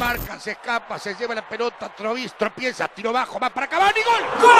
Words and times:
Marca, 0.00 0.38
se 0.38 0.52
escapa, 0.52 0.98
se 0.98 1.14
lleva 1.14 1.34
la 1.34 1.42
pelota, 1.46 1.88
Trovis, 1.88 2.32
tropieza, 2.34 2.88
tiro 2.88 3.12
bajo, 3.12 3.38
va 3.38 3.50
para 3.50 3.66
Cavani, 3.66 4.00
gol. 4.02 4.24
¡Gol! 4.40 4.50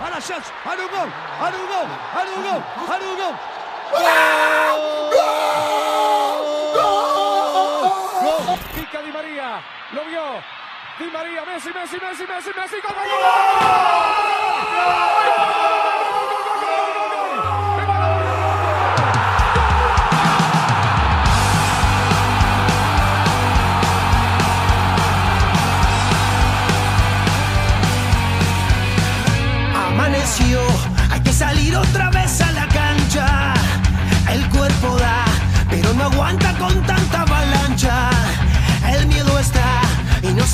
A 0.00 0.10
la 0.10 0.20
chance, 0.20 0.52
a 0.64 0.70
un 0.70 0.76
gol, 0.76 1.10
a 1.40 1.48
un 1.48 1.66
gol, 1.68 1.86
a 2.12 2.22
un 2.36 2.42
gol, 2.42 2.62
a 2.76 2.96
un 2.96 3.16
gol. 3.16 3.34
¡Gol! 8.34 8.58
Pica 8.74 9.00
Di 9.02 9.12
María, 9.12 9.62
lo 9.92 10.04
vio. 10.04 10.42
Di 10.98 11.06
María, 11.10 11.44
Messi, 11.44 11.70
Messi, 11.72 11.98
Messi, 12.00 12.26
Messi, 12.26 12.50
Messi, 12.56 12.76
gol, 12.82 12.94
gol, 12.94 13.08
gol. 13.08 13.26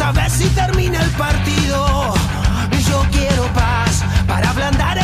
Sabes 0.03 0.33
si 0.33 0.48
termina 0.48 1.00
el 1.00 1.11
partido. 1.11 2.14
Yo 2.89 3.06
quiero 3.12 3.45
paz 3.55 4.03
para 4.27 4.50
ablandar 4.50 4.98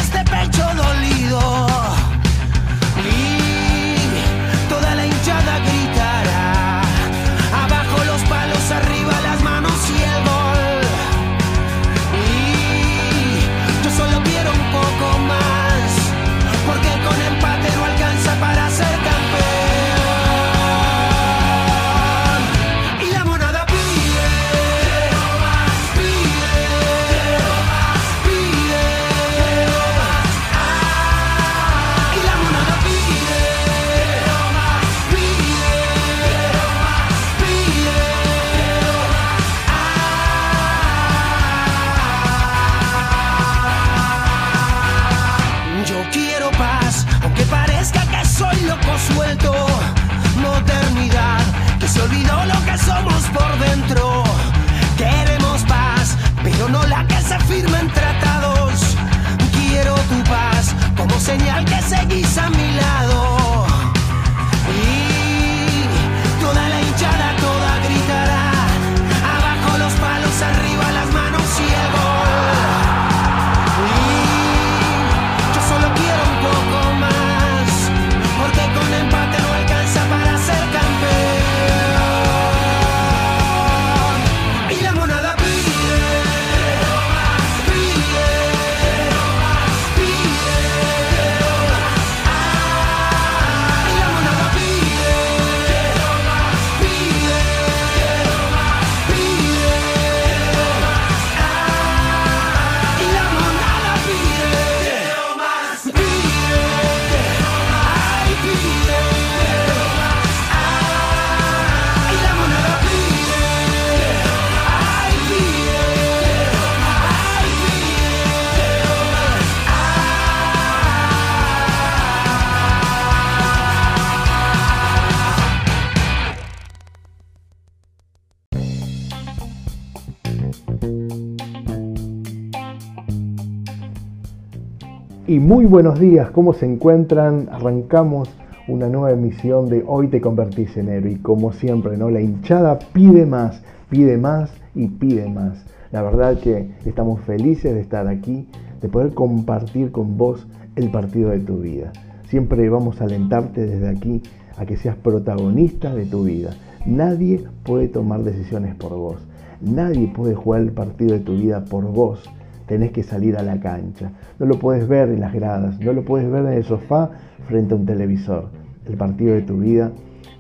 muy 135.59 135.67
buenos 135.67 135.99
días, 135.99 136.31
¿cómo 136.31 136.53
se 136.53 136.67
encuentran? 136.67 137.49
Arrancamos 137.51 138.31
una 138.69 138.89
nueva 138.89 139.11
emisión 139.11 139.69
de 139.69 139.83
Hoy 139.85 140.07
te 140.07 140.21
convertís 140.21 140.77
en 140.77 140.89
héroe 140.89 141.11
y 141.11 141.17
como 141.17 141.53
siempre, 141.53 141.97
¿no? 141.97 142.11
La 142.11 142.21
hinchada 142.21 142.79
pide 142.93 143.27
más, 143.27 143.61
pide 143.91 144.19
más 144.19 144.53
y 144.77 144.87
pide 144.87 145.29
más. 145.29 145.67
La 145.91 146.03
verdad 146.03 146.39
que 146.39 146.71
estamos 146.87 147.23
felices 147.23 147.75
de 147.75 147.81
estar 147.81 148.07
aquí, 148.07 148.47
de 148.81 148.89
poder 148.89 149.15
compartir 149.15 149.91
con 149.91 150.17
vos 150.17 150.47
el 150.77 150.93
partido 150.93 151.31
de 151.31 151.41
tu 151.41 151.59
vida. 151.59 151.93
Siempre 152.29 152.71
vamos 152.71 153.01
a 153.01 153.07
alentarte 153.07 153.67
desde 153.67 153.89
aquí 153.89 154.23
a 154.59 154.65
que 154.65 154.77
seas 154.77 154.95
protagonista 154.95 155.93
de 155.93 156.07
tu 156.07 156.23
vida. 156.23 156.51
Nadie 156.87 157.43
puede 157.65 157.89
tomar 157.89 158.23
decisiones 158.23 158.77
por 158.77 158.95
vos. 158.95 159.27
Nadie 159.61 160.07
puede 160.07 160.37
jugar 160.37 160.61
el 160.61 160.71
partido 160.71 161.15
de 161.15 161.21
tu 161.21 161.33
vida 161.33 161.65
por 161.65 161.85
vos 161.85 162.31
tenés 162.69 162.93
que 162.93 163.03
salir 163.03 163.37
a 163.37 163.43
la 163.43 163.59
cancha. 163.61 164.13
No 164.39 164.47
lo 164.47 164.59
puedes 164.59 164.87
ver 164.87 165.09
en 165.09 165.21
las 165.21 165.33
gradas, 165.33 165.81
no 165.81 165.93
lo 165.93 166.05
puedes 166.05 166.31
ver 166.31 166.45
en 166.47 166.53
el 166.53 166.65
sofá 166.65 167.11
frente 167.49 167.75
a 167.75 167.77
un 167.77 167.87
televisor. 167.87 168.51
El 168.87 168.97
partido 168.97 169.35
de 169.35 169.43
tu 169.43 169.59
vida 169.59 169.91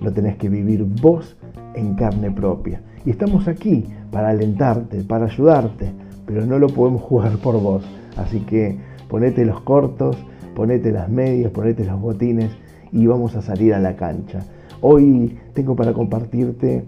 lo 0.00 0.12
tenés 0.12 0.36
que 0.36 0.48
vivir 0.48 0.84
vos 1.02 1.36
en 1.74 1.94
carne 1.94 2.30
propia. 2.30 2.80
Y 3.04 3.10
estamos 3.10 3.48
aquí 3.48 3.86
para 4.12 4.28
alentarte, 4.28 5.02
para 5.02 5.26
ayudarte, 5.26 5.90
pero 6.26 6.44
no 6.46 6.58
lo 6.58 6.68
podemos 6.68 7.02
jugar 7.08 7.36
por 7.38 7.60
vos. 7.60 7.84
Así 8.16 8.40
que 8.40 8.76
ponete 9.08 9.44
los 9.44 9.60
cortos, 9.62 10.16
ponete 10.54 10.92
las 10.92 11.08
medias, 11.08 11.50
ponete 11.50 11.84
los 11.84 12.00
botines 12.00 12.50
y 12.92 13.06
vamos 13.06 13.36
a 13.36 13.42
salir 13.42 13.74
a 13.74 13.80
la 13.80 13.96
cancha. 13.96 14.40
Hoy 14.80 15.36
tengo 15.54 15.74
para 15.76 15.92
compartirte 15.92 16.84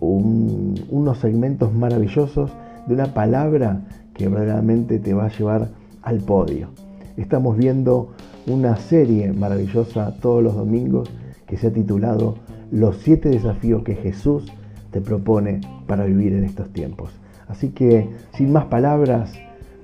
un- 0.00 0.74
unos 0.90 1.18
segmentos 1.18 1.72
maravillosos 1.72 2.52
de 2.86 2.94
una 2.94 3.06
palabra 3.14 3.80
que 4.14 4.28
verdaderamente 4.28 4.98
te 4.98 5.14
va 5.14 5.26
a 5.26 5.36
llevar 5.36 5.70
al 6.02 6.18
podio. 6.18 6.68
Estamos 7.16 7.56
viendo 7.56 8.14
una 8.46 8.76
serie 8.76 9.32
maravillosa 9.32 10.14
todos 10.20 10.42
los 10.42 10.54
domingos 10.54 11.10
que 11.46 11.56
se 11.56 11.68
ha 11.68 11.72
titulado 11.72 12.36
Los 12.70 12.96
siete 12.96 13.28
desafíos 13.28 13.82
que 13.82 13.94
Jesús 13.94 14.50
te 14.90 15.00
propone 15.00 15.60
para 15.86 16.04
vivir 16.04 16.32
en 16.34 16.44
estos 16.44 16.72
tiempos. 16.72 17.10
Así 17.48 17.70
que, 17.70 18.08
sin 18.34 18.52
más 18.52 18.66
palabras, 18.66 19.34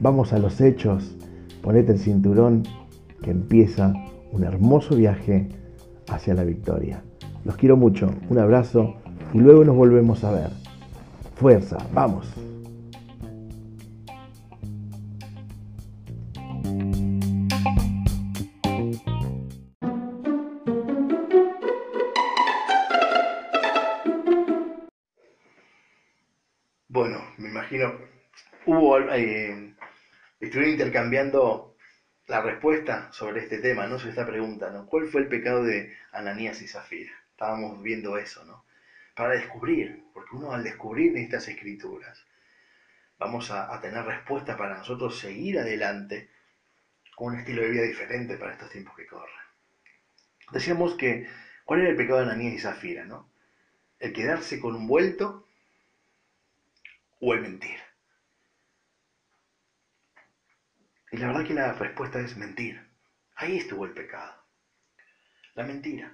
vamos 0.00 0.32
a 0.32 0.38
los 0.38 0.60
hechos. 0.60 1.14
Ponete 1.62 1.92
el 1.92 1.98
cinturón 1.98 2.62
que 3.22 3.30
empieza 3.30 3.92
un 4.32 4.44
hermoso 4.44 4.96
viaje 4.96 5.48
hacia 6.08 6.34
la 6.34 6.44
victoria. 6.44 7.02
Los 7.44 7.56
quiero 7.56 7.76
mucho, 7.76 8.10
un 8.28 8.38
abrazo 8.38 8.94
y 9.32 9.38
luego 9.38 9.64
nos 9.64 9.76
volvemos 9.76 10.24
a 10.24 10.32
ver. 10.32 10.50
Fuerza, 11.36 11.78
vamos. 11.92 12.47
Hubo, 28.68 28.98
eh, 28.98 29.74
estuvieron 30.38 30.72
intercambiando 30.72 31.74
la 32.26 32.42
respuesta 32.42 33.10
sobre 33.12 33.40
este 33.40 33.58
tema, 33.58 33.86
¿no? 33.86 33.98
Sobre 33.98 34.10
esta 34.10 34.26
pregunta, 34.26 34.70
¿no? 34.70 34.86
¿Cuál 34.86 35.08
fue 35.08 35.22
el 35.22 35.28
pecado 35.28 35.64
de 35.64 35.96
Ananías 36.12 36.60
y 36.60 36.68
Zafira? 36.68 37.12
Estábamos 37.30 37.82
viendo 37.82 38.18
eso, 38.18 38.44
¿no? 38.44 38.66
Para 39.14 39.30
descubrir, 39.30 40.04
porque 40.12 40.36
uno 40.36 40.52
al 40.52 40.62
descubrir 40.62 41.16
estas 41.16 41.48
escrituras, 41.48 42.26
vamos 43.18 43.50
a, 43.50 43.80
tener 43.80 44.04
respuesta 44.04 44.56
para 44.58 44.76
nosotros 44.76 45.18
seguir 45.18 45.58
adelante 45.58 46.28
con 47.16 47.32
un 47.32 47.40
estilo 47.40 47.62
de 47.62 47.70
vida 47.70 47.82
diferente 47.84 48.36
para 48.36 48.52
estos 48.52 48.70
tiempos 48.70 48.94
que 48.94 49.06
corren. 49.06 49.34
Decíamos 50.52 50.94
que, 50.94 51.26
¿cuál 51.64 51.80
era 51.80 51.88
el 51.88 51.96
pecado 51.96 52.18
de 52.18 52.26
Ananías 52.26 52.54
y 52.54 52.58
Zafira, 52.58 53.06
no? 53.06 53.30
El 53.98 54.12
quedarse 54.12 54.60
con 54.60 54.76
un 54.76 54.86
vuelto 54.86 55.48
o 57.20 57.32
el 57.32 57.40
mentir. 57.40 57.87
Y 61.10 61.16
la 61.16 61.28
verdad 61.28 61.46
que 61.46 61.54
la 61.54 61.72
respuesta 61.72 62.20
es 62.20 62.36
mentir. 62.36 62.86
Ahí 63.34 63.56
estuvo 63.56 63.84
el 63.84 63.92
pecado. 63.92 64.44
La 65.54 65.64
mentira. 65.64 66.12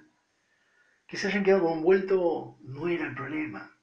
Que 1.06 1.16
se 1.16 1.28
hayan 1.28 1.44
quedado 1.44 1.64
con 1.64 1.78
un 1.78 1.82
vuelto 1.82 2.58
no 2.62 2.88
era 2.88 3.06
el 3.06 3.14
problema. 3.14 3.74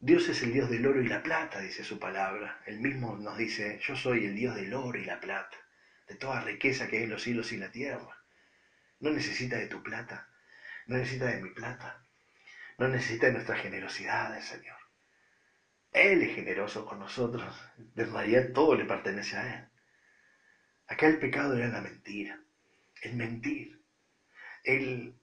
Dios 0.00 0.28
es 0.28 0.42
el 0.42 0.52
Dios 0.52 0.70
del 0.70 0.86
oro 0.86 1.02
y 1.02 1.08
la 1.08 1.22
plata, 1.22 1.60
dice 1.60 1.82
su 1.82 1.98
palabra. 1.98 2.62
Él 2.66 2.78
mismo 2.78 3.16
nos 3.16 3.36
dice, 3.36 3.80
yo 3.82 3.96
soy 3.96 4.26
el 4.26 4.36
Dios 4.36 4.54
del 4.54 4.74
oro 4.74 4.98
y 4.98 5.04
la 5.04 5.18
plata, 5.18 5.56
de 6.06 6.14
toda 6.14 6.40
riqueza 6.40 6.86
que 6.86 6.98
hay 6.98 7.02
en 7.04 7.10
los 7.10 7.22
cielos 7.22 7.50
y 7.52 7.56
la 7.56 7.72
tierra. 7.72 8.16
No 9.00 9.10
necesita 9.10 9.56
de 9.56 9.66
tu 9.66 9.82
plata, 9.82 10.28
no 10.86 10.96
necesita 10.96 11.26
de 11.26 11.42
mi 11.42 11.50
plata, 11.50 12.00
no 12.78 12.86
necesita 12.86 13.26
de 13.26 13.32
nuestra 13.32 13.56
generosidad, 13.56 14.36
el 14.36 14.42
Señor. 14.42 14.76
Él 15.92 16.22
es 16.22 16.34
generoso 16.34 16.86
con 16.86 17.00
nosotros, 17.00 17.52
de 17.76 18.04
realidad 18.04 18.52
todo 18.54 18.76
le 18.76 18.84
pertenece 18.84 19.36
a 19.36 19.54
Él. 19.54 19.68
Acá 20.88 21.06
el 21.06 21.18
pecado 21.18 21.56
era 21.56 21.68
la 21.68 21.80
mentira, 21.82 22.40
el 23.02 23.14
mentir, 23.14 23.78
el 24.64 25.14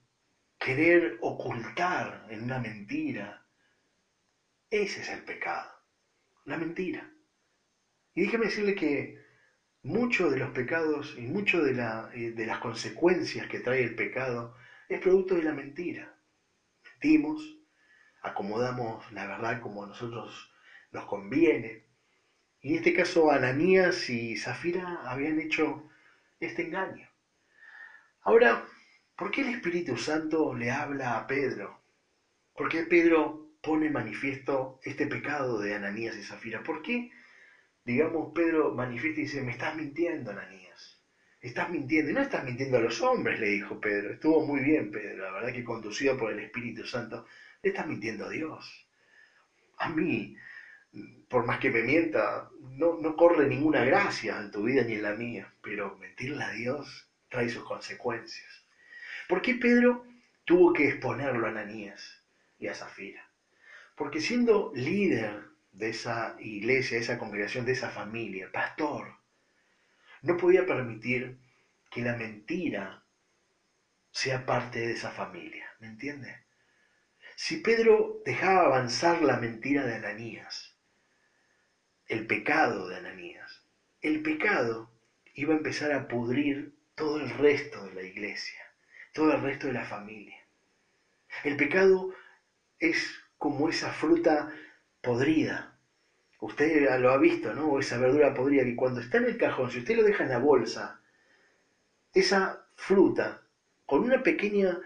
querer 0.59 1.17
ocultar 1.21 2.27
en 2.29 2.43
una 2.43 2.59
mentira. 2.59 3.43
Ese 4.69 5.01
es 5.01 5.09
el 5.09 5.23
pecado, 5.23 5.69
la 6.45 6.57
mentira. 6.57 7.11
Y 8.13 8.21
déjeme 8.21 8.45
decirle 8.45 8.75
que 8.75 9.19
muchos 9.81 10.31
de 10.31 10.37
los 10.37 10.51
pecados 10.51 11.15
y 11.17 11.21
muchas 11.21 11.63
de, 11.63 11.71
eh, 12.13 12.31
de 12.31 12.45
las 12.45 12.59
consecuencias 12.59 13.47
que 13.47 13.59
trae 13.59 13.81
el 13.83 13.95
pecado 13.95 14.55
es 14.87 14.99
producto 14.99 15.35
de 15.35 15.43
la 15.43 15.53
mentira. 15.53 16.15
Mentimos, 16.83 17.57
acomodamos 18.21 19.11
la 19.11 19.25
verdad 19.25 19.59
como 19.59 19.83
a 19.83 19.87
nosotros 19.87 20.51
nos 20.91 21.05
conviene, 21.05 21.84
y 22.65 22.69
en 22.69 22.77
este 22.77 22.93
caso 22.93 23.29
Ananías 23.29 24.09
y 24.09 24.35
Zafira 24.35 25.03
habían 25.05 25.39
hecho 25.39 25.87
este 26.39 26.63
engaño. 26.63 27.07
Ahora, 28.23 28.65
¿por 29.15 29.29
qué 29.29 29.41
el 29.41 29.49
Espíritu 29.49 29.95
Santo 29.97 30.51
le 30.55 30.71
habla 30.71 31.15
a 31.15 31.27
Pedro? 31.27 31.79
¿Por 32.55 32.67
qué 32.67 32.81
Pedro 32.81 33.51
pone 33.61 33.87
manifiesto 33.91 34.79
este 34.81 35.05
pecado 35.05 35.59
de 35.59 35.75
Ananías 35.75 36.17
y 36.17 36.23
Zafira? 36.23 36.63
¿Por 36.63 36.81
qué, 36.81 37.11
digamos, 37.83 38.33
Pedro 38.33 38.73
manifiesta 38.73 39.19
y 39.19 39.23
dice, 39.25 39.41
me 39.43 39.51
estás 39.51 39.75
mintiendo, 39.75 40.31
Ananías? 40.31 40.99
Estás 41.41 41.69
mintiendo. 41.69 42.09
Y 42.09 42.13
no 42.15 42.21
estás 42.21 42.43
mintiendo 42.43 42.77
a 42.77 42.81
los 42.81 42.99
hombres, 42.99 43.39
le 43.39 43.49
dijo 43.49 43.79
Pedro. 43.79 44.13
Estuvo 44.13 44.43
muy 44.43 44.61
bien, 44.61 44.89
Pedro. 44.89 45.23
La 45.23 45.31
verdad 45.33 45.53
que 45.53 45.63
conducido 45.63 46.17
por 46.17 46.31
el 46.31 46.39
Espíritu 46.39 46.83
Santo, 46.83 47.27
le 47.61 47.69
estás 47.69 47.85
mintiendo 47.85 48.25
a 48.25 48.29
Dios. 48.29 48.87
A 49.77 49.89
mí, 49.89 50.35
por 51.27 51.45
más 51.45 51.57
que 51.59 51.69
me 51.69 51.81
mienta, 51.81 52.49
no, 52.61 52.97
no 52.99 53.15
corre 53.15 53.45
ninguna 53.47 53.83
gracia 53.83 54.37
en 54.37 54.51
tu 54.51 54.63
vida 54.63 54.83
ni 54.83 54.93
en 54.93 55.01
la 55.01 55.13
mía, 55.13 55.51
pero 55.61 55.95
mentirle 55.97 56.43
a 56.43 56.51
Dios 56.51 57.09
trae 57.29 57.49
sus 57.49 57.63
consecuencias. 57.63 58.65
¿Por 59.27 59.41
qué 59.41 59.55
Pedro 59.55 60.05
tuvo 60.45 60.71
que 60.73 60.87
exponerlo 60.87 61.45
a 61.45 61.49
Ananías 61.49 62.23
y 62.57 62.67
a 62.67 62.73
Zafira? 62.73 63.29
Porque 63.95 64.19
siendo 64.19 64.71
líder 64.75 65.41
de 65.71 65.89
esa 65.89 66.35
iglesia, 66.39 66.97
de 66.97 67.03
esa 67.03 67.17
congregación, 67.17 67.65
de 67.65 67.73
esa 67.73 67.89
familia, 67.89 68.49
pastor, 68.51 69.15
no 70.21 70.37
podía 70.37 70.65
permitir 70.65 71.37
que 71.89 72.01
la 72.01 72.13
mentira 72.13 73.03
sea 74.11 74.45
parte 74.45 74.79
de 74.79 74.93
esa 74.93 75.11
familia, 75.11 75.65
¿me 75.79 75.87
entiende? 75.87 76.45
Si 77.35 77.57
Pedro 77.57 78.21
dejaba 78.23 78.65
avanzar 78.65 79.21
la 79.21 79.35
mentira 79.35 79.83
de 79.85 79.95
Ananías, 79.95 80.74
el 82.07 82.27
pecado 82.27 82.87
de 82.87 82.97
Ananías. 82.97 83.63
El 84.01 84.21
pecado 84.21 84.91
iba 85.33 85.53
a 85.53 85.57
empezar 85.57 85.91
a 85.91 86.07
pudrir 86.07 86.73
todo 86.95 87.19
el 87.19 87.29
resto 87.29 87.83
de 87.85 87.93
la 87.93 88.03
iglesia, 88.03 88.59
todo 89.13 89.33
el 89.33 89.41
resto 89.41 89.67
de 89.67 89.73
la 89.73 89.83
familia. 89.83 90.37
El 91.43 91.57
pecado 91.57 92.13
es 92.79 93.19
como 93.37 93.67
esa 93.69 93.91
fruta 93.91 94.53
podrida. 95.01 95.77
Usted 96.39 96.99
lo 96.99 97.11
ha 97.11 97.17
visto, 97.17 97.53
¿no? 97.53 97.79
Esa 97.79 97.97
verdura 97.97 98.33
podrida 98.33 98.63
que 98.63 98.75
cuando 98.75 98.99
está 98.99 99.17
en 99.17 99.25
el 99.25 99.37
cajón, 99.37 99.71
si 99.71 99.79
usted 99.79 99.95
lo 99.95 100.03
deja 100.03 100.23
en 100.23 100.29
la 100.29 100.37
bolsa, 100.37 100.99
esa 102.13 102.65
fruta, 102.75 103.41
con 103.85 104.03
una 104.03 104.21
pequeña 104.23 104.79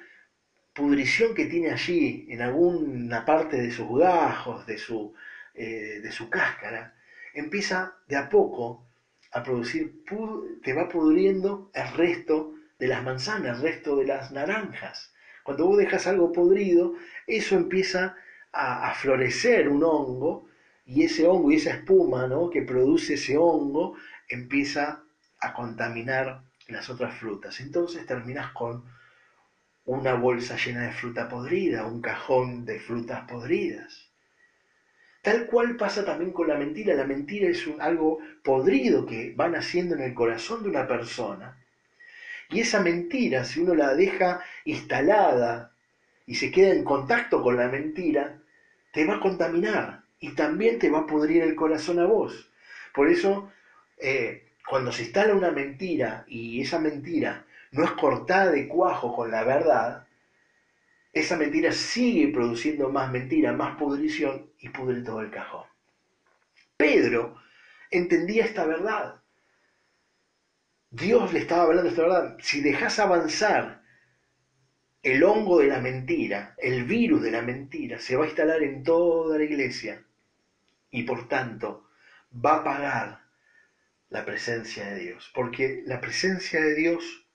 pudrición 0.73 1.33
que 1.35 1.45
tiene 1.45 1.71
allí, 1.71 2.27
en 2.29 2.41
alguna 2.41 3.25
parte 3.25 3.57
de 3.57 3.71
sus 3.71 3.99
gajos, 3.99 4.65
de 4.65 4.77
su, 4.77 5.13
eh, 5.53 5.99
de 6.01 6.11
su 6.11 6.29
cáscara, 6.29 6.93
empieza 7.33 7.95
de 8.07 8.17
a 8.17 8.29
poco 8.29 8.85
a 9.31 9.43
producir, 9.43 10.03
te 10.63 10.73
va 10.73 10.87
pudriendo 10.87 11.69
el 11.73 11.87
resto 11.93 12.53
de 12.79 12.87
las 12.87 13.03
manzanas, 13.03 13.57
el 13.57 13.63
resto 13.63 13.95
de 13.97 14.05
las 14.05 14.31
naranjas. 14.31 15.13
Cuando 15.43 15.65
vos 15.65 15.77
dejas 15.77 16.07
algo 16.07 16.31
podrido, 16.31 16.93
eso 17.27 17.55
empieza 17.55 18.15
a, 18.51 18.91
florecer 18.93 19.67
un 19.67 19.83
hongo 19.83 20.47
y 20.85 21.03
ese 21.03 21.27
hongo 21.27 21.51
y 21.51 21.55
esa 21.55 21.71
espuma 21.71 22.27
¿no? 22.27 22.49
que 22.49 22.63
produce 22.63 23.13
ese 23.13 23.37
hongo 23.37 23.95
empieza 24.27 25.03
a 25.39 25.53
contaminar 25.53 26.41
las 26.67 26.89
otras 26.89 27.15
frutas. 27.15 27.59
Entonces 27.59 28.05
terminas 28.05 28.51
con 28.51 28.83
una 29.85 30.13
bolsa 30.13 30.55
llena 30.55 30.83
de 30.83 30.91
fruta 30.91 31.27
podrida, 31.27 31.85
un 31.85 32.01
cajón 32.01 32.65
de 32.65 32.79
frutas 32.79 33.21
podridas. 33.27 34.08
Tal 35.21 35.45
cual 35.47 35.75
pasa 35.75 36.05
también 36.05 36.31
con 36.31 36.47
la 36.47 36.55
mentira. 36.55 36.95
La 36.95 37.05
mentira 37.05 37.49
es 37.49 37.65
algo 37.79 38.19
podrido 38.43 39.05
que 39.05 39.33
van 39.35 39.55
haciendo 39.55 39.95
en 39.95 40.01
el 40.01 40.13
corazón 40.13 40.63
de 40.63 40.69
una 40.69 40.87
persona. 40.87 41.57
Y 42.49 42.61
esa 42.61 42.79
mentira, 42.79 43.43
si 43.43 43.59
uno 43.59 43.75
la 43.75 43.93
deja 43.93 44.39
instalada 44.63 45.71
y 46.25 46.35
se 46.35 46.49
queda 46.51 46.71
en 46.71 46.83
contacto 46.83 47.41
con 47.41 47.57
la 47.57 47.67
mentira, 47.67 48.39
te 48.91 49.05
va 49.05 49.15
a 49.15 49.19
contaminar 49.19 50.01
y 50.19 50.31
también 50.31 50.79
te 50.79 50.89
va 50.89 50.99
a 50.99 51.05
podrir 51.05 51.43
el 51.43 51.55
corazón 51.55 51.99
a 51.99 52.05
vos. 52.05 52.49
Por 52.93 53.09
eso, 53.09 53.49
eh, 53.97 54.45
cuando 54.67 54.91
se 54.91 55.03
instala 55.03 55.33
una 55.33 55.51
mentira 55.51 56.23
y 56.27 56.61
esa 56.61 56.79
mentira 56.79 57.45
no 57.71 57.83
es 57.83 57.91
cortada 57.91 58.49
de 58.49 58.67
cuajo 58.67 59.13
con 59.13 59.29
la 59.31 59.43
verdad, 59.43 60.05
esa 61.13 61.37
mentira 61.37 61.71
sigue 61.71 62.27
produciendo 62.29 62.89
más 62.89 63.11
mentira, 63.11 63.53
más 63.53 63.77
pudrición 63.77 64.51
y 64.59 64.69
pudre 64.69 65.01
todo 65.01 65.21
el 65.21 65.31
cajón. 65.31 65.65
Pedro 66.77 67.37
entendía 67.89 68.45
esta 68.45 68.65
verdad. 68.65 69.21
Dios 70.91 71.33
le 71.33 71.39
estaba 71.39 71.63
hablando 71.63 71.89
esta 71.89 72.03
verdad. 72.03 72.37
Si 72.39 72.61
dejas 72.61 72.99
avanzar 72.99 73.81
el 75.01 75.23
hongo 75.23 75.59
de 75.59 75.67
la 75.67 75.79
mentira, 75.79 76.55
el 76.57 76.83
virus 76.83 77.21
de 77.21 77.31
la 77.31 77.41
mentira, 77.41 77.99
se 77.99 78.15
va 78.15 78.25
a 78.25 78.27
instalar 78.27 78.61
en 78.63 78.83
toda 78.83 79.37
la 79.37 79.43
iglesia 79.43 80.03
y 80.91 81.03
por 81.03 81.27
tanto 81.27 81.89
va 82.33 82.57
a 82.57 82.63
pagar 82.63 83.19
la 84.09 84.25
presencia 84.25 84.85
de 84.85 84.99
Dios. 84.99 85.31
Porque 85.33 85.83
la 85.85 86.01
presencia 86.01 86.61
de 86.61 86.75
Dios 86.75 87.25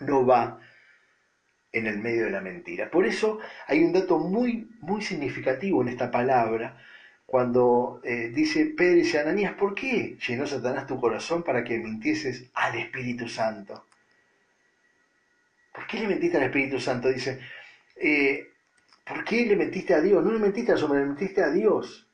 no 0.00 0.26
va 0.26 0.60
en 1.74 1.86
el 1.86 1.98
medio 1.98 2.24
de 2.24 2.30
la 2.30 2.40
mentira. 2.40 2.90
Por 2.90 3.04
eso 3.04 3.40
hay 3.66 3.82
un 3.84 3.92
dato 3.92 4.18
muy, 4.18 4.70
muy 4.80 5.02
significativo 5.02 5.82
en 5.82 5.88
esta 5.88 6.10
palabra, 6.10 6.78
cuando 7.26 8.00
eh, 8.04 8.30
dice 8.32 8.66
Pedro 8.76 8.98
y 8.98 9.16
Ananías, 9.16 9.54
¿por 9.54 9.74
qué 9.74 10.16
llenó 10.26 10.46
Satanás 10.46 10.86
tu 10.86 11.00
corazón 11.00 11.42
para 11.42 11.64
que 11.64 11.78
mintieses 11.78 12.44
al 12.54 12.76
Espíritu 12.76 13.28
Santo? 13.28 13.86
¿Por 15.74 15.86
qué 15.88 15.98
le 15.98 16.06
mentiste 16.06 16.36
al 16.36 16.44
Espíritu 16.44 16.78
Santo? 16.78 17.08
Dice, 17.08 17.40
eh, 17.96 18.50
¿por 19.04 19.24
qué 19.24 19.46
le 19.46 19.56
mentiste 19.56 19.94
a 19.94 20.00
Dios? 20.00 20.24
No 20.24 20.32
le 20.32 20.38
mentiste 20.38 20.72
a 20.72 20.76
hombre, 20.76 21.00
le 21.00 21.06
mentiste 21.06 21.42
a 21.42 21.50
Dios. 21.50 22.06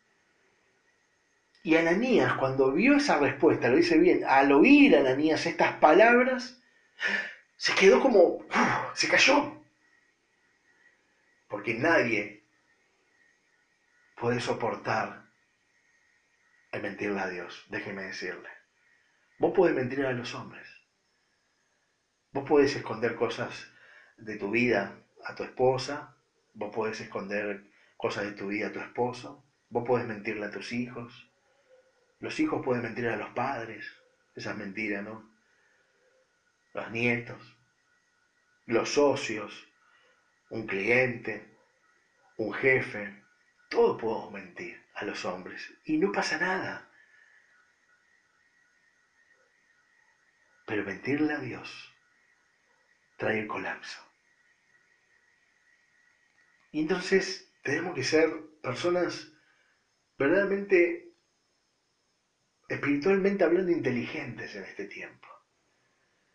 Y 1.63 1.77
Ananías, 1.77 2.35
cuando 2.35 2.73
vio 2.73 2.97
esa 2.97 3.19
respuesta, 3.19 3.69
lo 3.69 3.77
dice 3.77 3.99
bien, 3.99 4.25
al 4.27 4.51
oír 4.53 4.97
Ananías 4.97 5.45
estas 5.45 5.75
palabras, 5.75 6.63
se 7.61 7.75
quedó 7.75 8.01
como, 8.01 8.43
se 8.95 9.07
cayó. 9.07 9.63
Porque 11.47 11.75
nadie 11.75 12.43
puede 14.17 14.41
soportar 14.41 15.27
es 16.73 16.81
mentirle 16.81 17.21
a 17.21 17.29
Dios, 17.29 17.67
déjeme 17.69 18.05
decirle. 18.05 18.49
Vos 19.39 19.53
podés 19.55 19.75
mentir 19.75 20.07
a 20.07 20.13
los 20.13 20.35
hombres. 20.35 20.67
Vos 22.33 22.49
podés 22.49 22.75
esconder 22.77 23.15
cosas 23.15 23.71
de 24.17 24.37
tu 24.37 24.51
vida 24.51 24.97
a 25.27 25.35
tu 25.35 25.43
esposa, 25.43 26.17
vos 26.55 26.75
podés 26.75 26.99
esconder 27.03 27.63
cosas 27.99 28.25
de 28.25 28.33
tu 28.33 28.47
vida 28.47 28.69
a 28.69 28.73
tu 28.73 28.81
esposo, 28.81 29.45
vos 29.69 29.85
podés 29.87 30.07
mentirle 30.07 30.47
a 30.47 30.51
tus 30.51 30.73
hijos, 30.73 31.31
los 32.21 32.41
hijos 32.41 32.65
pueden 32.65 32.85
mentir 32.85 33.09
a 33.09 33.17
los 33.17 33.29
padres, 33.35 33.85
esa 34.35 34.53
es 34.53 34.57
mentira, 34.57 35.03
¿no? 35.03 35.30
Los 36.73 36.91
nietos, 36.91 37.57
los 38.67 38.89
socios, 38.91 39.67
un 40.51 40.67
cliente, 40.67 41.57
un 42.37 42.53
jefe, 42.53 43.23
todos 43.69 44.01
podemos 44.01 44.33
mentir 44.33 44.81
a 44.95 45.05
los 45.05 45.25
hombres 45.25 45.73
y 45.85 45.97
no 45.97 46.13
pasa 46.13 46.39
nada. 46.39 46.89
Pero 50.67 50.85
mentirle 50.85 51.33
a 51.35 51.39
Dios 51.39 51.93
trae 53.17 53.41
el 53.41 53.47
colapso. 53.47 54.01
Y 56.73 56.81
entonces 56.81 57.53
tenemos 57.63 57.95
que 57.95 58.05
ser 58.05 58.31
personas 58.63 59.33
verdaderamente, 60.17 61.13
espiritualmente 62.69 63.45
hablando, 63.45 63.73
inteligentes 63.73 64.55
en 64.55 64.65
este 64.65 64.87
tiempo. 64.87 65.40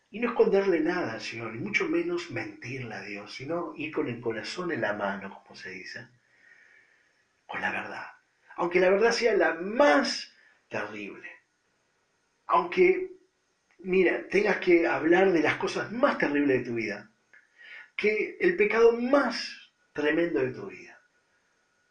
Y 0.10 0.20
no 0.20 0.30
esconderle 0.30 0.80
nada 0.80 1.14
al 1.14 1.22
Señor, 1.22 1.56
y 1.56 1.60
mucho 1.60 1.88
menos 1.88 2.32
mentirle 2.32 2.96
a 2.96 3.02
Dios, 3.02 3.34
sino 3.36 3.74
ir 3.76 3.92
con 3.92 4.08
el 4.08 4.22
corazón 4.22 4.72
en 4.72 4.82
la 4.82 4.94
mano, 4.94 5.34
como 5.44 5.56
se 5.56 5.70
dice, 5.70 6.08
con 7.46 7.62
la 7.62 7.72
verdad. 7.72 8.06
Aunque 8.58 8.80
la 8.80 8.90
verdad 8.90 9.12
sea 9.12 9.34
la 9.34 9.54
más 9.54 10.32
terrible. 10.70 11.30
Aunque, 12.48 13.12
mira, 13.80 14.28
tengas 14.30 14.58
que 14.58 14.88
hablar 14.88 15.32
de 15.32 15.42
las 15.42 15.56
cosas 15.56 15.92
más 15.92 16.18
terribles 16.18 16.60
de 16.60 16.66
tu 16.66 16.76
vida. 16.76 17.10
Que 17.96 18.38
el 18.40 18.56
pecado 18.56 18.94
más 18.94 19.72
tremendo 19.94 20.40
de 20.40 20.52
tu 20.52 20.68
vida. 20.68 21.00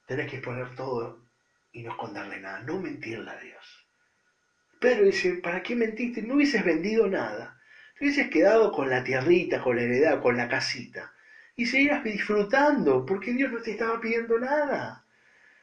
Tenés 0.07 0.31
que 0.31 0.37
exponer 0.37 0.75
todo 0.75 1.25
y 1.73 1.83
no 1.83 1.91
esconderle 1.91 2.39
nada, 2.39 2.61
no 2.61 2.79
mentirle 2.79 3.31
a 3.31 3.39
Dios. 3.39 3.87
Pedro 4.81 5.05
dice, 5.05 5.35
¿para 5.35 5.63
qué 5.63 5.75
mentiste? 5.75 6.23
No 6.23 6.35
hubieses 6.35 6.63
vendido 6.65 7.09
nada. 7.09 7.54
Te 7.95 8.05
hubieses 8.05 8.29
quedado 8.29 8.73
con 8.73 8.91
la 8.91 9.05
tierrita, 9.05 9.61
con 9.61 9.77
la 9.77 9.83
heredad, 9.83 10.21
con 10.21 10.37
la 10.37 10.49
casita. 10.49 11.13
Y 11.57 11.67
seguirás 11.67 12.03
disfrutando, 12.03 13.07
porque 13.07 13.33
Dios 13.33 13.51
no 13.53 13.61
te 13.61 13.71
estaba 13.71 14.01
pidiendo 14.01 14.37
nada. 14.39 15.05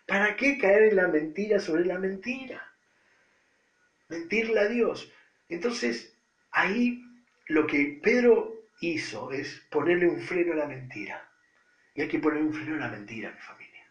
¿Para 0.05 0.35
qué 0.35 0.57
caer 0.57 0.83
en 0.83 0.95
la 0.95 1.07
mentira 1.07 1.59
sobre 1.59 1.85
la 1.85 1.97
mentira? 1.97 2.73
Mentirle 4.07 4.59
a 4.61 4.67
Dios. 4.67 5.11
Entonces, 5.49 6.15
ahí 6.51 7.03
lo 7.47 7.67
que 7.67 7.99
Pedro 8.01 8.63
hizo 8.79 9.31
es 9.31 9.65
ponerle 9.69 10.07
un 10.07 10.21
freno 10.21 10.53
a 10.53 10.55
la 10.55 10.67
mentira. 10.67 11.29
Y 11.93 12.01
hay 12.01 12.07
que 12.07 12.19
poner 12.19 12.41
un 12.41 12.53
freno 12.53 12.75
a 12.75 12.79
la 12.79 12.89
mentira, 12.89 13.31
mi 13.31 13.39
familia. 13.39 13.85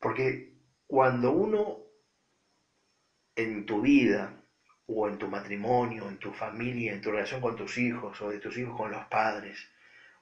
Porque 0.00 0.52
cuando 0.86 1.30
uno 1.30 1.78
en 3.36 3.64
tu 3.66 3.80
vida 3.82 4.41
o 4.94 5.08
en 5.08 5.18
tu 5.18 5.28
matrimonio, 5.28 6.08
en 6.08 6.18
tu 6.18 6.32
familia, 6.32 6.92
en 6.92 7.00
tu 7.00 7.10
relación 7.10 7.40
con 7.40 7.56
tus 7.56 7.78
hijos 7.78 8.20
o 8.20 8.30
de 8.30 8.38
tus 8.38 8.56
hijos 8.58 8.76
con 8.76 8.90
los 8.90 9.04
padres, 9.06 9.68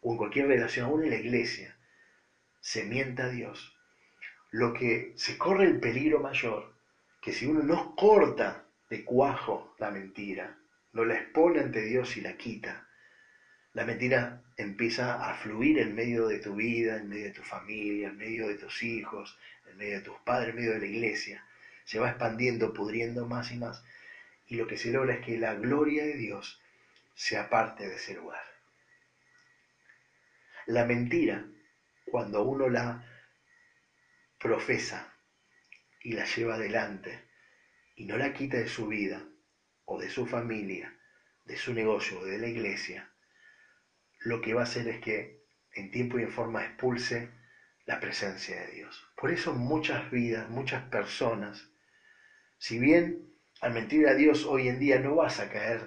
o 0.00 0.12
en 0.12 0.18
cualquier 0.18 0.46
relación, 0.46 0.86
aún 0.86 1.04
en 1.04 1.10
la 1.10 1.16
iglesia, 1.16 1.76
se 2.60 2.84
mienta 2.84 3.24
a 3.24 3.28
Dios, 3.28 3.76
lo 4.50 4.72
que 4.72 5.12
se 5.16 5.38
corre 5.38 5.64
el 5.64 5.80
peligro 5.80 6.20
mayor, 6.20 6.74
que 7.20 7.32
si 7.32 7.46
uno 7.46 7.62
no 7.62 7.94
corta 7.94 8.64
de 8.88 9.04
cuajo 9.04 9.74
la 9.78 9.90
mentira, 9.90 10.56
no 10.92 11.04
la 11.04 11.14
expone 11.14 11.60
ante 11.60 11.82
Dios 11.82 12.16
y 12.16 12.20
la 12.20 12.36
quita, 12.36 12.86
la 13.72 13.84
mentira 13.84 14.42
empieza 14.56 15.30
a 15.30 15.34
fluir 15.34 15.78
en 15.78 15.94
medio 15.94 16.26
de 16.26 16.38
tu 16.38 16.56
vida, 16.56 16.96
en 16.96 17.08
medio 17.08 17.26
de 17.26 17.30
tu 17.30 17.42
familia, 17.42 18.08
en 18.08 18.16
medio 18.16 18.48
de 18.48 18.56
tus 18.56 18.82
hijos, 18.82 19.38
en 19.70 19.76
medio 19.76 19.98
de 19.98 20.04
tus 20.04 20.18
padres, 20.24 20.50
en 20.50 20.56
medio 20.56 20.72
de 20.72 20.80
la 20.80 20.86
iglesia. 20.86 21.44
Se 21.84 22.00
va 22.00 22.10
expandiendo, 22.10 22.74
pudriendo 22.74 23.26
más 23.26 23.52
y 23.52 23.58
más. 23.58 23.84
Y 24.50 24.56
lo 24.56 24.66
que 24.66 24.76
se 24.76 24.90
logra 24.90 25.14
es 25.14 25.24
que 25.24 25.38
la 25.38 25.54
gloria 25.54 26.02
de 26.02 26.16
Dios 26.16 26.60
se 27.14 27.36
aparte 27.36 27.86
de 27.86 27.94
ese 27.94 28.14
lugar. 28.14 28.42
La 30.66 30.84
mentira, 30.84 31.46
cuando 32.04 32.42
uno 32.42 32.68
la 32.68 33.08
profesa 34.40 35.14
y 36.00 36.12
la 36.12 36.24
lleva 36.24 36.54
adelante 36.54 37.28
y 37.94 38.06
no 38.06 38.16
la 38.16 38.32
quita 38.32 38.56
de 38.56 38.66
su 38.66 38.88
vida 38.88 39.24
o 39.84 40.00
de 40.00 40.10
su 40.10 40.26
familia, 40.26 40.98
de 41.44 41.56
su 41.56 41.72
negocio 41.72 42.18
o 42.18 42.24
de 42.24 42.38
la 42.38 42.48
iglesia, 42.48 43.08
lo 44.18 44.40
que 44.40 44.52
va 44.52 44.62
a 44.62 44.64
hacer 44.64 44.88
es 44.88 44.98
que 44.98 45.44
en 45.74 45.92
tiempo 45.92 46.18
y 46.18 46.22
en 46.22 46.30
forma 46.30 46.64
expulse 46.64 47.30
la 47.86 48.00
presencia 48.00 48.60
de 48.64 48.72
Dios. 48.72 49.06
Por 49.14 49.30
eso 49.30 49.52
muchas 49.52 50.10
vidas, 50.10 50.48
muchas 50.48 50.82
personas, 50.88 51.70
si 52.58 52.80
bien 52.80 53.29
al 53.60 53.72
mentir 53.72 54.06
a 54.08 54.14
Dios 54.14 54.44
hoy 54.44 54.68
en 54.68 54.78
día 54.78 54.98
no 54.98 55.14
vas 55.14 55.38
a 55.40 55.48
caer, 55.48 55.80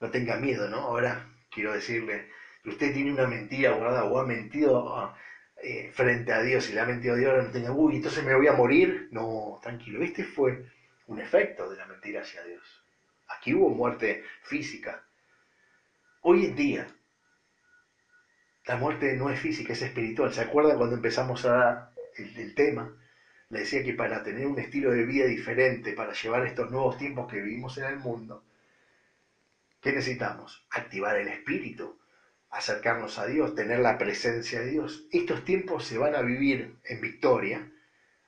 no 0.00 0.10
tenga 0.10 0.36
miedo, 0.36 0.68
¿no? 0.68 0.78
Ahora 0.78 1.26
quiero 1.50 1.72
decirle 1.72 2.28
que 2.62 2.70
usted 2.70 2.92
tiene 2.92 3.12
una 3.12 3.26
mentira 3.26 3.72
guardada 3.72 4.04
o 4.04 4.18
ha 4.18 4.26
mentido 4.26 4.96
ah, 4.96 5.16
eh, 5.62 5.90
frente 5.92 6.32
a 6.32 6.40
Dios 6.40 6.68
y 6.68 6.72
le 6.72 6.80
ha 6.80 6.86
mentido 6.86 7.14
a 7.14 7.16
Dios, 7.18 7.30
ahora 7.30 7.42
no 7.42 7.50
tenga, 7.50 7.72
uy, 7.72 7.96
entonces 7.96 8.24
me 8.24 8.34
voy 8.34 8.46
a 8.46 8.52
morir. 8.52 9.08
No, 9.10 9.58
tranquilo, 9.62 10.02
este 10.02 10.24
fue 10.24 10.64
un 11.06 11.18
efecto 11.20 11.68
de 11.68 11.76
la 11.76 11.86
mentira 11.86 12.22
hacia 12.22 12.42
Dios. 12.44 12.84
Aquí 13.28 13.54
hubo 13.54 13.68
muerte 13.70 14.24
física. 14.42 15.04
Hoy 16.22 16.46
en 16.46 16.54
día, 16.54 16.86
la 18.66 18.76
muerte 18.76 19.14
no 19.16 19.30
es 19.30 19.38
física, 19.40 19.72
es 19.72 19.82
espiritual. 19.82 20.32
¿Se 20.32 20.40
acuerdan 20.40 20.76
cuando 20.78 20.96
empezamos 20.96 21.44
a 21.44 21.90
el, 22.16 22.36
el 22.36 22.54
tema? 22.54 22.99
Le 23.50 23.60
decía 23.60 23.82
que 23.82 23.94
para 23.94 24.22
tener 24.22 24.46
un 24.46 24.58
estilo 24.58 24.92
de 24.92 25.04
vida 25.04 25.26
diferente, 25.26 25.92
para 25.92 26.12
llevar 26.12 26.46
estos 26.46 26.70
nuevos 26.70 26.96
tiempos 26.96 27.30
que 27.30 27.40
vivimos 27.40 27.76
en 27.78 27.84
el 27.84 27.96
mundo, 27.96 28.44
¿qué 29.80 29.92
necesitamos? 29.92 30.64
Activar 30.70 31.16
el 31.16 31.28
espíritu, 31.28 31.98
acercarnos 32.50 33.18
a 33.18 33.26
Dios, 33.26 33.56
tener 33.56 33.80
la 33.80 33.98
presencia 33.98 34.60
de 34.60 34.70
Dios. 34.70 35.06
Estos 35.10 35.44
tiempos 35.44 35.84
se 35.84 35.98
van 35.98 36.14
a 36.14 36.22
vivir 36.22 36.76
en 36.84 37.00
victoria, 37.00 37.68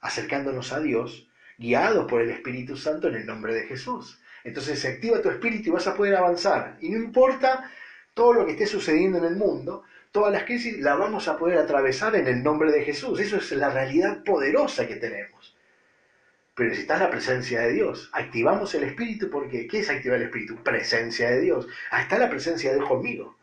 acercándonos 0.00 0.72
a 0.72 0.80
Dios, 0.80 1.28
guiados 1.56 2.10
por 2.10 2.20
el 2.20 2.30
Espíritu 2.30 2.76
Santo 2.76 3.06
en 3.06 3.14
el 3.14 3.26
nombre 3.26 3.54
de 3.54 3.66
Jesús. 3.66 4.20
Entonces 4.42 4.80
se 4.80 4.88
activa 4.88 5.22
tu 5.22 5.30
espíritu 5.30 5.68
y 5.68 5.72
vas 5.72 5.86
a 5.86 5.94
poder 5.94 6.16
avanzar. 6.16 6.76
Y 6.80 6.90
no 6.90 6.98
importa 6.98 7.70
todo 8.12 8.32
lo 8.32 8.44
que 8.44 8.52
esté 8.52 8.66
sucediendo 8.66 9.18
en 9.18 9.24
el 9.24 9.36
mundo, 9.36 9.84
todas 10.12 10.32
las 10.32 10.44
crisis 10.44 10.78
las 10.78 10.98
vamos 10.98 11.26
a 11.26 11.38
poder 11.38 11.58
atravesar 11.58 12.14
en 12.14 12.28
el 12.28 12.42
nombre 12.42 12.70
de 12.70 12.84
Jesús. 12.84 13.18
Eso 13.18 13.38
es 13.38 13.50
la 13.52 13.70
realidad 13.70 14.22
poderosa 14.22 14.86
que 14.86 14.96
tenemos. 14.96 15.56
Pero 16.54 16.68
necesitas 16.68 17.00
la 17.00 17.10
presencia 17.10 17.62
de 17.62 17.72
Dios. 17.72 18.10
Activamos 18.12 18.74
el 18.74 18.84
Espíritu 18.84 19.30
porque 19.30 19.66
¿qué 19.66 19.80
es 19.80 19.88
activar 19.88 20.18
el 20.18 20.24
Espíritu? 20.24 20.62
Presencia 20.62 21.30
de 21.30 21.40
Dios. 21.40 21.66
Ahí 21.90 22.02
está 22.02 22.18
la 22.18 22.28
presencia 22.28 22.70
de 22.70 22.76
Dios 22.76 22.88
conmigo. 22.88 23.38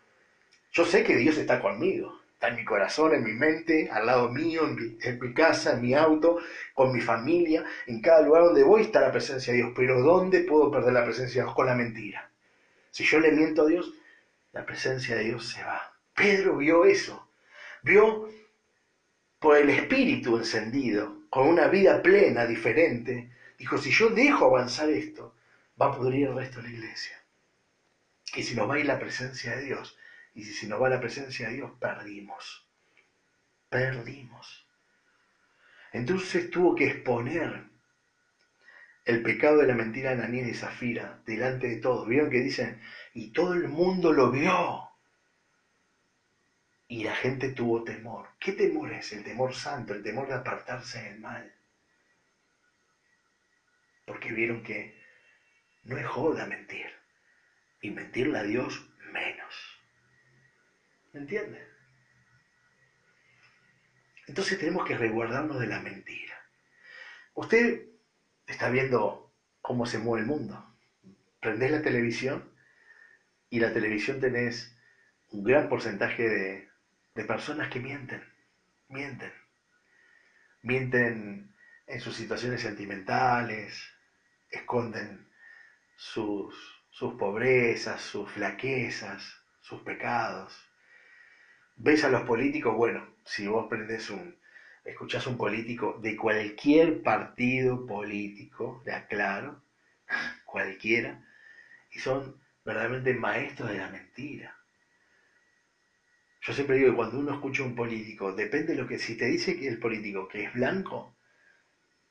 Yo 0.72 0.86
sé 0.86 1.04
que 1.04 1.16
Dios 1.16 1.38
está 1.38 1.60
conmigo. 1.60 2.20
Está 2.34 2.50
en 2.50 2.56
mi 2.56 2.64
corazón, 2.64 3.16
en 3.16 3.24
mi 3.24 3.34
mente, 3.34 3.90
al 3.92 4.06
lado 4.06 4.30
mío, 4.30 4.64
en 4.64 4.76
mi, 4.76 4.98
en 5.02 5.20
mi 5.20 5.34
casa, 5.34 5.74
en 5.74 5.82
mi 5.82 5.94
auto, 5.96 6.38
con 6.74 6.94
mi 6.94 7.02
familia. 7.02 7.66
En 7.88 8.00
cada 8.00 8.22
lugar 8.22 8.44
donde 8.44 8.64
voy 8.64 8.84
está 8.84 9.02
la 9.02 9.12
presencia 9.12 9.52
de 9.52 9.58
Dios. 9.58 9.72
Pero 9.76 10.02
¿dónde 10.02 10.42
puedo 10.42 10.72
perder 10.72 10.94
la 10.94 11.04
presencia 11.04 11.42
de 11.42 11.46
Dios? 11.48 11.56
Con 11.56 11.66
la 11.66 11.76
mentira. 11.76 12.30
Si 12.92 13.04
yo 13.04 13.20
le 13.20 13.32
miento 13.32 13.64
a 13.64 13.68
Dios, 13.68 13.92
la 14.54 14.66
presencia 14.66 15.16
de 15.16 15.24
Dios 15.24 15.50
se 15.50 15.64
va. 15.64 15.89
Pedro 16.20 16.58
vio 16.58 16.84
eso, 16.84 17.30
vio 17.82 18.30
por 19.40 19.56
el 19.56 19.70
espíritu 19.70 20.36
encendido, 20.36 21.24
con 21.30 21.48
una 21.48 21.70
vida 21.70 22.02
plena, 22.02 22.46
diferente, 22.46 23.32
dijo, 23.58 23.78
si 23.78 23.90
yo 23.90 24.10
dejo 24.10 24.48
avanzar 24.48 24.90
esto, 24.90 25.34
va 25.82 25.86
a 25.86 25.96
pudrir 25.96 26.28
el 26.28 26.36
resto 26.36 26.58
de 26.58 26.68
la 26.68 26.76
iglesia. 26.76 27.24
Y 28.36 28.44
si 28.44 28.54
nos 28.54 28.70
va 28.70 28.76
a 28.76 28.80
ir 28.80 28.86
la 28.86 29.00
presencia 29.00 29.56
de 29.56 29.64
Dios, 29.64 29.98
y 30.34 30.44
si 30.44 30.68
nos 30.68 30.82
va 30.82 30.90
la 30.90 31.00
presencia 31.00 31.48
de 31.48 31.56
Dios, 31.56 31.72
perdimos. 31.80 32.68
Perdimos. 33.70 34.68
Entonces 35.94 36.50
tuvo 36.50 36.76
que 36.76 36.88
exponer 36.88 37.64
el 39.06 39.24
pecado 39.24 39.60
de 39.60 39.68
la 39.68 39.74
mentira 39.74 40.10
de 40.10 40.18
Ananías 40.18 40.50
y 40.50 40.54
Zafira 40.54 41.22
delante 41.26 41.68
de 41.68 41.78
todos. 41.78 42.06
¿Vieron 42.10 42.30
que 42.30 42.42
dicen? 42.42 42.82
Y 43.14 43.32
todo 43.32 43.54
el 43.54 43.70
mundo 43.70 44.12
lo 44.12 44.32
vio. 44.32 44.89
Y 46.92 47.04
la 47.04 47.14
gente 47.14 47.50
tuvo 47.50 47.84
temor. 47.84 48.30
¿Qué 48.40 48.52
temor 48.54 48.92
es? 48.92 49.12
El 49.12 49.24
temor 49.24 49.54
santo, 49.54 49.94
el 49.94 50.02
temor 50.02 50.28
de 50.28 50.34
apartarse 50.34 51.04
del 51.04 51.20
mal. 51.20 51.54
Porque 54.08 54.32
vieron 54.32 54.64
que 54.64 55.00
no 55.84 55.98
es 55.98 56.06
joda 56.08 56.48
mentir. 56.48 56.92
Y 57.80 57.92
mentirle 57.92 58.40
a 58.40 58.44
Dios 58.44 58.90
menos. 59.14 59.80
¿Me 61.14 61.20
entienden? 61.20 61.64
Entonces 64.26 64.58
tenemos 64.58 64.84
que 64.84 64.98
resguardarnos 64.98 65.60
de 65.60 65.68
la 65.68 65.80
mentira. 65.80 66.44
Usted 67.36 67.86
está 68.48 68.68
viendo 68.70 69.32
cómo 69.62 69.86
se 69.86 70.00
mueve 70.00 70.22
el 70.22 70.28
mundo. 70.28 70.76
Prendés 71.40 71.70
la 71.70 71.84
televisión 71.84 72.52
y 73.52 73.60
la 73.60 73.72
televisión 73.72 74.20
tenés 74.20 74.76
un 75.28 75.44
gran 75.44 75.70
porcentaje 75.70 76.28
de, 76.28 76.69
de 77.20 77.26
personas 77.26 77.68
que 77.68 77.82
mienten, 77.82 78.24
mienten. 78.88 79.34
Mienten 80.62 81.54
en 81.86 82.00
sus 82.00 82.16
situaciones 82.16 82.62
sentimentales, 82.62 83.94
esconden 84.50 85.28
sus, 85.98 86.56
sus 86.90 87.16
pobrezas, 87.16 88.00
sus 88.00 88.32
flaquezas, 88.32 89.44
sus 89.60 89.82
pecados. 89.82 90.66
Ves 91.76 92.06
a 92.06 92.10
los 92.10 92.22
políticos, 92.22 92.74
bueno, 92.74 93.06
si 93.26 93.48
vos 93.48 93.68
prendes 93.68 94.10
un, 94.10 94.40
escuchás 94.86 95.28
un 95.28 95.38
político 95.38 96.00
de 96.02 96.16
cualquier 96.16 97.04
partido 97.04 97.86
político, 97.86 98.82
de 98.86 98.94
aclaro, 98.94 99.62
cualquiera, 100.46 101.22
y 101.92 102.00
son 102.00 102.42
verdaderamente 102.64 103.14
maestros 103.14 103.72
de 103.72 103.78
la 103.78 103.90
mentira. 103.90 104.59
Yo 106.42 106.54
siempre 106.54 106.78
digo 106.78 106.92
que 106.92 106.96
cuando 106.96 107.20
uno 107.20 107.34
escucha 107.34 107.64
a 107.64 107.66
un 107.66 107.76
político, 107.76 108.34
depende 108.34 108.74
de 108.74 108.82
lo 108.82 108.88
que, 108.88 108.98
si 108.98 109.18
te 109.18 109.26
dice 109.26 109.58
que 109.58 109.68
el 109.68 109.80
político 109.80 110.28
que 110.28 110.44
es 110.46 110.54
blanco, 110.54 111.16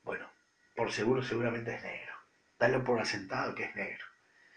bueno, 0.03 0.29
por 0.75 0.91
seguro 0.91 1.21
seguramente 1.23 1.73
es 1.75 1.83
negro. 1.83 2.13
Dalo 2.59 2.83
por 2.83 2.99
asentado 2.99 3.55
que 3.55 3.63
es 3.63 3.75
negro. 3.75 4.05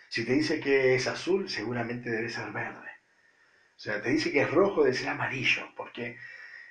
Si 0.09 0.25
te 0.25 0.33
dice 0.35 0.61
que 0.61 0.95
es 0.95 1.07
azul, 1.07 1.49
seguramente 1.49 2.11
debe 2.11 2.29
ser 2.29 2.51
verde. 2.53 2.91
O 3.77 3.81
sea, 3.83 4.01
te 4.01 4.11
dice 4.11 4.31
que 4.33 4.41
es 4.43 4.51
rojo, 4.51 4.83
debe 4.83 4.95
ser 4.97 5.09
amarillo, 5.09 5.63
porque 5.77 6.07
eh, 6.07 6.17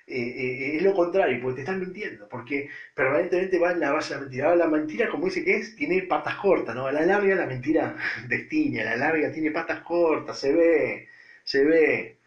eh, 0.08 0.76
es 0.78 0.84
lo 0.84 0.94
contrario, 0.94 1.40
porque 1.42 1.56
te 1.58 1.62
están 1.62 1.80
mintiendo, 1.80 2.28
porque 2.30 2.70
permanentemente 2.96 3.60
va 3.60 3.72
en 3.72 3.80
la 3.80 3.92
base 3.92 4.14
de 4.14 4.20
la 4.20 4.22
mentira. 4.26 4.56
La 4.56 4.68
mentira, 4.68 5.10
como 5.10 5.26
dice 5.26 5.44
que 5.44 5.56
es, 5.58 5.76
tiene 5.76 6.04
patas 6.04 6.36
cortas, 6.36 6.76
¿no? 6.76 6.88
A 6.88 6.92
la 6.92 7.02
larga 7.06 7.36
la 7.36 7.46
mentira 7.48 7.96
destiña, 8.28 8.84
a 8.84 8.86
la 8.86 8.98
larga 8.98 9.32
tiene 9.32 9.52
patas 9.52 9.82
cortas, 9.82 10.40
se 10.40 10.54
ve, 10.54 11.08
se 11.44 11.64
ve. 11.66 12.21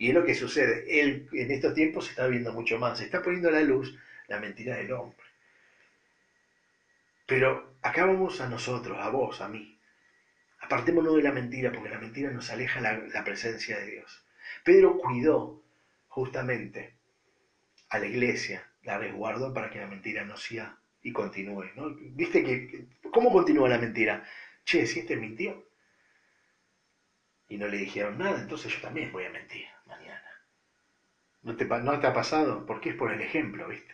Y 0.00 0.08
es 0.08 0.14
lo 0.14 0.24
que 0.24 0.34
sucede. 0.34 1.02
Él 1.02 1.28
en 1.30 1.50
estos 1.50 1.74
tiempos 1.74 2.06
se 2.06 2.12
está 2.12 2.26
viendo 2.26 2.54
mucho 2.54 2.78
más, 2.78 2.96
se 2.96 3.04
está 3.04 3.20
poniendo 3.20 3.50
a 3.50 3.52
la 3.52 3.60
luz 3.60 3.94
la 4.28 4.40
mentira 4.40 4.76
del 4.76 4.92
hombre. 4.92 5.26
Pero 7.26 7.74
acá 7.82 8.06
vamos 8.06 8.40
a 8.40 8.48
nosotros, 8.48 8.96
a 8.98 9.10
vos, 9.10 9.42
a 9.42 9.48
mí. 9.48 9.78
Apartémonos 10.62 11.14
de 11.16 11.22
la 11.22 11.32
mentira, 11.32 11.70
porque 11.70 11.90
la 11.90 11.98
mentira 11.98 12.30
nos 12.30 12.48
aleja 12.48 12.80
la, 12.80 12.96
la 12.96 13.24
presencia 13.24 13.78
de 13.78 13.90
Dios. 13.90 14.24
Pedro 14.64 14.96
cuidó 14.96 15.62
justamente 16.08 16.94
a 17.90 17.98
la 17.98 18.06
iglesia, 18.06 18.66
la 18.84 18.96
resguardó 18.96 19.52
para 19.52 19.68
que 19.68 19.80
la 19.80 19.86
mentira 19.86 20.24
no 20.24 20.38
sea 20.38 20.78
y 21.02 21.12
continúe. 21.12 21.66
¿no? 21.76 21.94
¿Viste 22.00 22.42
que 22.42 22.86
cómo 23.12 23.30
continúa 23.30 23.68
la 23.68 23.76
mentira? 23.76 24.24
Che, 24.64 24.86
si 24.86 25.00
este 25.00 25.16
mintió. 25.16 25.68
Y 27.50 27.58
no 27.58 27.68
le 27.68 27.76
dijeron 27.76 28.16
nada, 28.16 28.40
entonces 28.40 28.72
yo 28.72 28.80
también 28.80 29.12
voy 29.12 29.24
a 29.24 29.30
mentir. 29.30 29.66
¿No 31.42 31.54
te, 31.54 31.66
no 31.66 31.90
ha 31.92 32.12
pasado? 32.14 32.64
Porque 32.64 32.88
es 32.90 32.94
por 32.96 33.12
el 33.12 33.20
ejemplo, 33.20 33.68
¿viste? 33.68 33.92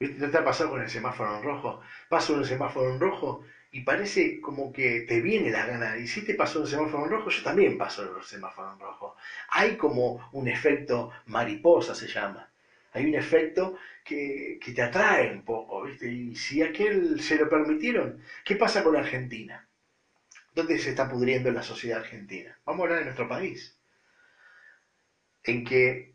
¿Viste? 0.00 0.18
¿No 0.20 0.30
te 0.30 0.38
ha 0.38 0.44
pasado 0.44 0.70
con 0.70 0.80
el 0.82 0.88
semáforo 0.90 1.36
en 1.36 1.42
rojo? 1.42 1.80
Paso 2.08 2.36
el 2.36 2.44
semáforo 2.44 2.92
en 2.92 3.00
rojo 3.00 3.44
y 3.70 3.80
parece 3.82 4.40
como 4.40 4.72
que 4.72 5.00
te 5.02 5.20
viene 5.20 5.50
la 5.50 5.66
gana. 5.66 5.96
Y 5.96 6.06
si 6.06 6.24
te 6.24 6.34
pasó 6.34 6.60
un 6.60 6.66
semáforo 6.66 7.04
en 7.04 7.10
rojo, 7.10 7.30
yo 7.30 7.42
también 7.42 7.76
paso 7.78 8.02
el 8.16 8.22
semáforo 8.24 8.72
en 8.72 8.78
rojo. 8.80 9.16
Hay 9.48 9.76
como 9.76 10.28
un 10.32 10.48
efecto 10.48 11.10
mariposa, 11.26 11.94
se 11.94 12.06
llama. 12.08 12.48
Hay 12.92 13.04
un 13.06 13.14
efecto 13.14 13.76
que, 14.04 14.58
que 14.62 14.72
te 14.72 14.82
atrae 14.82 15.32
un 15.32 15.44
poco, 15.44 15.82
¿viste? 15.82 16.08
Y 16.10 16.34
si 16.34 16.62
aquel 16.62 17.20
se 17.20 17.36
lo 17.36 17.48
permitieron, 17.48 18.20
¿qué 18.44 18.56
pasa 18.56 18.82
con 18.82 18.96
Argentina? 18.96 19.66
¿Dónde 20.54 20.78
se 20.78 20.90
está 20.90 21.08
pudriendo 21.08 21.50
la 21.52 21.62
sociedad 21.64 22.00
argentina? 22.00 22.58
Vamos 22.66 22.82
a 22.82 22.84
hablar 22.84 23.00
de 23.00 23.06
nuestro 23.06 23.28
país. 23.28 23.77
En 25.44 25.64
que 25.64 26.12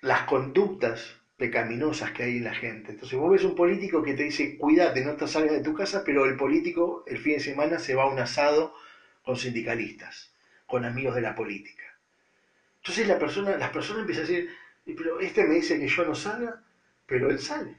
las 0.00 0.22
conductas 0.22 1.16
pecaminosas 1.36 2.12
que 2.12 2.24
hay 2.24 2.36
en 2.36 2.44
la 2.44 2.54
gente. 2.54 2.92
Entonces 2.92 3.18
vos 3.18 3.32
ves 3.32 3.44
un 3.44 3.54
político 3.54 4.02
que 4.02 4.14
te 4.14 4.24
dice, 4.24 4.56
cuídate, 4.56 5.04
no 5.04 5.16
te 5.16 5.26
salgas 5.26 5.52
de 5.52 5.62
tu 5.62 5.74
casa, 5.74 6.02
pero 6.04 6.26
el 6.26 6.36
político 6.36 7.04
el 7.06 7.18
fin 7.18 7.34
de 7.34 7.40
semana 7.40 7.78
se 7.78 7.94
va 7.94 8.04
a 8.04 8.08
un 8.08 8.18
asado 8.18 8.74
con 9.22 9.36
sindicalistas, 9.36 10.32
con 10.66 10.84
amigos 10.84 11.14
de 11.14 11.22
la 11.22 11.34
política. 11.34 11.84
Entonces 12.78 13.08
la 13.08 13.18
persona, 13.18 13.56
las 13.56 13.70
personas 13.70 14.00
empiezan 14.00 14.24
a 14.24 14.28
decir, 14.28 14.50
pero 14.96 15.18
este 15.20 15.44
me 15.44 15.54
dice 15.54 15.78
que 15.78 15.88
yo 15.88 16.04
no 16.04 16.14
salga, 16.14 16.62
pero 17.06 17.30
él 17.30 17.40
sale. 17.40 17.76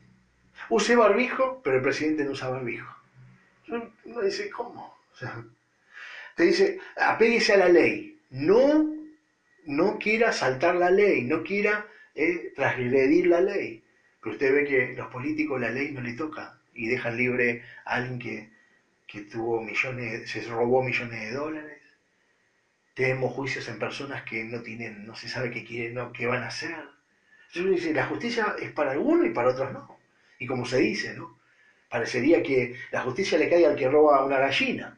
Use 0.69 0.95
barbijo, 0.95 1.61
pero 1.63 1.77
el 1.77 1.83
presidente 1.83 2.23
no 2.23 2.31
usa 2.31 2.49
barbijo. 2.49 2.93
Uno 3.67 4.21
dice, 4.21 4.49
¿cómo? 4.49 4.97
Te 6.35 6.43
dice, 6.43 6.79
apéguese 6.97 7.53
a 7.53 7.57
la 7.57 7.69
ley. 7.69 8.19
No, 8.31 8.94
no 9.65 9.97
quiera 9.97 10.31
saltar 10.31 10.75
la 10.75 10.89
ley, 10.89 11.23
no 11.23 11.43
quiera 11.43 11.87
eh, 12.13 12.53
la 12.57 13.41
ley. 13.41 13.83
Pero 14.21 14.33
usted 14.33 14.53
ve 14.53 14.65
que 14.65 14.93
los 14.93 15.07
políticos 15.11 15.59
la 15.59 15.69
ley 15.69 15.91
no 15.91 16.01
le 16.01 16.13
toca 16.13 16.59
y 16.73 16.87
dejan 16.87 17.17
libre 17.17 17.63
a 17.85 17.95
alguien 17.95 18.19
que, 18.19 18.49
que 19.07 19.21
tuvo 19.21 19.61
millones, 19.61 20.29
se 20.29 20.41
robó 20.43 20.83
millones 20.83 21.21
de 21.21 21.31
dólares. 21.31 21.79
Tenemos 22.93 23.33
juicios 23.33 23.67
en 23.67 23.79
personas 23.79 24.23
que 24.23 24.43
no 24.45 24.61
tienen, 24.61 25.05
no 25.05 25.15
se 25.15 25.27
sabe 25.27 25.51
qué 25.51 25.63
quieren, 25.63 25.95
no, 25.95 26.13
qué 26.13 26.25
van 26.25 26.43
a 26.43 26.47
hacer. 26.47 26.75
Entonces 27.47 27.83
dice, 27.83 27.93
la 27.93 28.05
justicia 28.05 28.55
es 28.59 28.71
para 28.71 28.91
algunos 28.91 29.25
y 29.25 29.31
para 29.31 29.49
otros 29.49 29.71
no. 29.73 29.97
Y 30.39 30.47
como 30.47 30.65
se 30.65 30.79
dice, 30.79 31.13
¿no? 31.13 31.37
Parecería 31.89 32.41
que 32.41 32.75
la 32.91 33.01
justicia 33.01 33.37
le 33.37 33.49
cae 33.49 33.65
al 33.65 33.75
que 33.75 33.87
roba 33.87 34.25
una 34.25 34.39
gallina, 34.39 34.97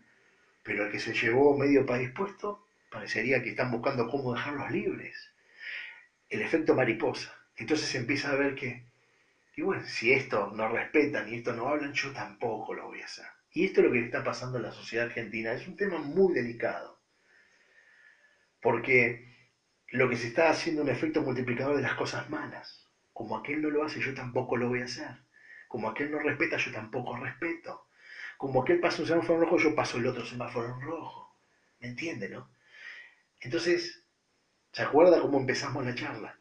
pero 0.64 0.84
al 0.84 0.92
que 0.92 1.00
se 1.00 1.14
llevó 1.14 1.58
medio 1.58 1.86
país 1.86 2.10
puesto, 2.12 2.67
parecería 2.90 3.42
que 3.42 3.50
están 3.50 3.72
buscando 3.72 4.10
cómo 4.10 4.34
dejarlos 4.34 4.72
libres. 4.72 5.32
El 6.30 6.42
efecto 6.42 6.76
mariposa. 6.76 7.34
Entonces 7.56 7.94
empieza 7.96 8.32
a 8.32 8.36
ver 8.36 8.56
que, 8.56 8.86
y 9.56 9.62
bueno, 9.62 9.84
si 9.86 10.14
esto 10.14 10.52
no 10.54 10.70
respetan 10.70 11.32
y 11.32 11.38
esto 11.38 11.54
no 11.54 11.68
hablan, 11.68 11.94
yo 11.94 12.12
tampoco 12.12 12.74
lo 12.74 12.88
voy 12.88 13.02
a 13.02 13.06
hacer. 13.06 13.26
Y 13.52 13.66
esto 13.66 13.82
es 13.82 13.88
lo 13.88 13.94
que 13.94 14.06
está 14.06 14.24
pasando 14.24 14.58
a 14.58 14.62
la 14.62 14.72
sociedad 14.72 15.08
argentina. 15.08 15.52
Es 15.52 15.68
un 15.68 15.76
tema 15.76 15.98
muy 15.98 16.34
delicado. 16.34 17.00
Porque 18.62 19.28
lo 19.90 20.10
que 20.10 20.16
se 20.16 20.28
está 20.28 20.50
haciendo 20.50 20.82
es 20.82 20.88
un 20.88 20.94
efecto 20.94 21.22
multiplicador 21.22 21.76
de 21.76 21.82
las 21.82 21.96
cosas 21.96 22.30
malas. 22.30 22.86
Como 23.14 23.38
aquel 23.38 23.62
no 23.62 23.70
lo 23.70 23.84
hace, 23.84 24.00
yo 24.00 24.14
tampoco 24.14 24.58
lo 24.58 24.70
voy 24.70 24.82
a 24.82 24.86
hacer. 24.86 25.24
Como 25.68 25.90
aquel 25.90 26.12
no 26.12 26.20
respeta, 26.20 26.58
yo 26.58 26.72
tampoco 26.72 27.18
respeto. 27.18 27.88
Como 28.38 28.62
aquel 28.62 28.80
pasa 28.80 29.02
un 29.02 29.08
semáforo 29.08 29.40
en 29.40 29.46
rojo, 29.46 29.58
yo 29.58 29.76
paso 29.76 29.98
el 29.98 30.06
otro 30.06 30.24
semáforo 30.24 30.68
en 30.68 30.82
rojo. 30.82 31.36
¿Me 31.80 31.88
entiende, 31.88 32.30
no? 32.30 32.50
Entonces, 33.40 34.04
¿se 34.72 34.82
acuerda 34.82 35.22
cómo 35.22 35.40
empezamos 35.40 35.86
la 35.86 35.96
charla? 35.96 36.40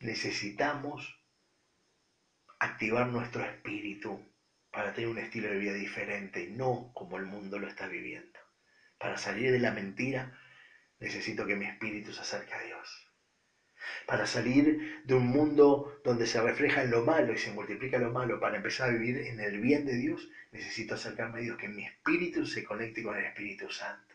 Necesitamos 0.00 1.18
activar 2.58 3.06
nuestro 3.08 3.44
espíritu 3.44 4.20
para 4.70 4.92
tener 4.92 5.10
un 5.10 5.18
estilo 5.18 5.48
de 5.48 5.58
vida 5.58 5.72
diferente 5.72 6.48
no 6.48 6.92
como 6.94 7.16
el 7.16 7.26
mundo 7.26 7.58
lo 7.58 7.68
está 7.68 7.86
viviendo. 7.86 8.38
Para 8.98 9.16
salir 9.16 9.50
de 9.50 9.58
la 9.58 9.72
mentira, 9.72 10.38
necesito 10.98 11.46
que 11.46 11.56
mi 11.56 11.66
espíritu 11.66 12.12
se 12.12 12.20
acerque 12.20 12.54
a 12.54 12.62
Dios. 12.62 13.08
Para 14.06 14.26
salir 14.26 15.02
de 15.04 15.14
un 15.14 15.26
mundo 15.26 16.00
donde 16.04 16.26
se 16.26 16.42
refleja 16.42 16.82
en 16.82 16.90
lo 16.90 17.04
malo 17.04 17.32
y 17.32 17.38
se 17.38 17.52
multiplica 17.52 17.98
lo 17.98 18.12
malo, 18.12 18.40
para 18.40 18.56
empezar 18.56 18.90
a 18.90 18.92
vivir 18.92 19.18
en 19.18 19.40
el 19.40 19.60
bien 19.60 19.86
de 19.86 19.94
Dios, 19.94 20.28
necesito 20.50 20.94
acercarme 20.94 21.38
a 21.38 21.42
Dios, 21.42 21.56
que 21.56 21.68
mi 21.68 21.84
espíritu 21.84 22.44
se 22.44 22.64
conecte 22.64 23.02
con 23.02 23.16
el 23.16 23.24
Espíritu 23.24 23.70
Santo. 23.70 24.07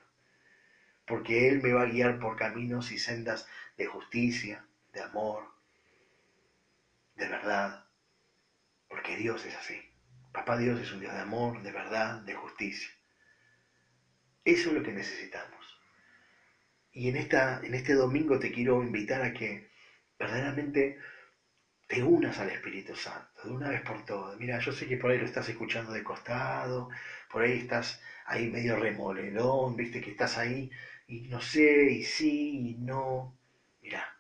Porque 1.05 1.47
Él 1.49 1.61
me 1.61 1.71
va 1.71 1.83
a 1.83 1.85
guiar 1.85 2.19
por 2.19 2.35
caminos 2.35 2.91
y 2.91 2.97
sendas 2.97 3.45
de 3.77 3.85
justicia, 3.85 4.65
de 4.91 5.01
amor, 5.01 5.43
de 7.15 7.27
verdad. 7.27 7.83
Porque 8.87 9.17
Dios 9.17 9.43
es 9.45 9.55
así. 9.55 9.77
Papá 10.31 10.55
Dios 10.55 10.79
es 10.79 10.91
un 10.93 11.01
Dios 11.01 11.13
de 11.13 11.19
amor, 11.19 11.61
de 11.61 11.71
verdad, 11.71 12.21
de 12.21 12.33
justicia. 12.33 12.89
Eso 14.45 14.69
es 14.69 14.75
lo 14.75 14.81
que 14.81 14.93
necesitamos. 14.93 15.77
Y 16.93 17.07
en, 17.09 17.15
esta, 17.17 17.59
en 17.61 17.73
este 17.73 17.93
domingo 17.93 18.39
te 18.39 18.51
quiero 18.51 18.81
invitar 18.81 19.21
a 19.21 19.33
que 19.33 19.67
verdaderamente 20.19 20.97
te 21.87 22.03
unas 22.03 22.39
al 22.39 22.49
Espíritu 22.49 22.95
Santo, 22.95 23.43
de 23.43 23.51
una 23.51 23.69
vez 23.69 23.81
por 23.81 24.03
todas. 24.03 24.37
Mira, 24.37 24.59
yo 24.59 24.71
sé 24.71 24.87
que 24.87 24.97
por 24.97 25.11
ahí 25.11 25.17
lo 25.19 25.25
estás 25.25 25.47
escuchando 25.49 25.91
de 25.91 26.03
costado, 26.03 26.89
por 27.29 27.41
ahí 27.43 27.53
estás 27.57 27.99
ahí 28.25 28.47
medio 28.47 28.75
remolelón, 28.75 29.75
viste 29.75 30.01
que 30.01 30.11
estás 30.11 30.37
ahí 30.37 30.69
y 31.07 31.27
no 31.27 31.41
sé, 31.41 31.91
y 31.91 32.03
sí, 32.03 32.69
y 32.69 32.73
no. 32.75 33.37
Mira, 33.81 34.17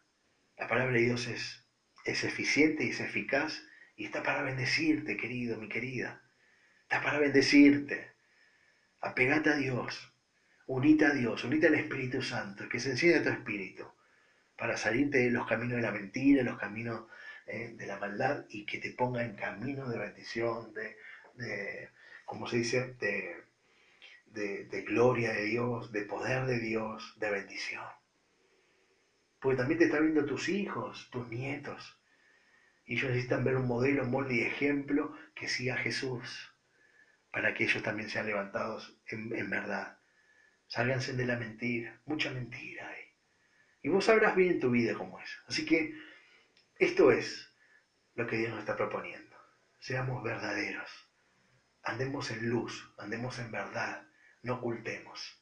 la 0.57 0.67
palabra 0.67 0.93
de 0.93 1.01
Dios 1.01 1.27
es, 1.27 1.65
es 2.05 2.23
eficiente 2.23 2.83
y 2.85 2.89
es 2.89 2.99
eficaz 2.99 3.63
y 3.95 4.05
está 4.05 4.23
para 4.23 4.41
bendecirte, 4.41 5.17
querido, 5.17 5.57
mi 5.57 5.69
querida. 5.69 6.21
Está 6.83 7.01
para 7.01 7.19
bendecirte. 7.19 8.11
Apegate 9.01 9.49
a 9.49 9.55
Dios. 9.55 10.13
Unite 10.65 11.05
a 11.05 11.11
Dios, 11.11 11.43
unite 11.43 11.67
al 11.67 11.75
Espíritu 11.75 12.21
Santo, 12.21 12.69
que 12.69 12.79
se 12.79 12.91
encienda 12.91 13.21
tu 13.21 13.29
espíritu 13.29 13.85
para 14.57 14.77
salirte 14.77 15.17
de 15.17 15.29
los 15.29 15.45
caminos 15.45 15.75
de 15.75 15.81
la 15.81 15.91
mentira, 15.91 16.41
los 16.43 16.57
caminos 16.57 17.05
eh, 17.45 17.73
de 17.75 17.85
la 17.85 17.97
maldad 17.97 18.45
y 18.49 18.65
que 18.65 18.77
te 18.77 18.91
ponga 18.91 19.23
en 19.23 19.35
camino 19.35 19.89
de 19.89 19.97
bendición, 19.97 20.73
de, 20.73 20.95
de 21.33 21.89
como 22.25 22.47
se 22.47 22.57
dice, 22.57 22.95
de, 22.99 23.43
de, 24.33 24.81
gloria 24.81 25.31
de 25.31 25.45
Dios, 25.45 25.91
de 25.91 26.03
poder 26.03 26.45
de 26.45 26.59
Dios, 26.59 27.13
de 27.19 27.29
bendición. 27.29 27.85
Porque 29.39 29.57
también 29.57 29.77
te 29.77 29.85
están 29.85 30.03
viendo 30.03 30.25
tus 30.25 30.49
hijos, 30.49 31.09
tus 31.11 31.27
nietos. 31.29 31.99
Y 32.85 32.95
ellos 32.95 33.09
necesitan 33.09 33.43
ver 33.43 33.55
un 33.55 33.67
modelo, 33.67 34.05
molde 34.05 34.35
y 34.35 34.41
ejemplo 34.41 35.15
que 35.35 35.47
siga 35.47 35.77
Jesús, 35.77 36.51
para 37.31 37.53
que 37.53 37.63
ellos 37.63 37.83
también 37.83 38.09
sean 38.09 38.25
levantados 38.25 38.97
en, 39.07 39.49
verdad. 39.49 39.97
Sálganse 40.67 41.13
de 41.13 41.25
la 41.25 41.37
mentira, 41.37 42.01
mucha 42.05 42.31
mentira 42.31 42.87
hay. 42.87 43.03
Y 43.83 43.89
vos 43.89 44.05
sabrás 44.05 44.35
bien 44.35 44.53
en 44.53 44.59
tu 44.59 44.71
vida 44.71 44.93
cómo 44.93 45.19
es. 45.19 45.29
Así 45.47 45.65
que 45.65 45.93
esto 46.77 47.11
es 47.11 47.53
lo 48.15 48.25
que 48.27 48.37
Dios 48.37 48.51
nos 48.51 48.59
está 48.59 48.75
proponiendo. 48.75 49.35
Seamos 49.79 50.23
verdaderos. 50.23 50.89
Andemos 51.83 52.31
en 52.31 52.49
luz, 52.49 52.93
andemos 52.97 53.37
en 53.39 53.51
verdad, 53.51 54.07
no 54.43 54.55
ocultemos. 54.55 55.41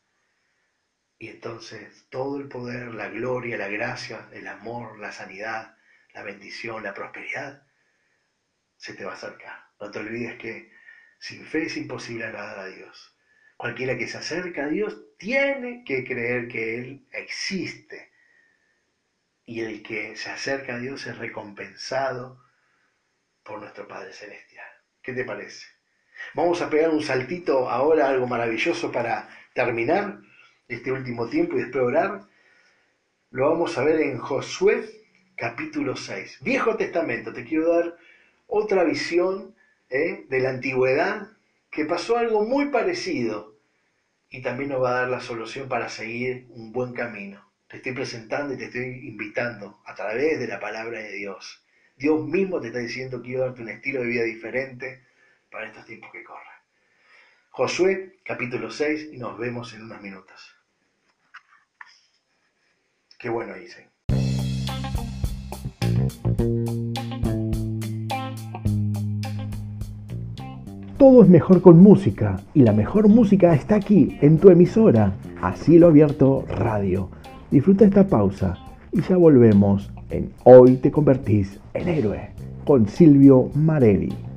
Y 1.17 1.27
entonces 1.27 2.07
todo 2.09 2.37
el 2.37 2.47
poder, 2.47 2.93
la 2.93 3.07
gloria, 3.07 3.57
la 3.57 3.67
gracia, 3.67 4.29
el 4.31 4.47
amor, 4.47 4.97
la 4.99 5.11
sanidad, 5.11 5.75
la 6.13 6.23
bendición, 6.23 6.81
la 6.83 6.93
prosperidad, 6.93 7.63
se 8.77 8.93
te 8.93 9.03
va 9.03 9.11
a 9.11 9.15
acercar. 9.15 9.55
No 9.79 9.91
te 9.91 9.99
olvides 9.99 10.35
que 10.37 10.71
sin 11.19 11.45
fe 11.45 11.65
es 11.65 11.77
imposible 11.77 12.25
agradar 12.25 12.57
a 12.57 12.65
Dios. 12.65 13.15
Cualquiera 13.55 13.95
que 13.95 14.07
se 14.07 14.17
acerca 14.17 14.63
a 14.63 14.67
Dios 14.67 14.99
tiene 15.17 15.83
que 15.83 16.03
creer 16.03 16.47
que 16.47 16.79
Él 16.79 17.07
existe. 17.11 18.11
Y 19.45 19.61
el 19.61 19.83
que 19.83 20.15
se 20.15 20.31
acerca 20.31 20.75
a 20.75 20.79
Dios 20.79 21.05
es 21.05 21.17
recompensado 21.17 22.43
por 23.43 23.59
nuestro 23.59 23.87
Padre 23.87 24.13
Celestial. 24.13 24.69
¿Qué 25.03 25.13
te 25.13 25.23
parece? 25.23 25.67
Vamos 26.33 26.61
a 26.61 26.69
pegar 26.69 26.91
un 26.91 27.03
saltito 27.03 27.69
ahora, 27.69 28.07
algo 28.07 28.25
maravilloso 28.25 28.89
para 28.89 29.27
terminar 29.53 30.21
este 30.69 30.89
último 30.89 31.27
tiempo 31.27 31.57
y 31.57 31.63
después 31.63 31.83
orar. 31.83 32.21
Lo 33.31 33.49
vamos 33.49 33.77
a 33.77 33.83
ver 33.83 33.99
en 33.99 34.17
Josué 34.17 34.89
capítulo 35.35 35.97
6. 35.97 36.37
Viejo 36.39 36.77
Testamento, 36.77 37.33
te 37.33 37.43
quiero 37.43 37.75
dar 37.75 37.97
otra 38.47 38.85
visión 38.85 39.53
¿eh? 39.89 40.23
de 40.29 40.39
la 40.39 40.51
antigüedad 40.51 41.27
que 41.69 41.83
pasó 41.83 42.17
algo 42.17 42.45
muy 42.45 42.67
parecido 42.67 43.57
y 44.29 44.41
también 44.41 44.69
nos 44.69 44.81
va 44.81 44.91
a 44.91 44.99
dar 45.01 45.09
la 45.09 45.19
solución 45.19 45.67
para 45.67 45.89
seguir 45.89 46.47
un 46.51 46.71
buen 46.71 46.93
camino. 46.93 47.45
Te 47.67 47.77
estoy 47.77 47.91
presentando 47.91 48.53
y 48.53 48.57
te 48.57 48.65
estoy 48.65 49.05
invitando 49.05 49.81
a 49.85 49.95
través 49.95 50.39
de 50.39 50.47
la 50.47 50.61
palabra 50.61 50.99
de 50.99 51.11
Dios. 51.11 51.65
Dios 51.97 52.25
mismo 52.25 52.61
te 52.61 52.67
está 52.67 52.79
diciendo 52.79 53.21
quiero 53.21 53.41
darte 53.41 53.63
un 53.63 53.69
estilo 53.69 53.99
de 53.99 54.07
vida 54.07 54.23
diferente 54.23 55.10
para 55.51 55.67
estos 55.67 55.85
tiempos 55.85 56.09
que 56.11 56.23
corren. 56.23 56.41
Josué 57.51 58.19
capítulo 58.23 58.71
6 58.71 59.09
y 59.11 59.17
nos 59.17 59.37
vemos 59.37 59.73
en 59.73 59.83
unos 59.83 60.01
minutos. 60.01 60.55
Qué 63.19 63.29
bueno 63.29 63.53
dice. 63.55 63.89
Todo 70.97 71.23
es 71.23 71.29
mejor 71.29 71.61
con 71.61 71.79
música 71.79 72.39
y 72.53 72.61
la 72.61 72.73
mejor 72.73 73.07
música 73.07 73.53
está 73.53 73.75
aquí 73.75 74.17
en 74.21 74.39
tu 74.39 74.49
emisora, 74.49 75.13
Así 75.41 75.79
lo 75.79 75.87
Abierto 75.87 76.45
Radio. 76.47 77.09
Disfruta 77.49 77.85
esta 77.85 78.07
pausa 78.07 78.57
y 78.91 79.01
ya 79.01 79.17
volvemos 79.17 79.91
en 80.09 80.31
Hoy 80.43 80.77
te 80.77 80.91
convertís 80.91 81.59
en 81.73 81.89
héroe 81.89 82.29
con 82.65 82.87
Silvio 82.87 83.49
Marelli. 83.55 84.30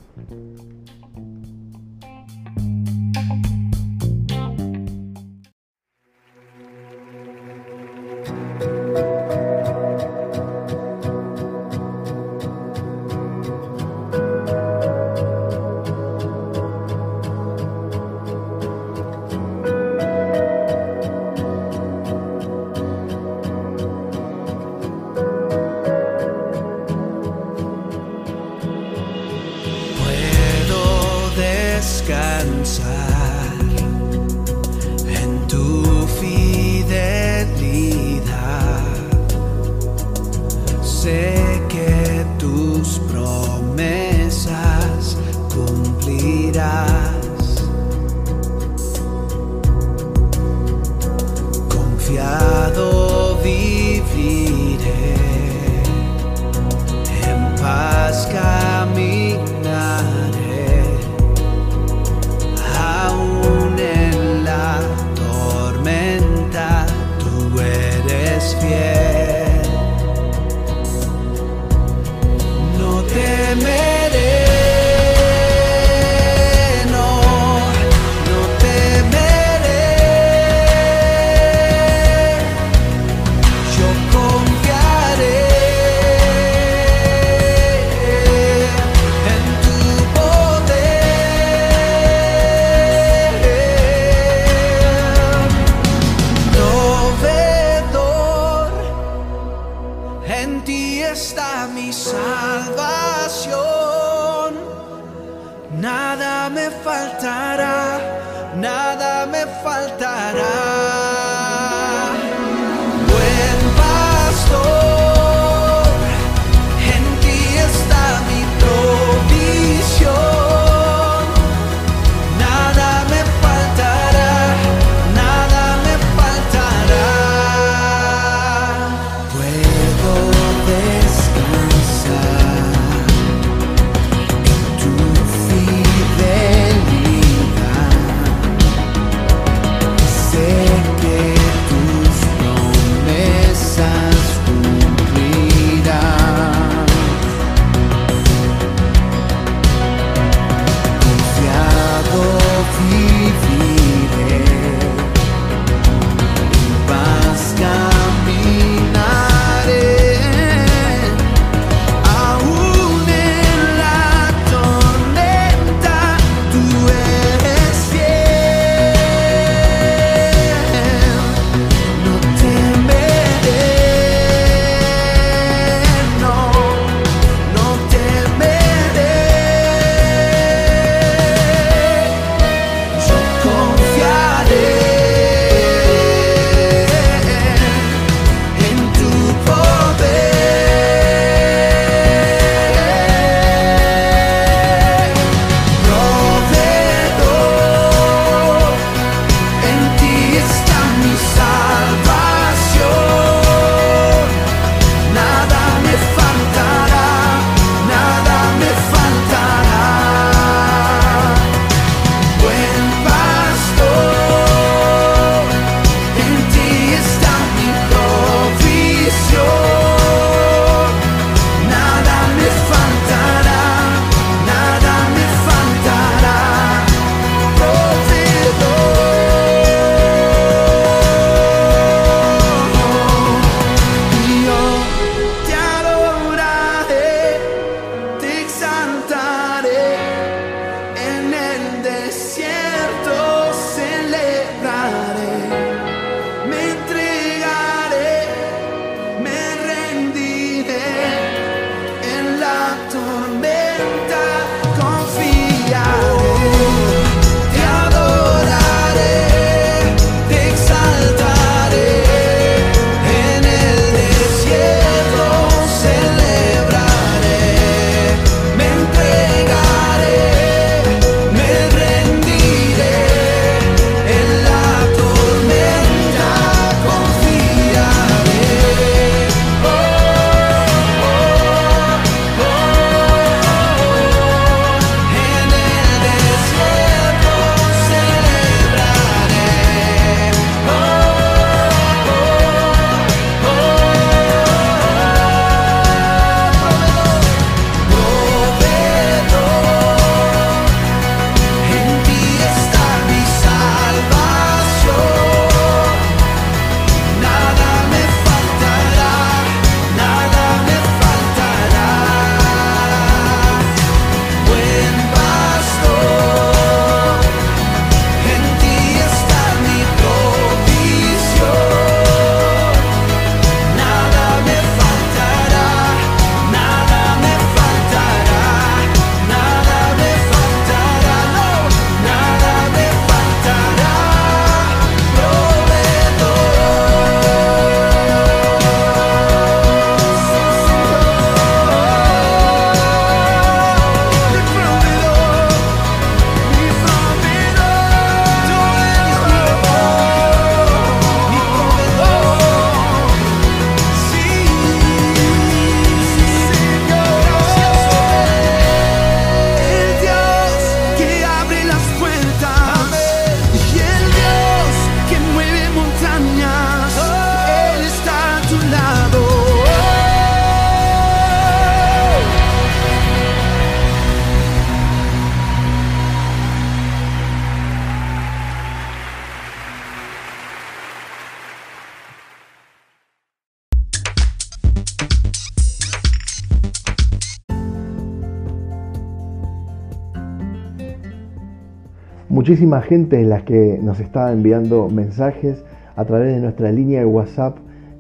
Muchísima 392.45 392.83
gente 392.83 393.19
en 393.19 393.31
la 393.31 393.43
que 393.47 393.81
nos 393.83 394.01
está 394.01 394.31
enviando 394.31 394.91
mensajes 394.91 395.65
a 395.97 396.05
través 396.05 396.35
de 396.35 396.43
nuestra 396.43 396.71
línea 396.73 397.01
de 397.01 397.07
WhatsApp 397.07 397.57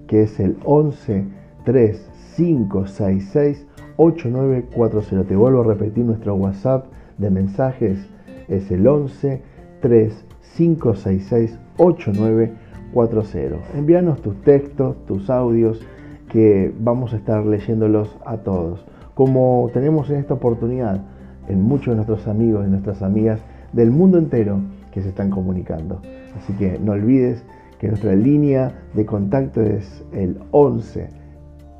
que 0.06 0.24
es 0.24 0.38
el 0.38 0.58
11 0.64 1.24
3 1.64 2.10
5 2.36 2.86
6 2.86 3.28
6 3.32 3.66
8940. 3.96 5.24
Te 5.26 5.34
vuelvo 5.34 5.62
a 5.62 5.64
repetir 5.64 6.04
nuestro 6.04 6.34
WhatsApp 6.34 6.84
de 7.16 7.30
mensajes 7.30 8.06
es 8.46 8.70
el 8.70 8.86
11 8.86 9.40
3 9.80 10.24
566 10.58 11.58
8940. 11.78 13.78
Envíanos 13.78 14.20
tus 14.20 14.38
textos, 14.42 14.96
tus 15.06 15.30
audios, 15.30 15.80
que 16.28 16.70
vamos 16.80 17.14
a 17.14 17.16
estar 17.16 17.46
leyéndolos 17.46 18.14
a 18.26 18.36
todos. 18.36 18.84
Como 19.14 19.70
tenemos 19.72 20.10
en 20.10 20.16
esta 20.16 20.34
oportunidad 20.34 21.00
en 21.48 21.62
muchos 21.62 21.92
de 21.92 21.94
nuestros 21.94 22.28
amigos 22.28 22.66
y 22.66 22.70
nuestras 22.70 23.00
amigas 23.00 23.40
del 23.74 23.90
mundo 23.90 24.18
entero 24.18 24.60
que 24.92 25.02
se 25.02 25.08
están 25.08 25.30
comunicando. 25.30 26.00
Así 26.36 26.52
que 26.54 26.78
no 26.78 26.92
olvides 26.92 27.44
que 27.78 27.88
nuestra 27.88 28.14
línea 28.14 28.72
de 28.94 29.04
contacto 29.04 29.60
es 29.60 30.04
el 30.12 30.38
11 30.52 31.08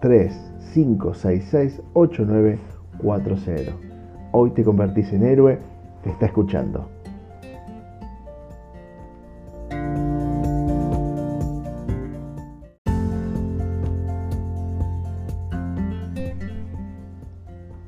3 0.01 0.53
566 0.75 1.81
8940. 1.95 3.73
Hoy 4.33 4.51
te 4.51 4.65
convertís 4.65 5.13
en 5.13 5.23
héroe, 5.23 5.59
te 6.03 6.11
está 6.11 6.27
escuchando. 6.27 6.89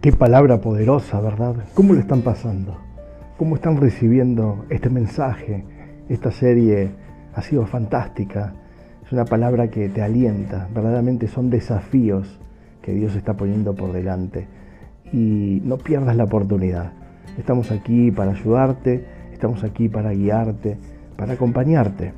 Qué 0.01 0.12
palabra 0.12 0.61
poderosa, 0.61 1.21
¿verdad? 1.21 1.57
¿Cómo 1.75 1.92
lo 1.92 1.99
están 1.99 2.23
pasando? 2.23 2.86
¿Cómo 3.38 3.57
están 3.57 3.77
recibiendo 3.77 4.64
este 4.70 4.90
mensaje? 4.90 5.64
Esta 6.09 6.31
serie 6.31 6.90
ha 7.35 7.42
sido 7.42 7.66
fantástica. 7.66 8.55
Es 9.05 9.12
una 9.12 9.25
palabra 9.25 9.68
que 9.68 9.88
te 9.88 10.03
alienta. 10.03 10.68
Verdaderamente 10.75 11.29
son 11.29 11.51
desafíos 11.51 12.40
que 12.83 12.92
Dios 12.92 13.14
está 13.14 13.35
poniendo 13.35 13.75
por 13.75 13.92
delante. 13.92 14.46
Y 15.12 15.61
no 15.64 15.79
pierdas 15.79 16.16
la 16.16 16.25
oportunidad. 16.25 16.92
Estamos 17.38 17.70
aquí 17.70 18.11
para 18.11 18.33
ayudarte, 18.33 19.05
estamos 19.33 19.64
aquí 19.64 19.88
para 19.88 20.12
guiarte, 20.12 20.79
para 21.16 21.35
acompañarte. 21.35 22.12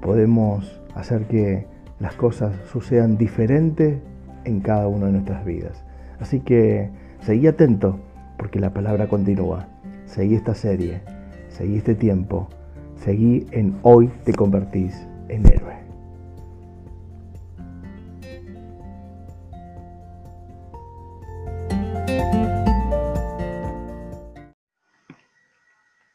Podemos 0.00 0.80
hacer 0.94 1.26
que 1.26 1.66
las 2.00 2.14
cosas 2.14 2.54
sucedan 2.72 3.16
diferentes 3.16 3.98
en 4.44 4.60
cada 4.60 4.88
una 4.88 5.06
de 5.06 5.12
nuestras 5.12 5.44
vidas. 5.44 5.84
Así 6.18 6.40
que 6.40 6.90
Seguí 7.22 7.46
atento 7.46 8.00
porque 8.36 8.58
la 8.58 8.70
palabra 8.70 9.06
continúa. 9.06 9.71
Seguí 10.12 10.34
esta 10.34 10.54
serie, 10.54 11.00
seguí 11.48 11.78
este 11.78 11.94
tiempo, 11.94 12.46
seguí 13.02 13.46
en 13.50 13.80
hoy 13.82 14.08
te 14.26 14.34
convertís 14.34 14.94
en 15.30 15.46
héroe. 15.46 15.74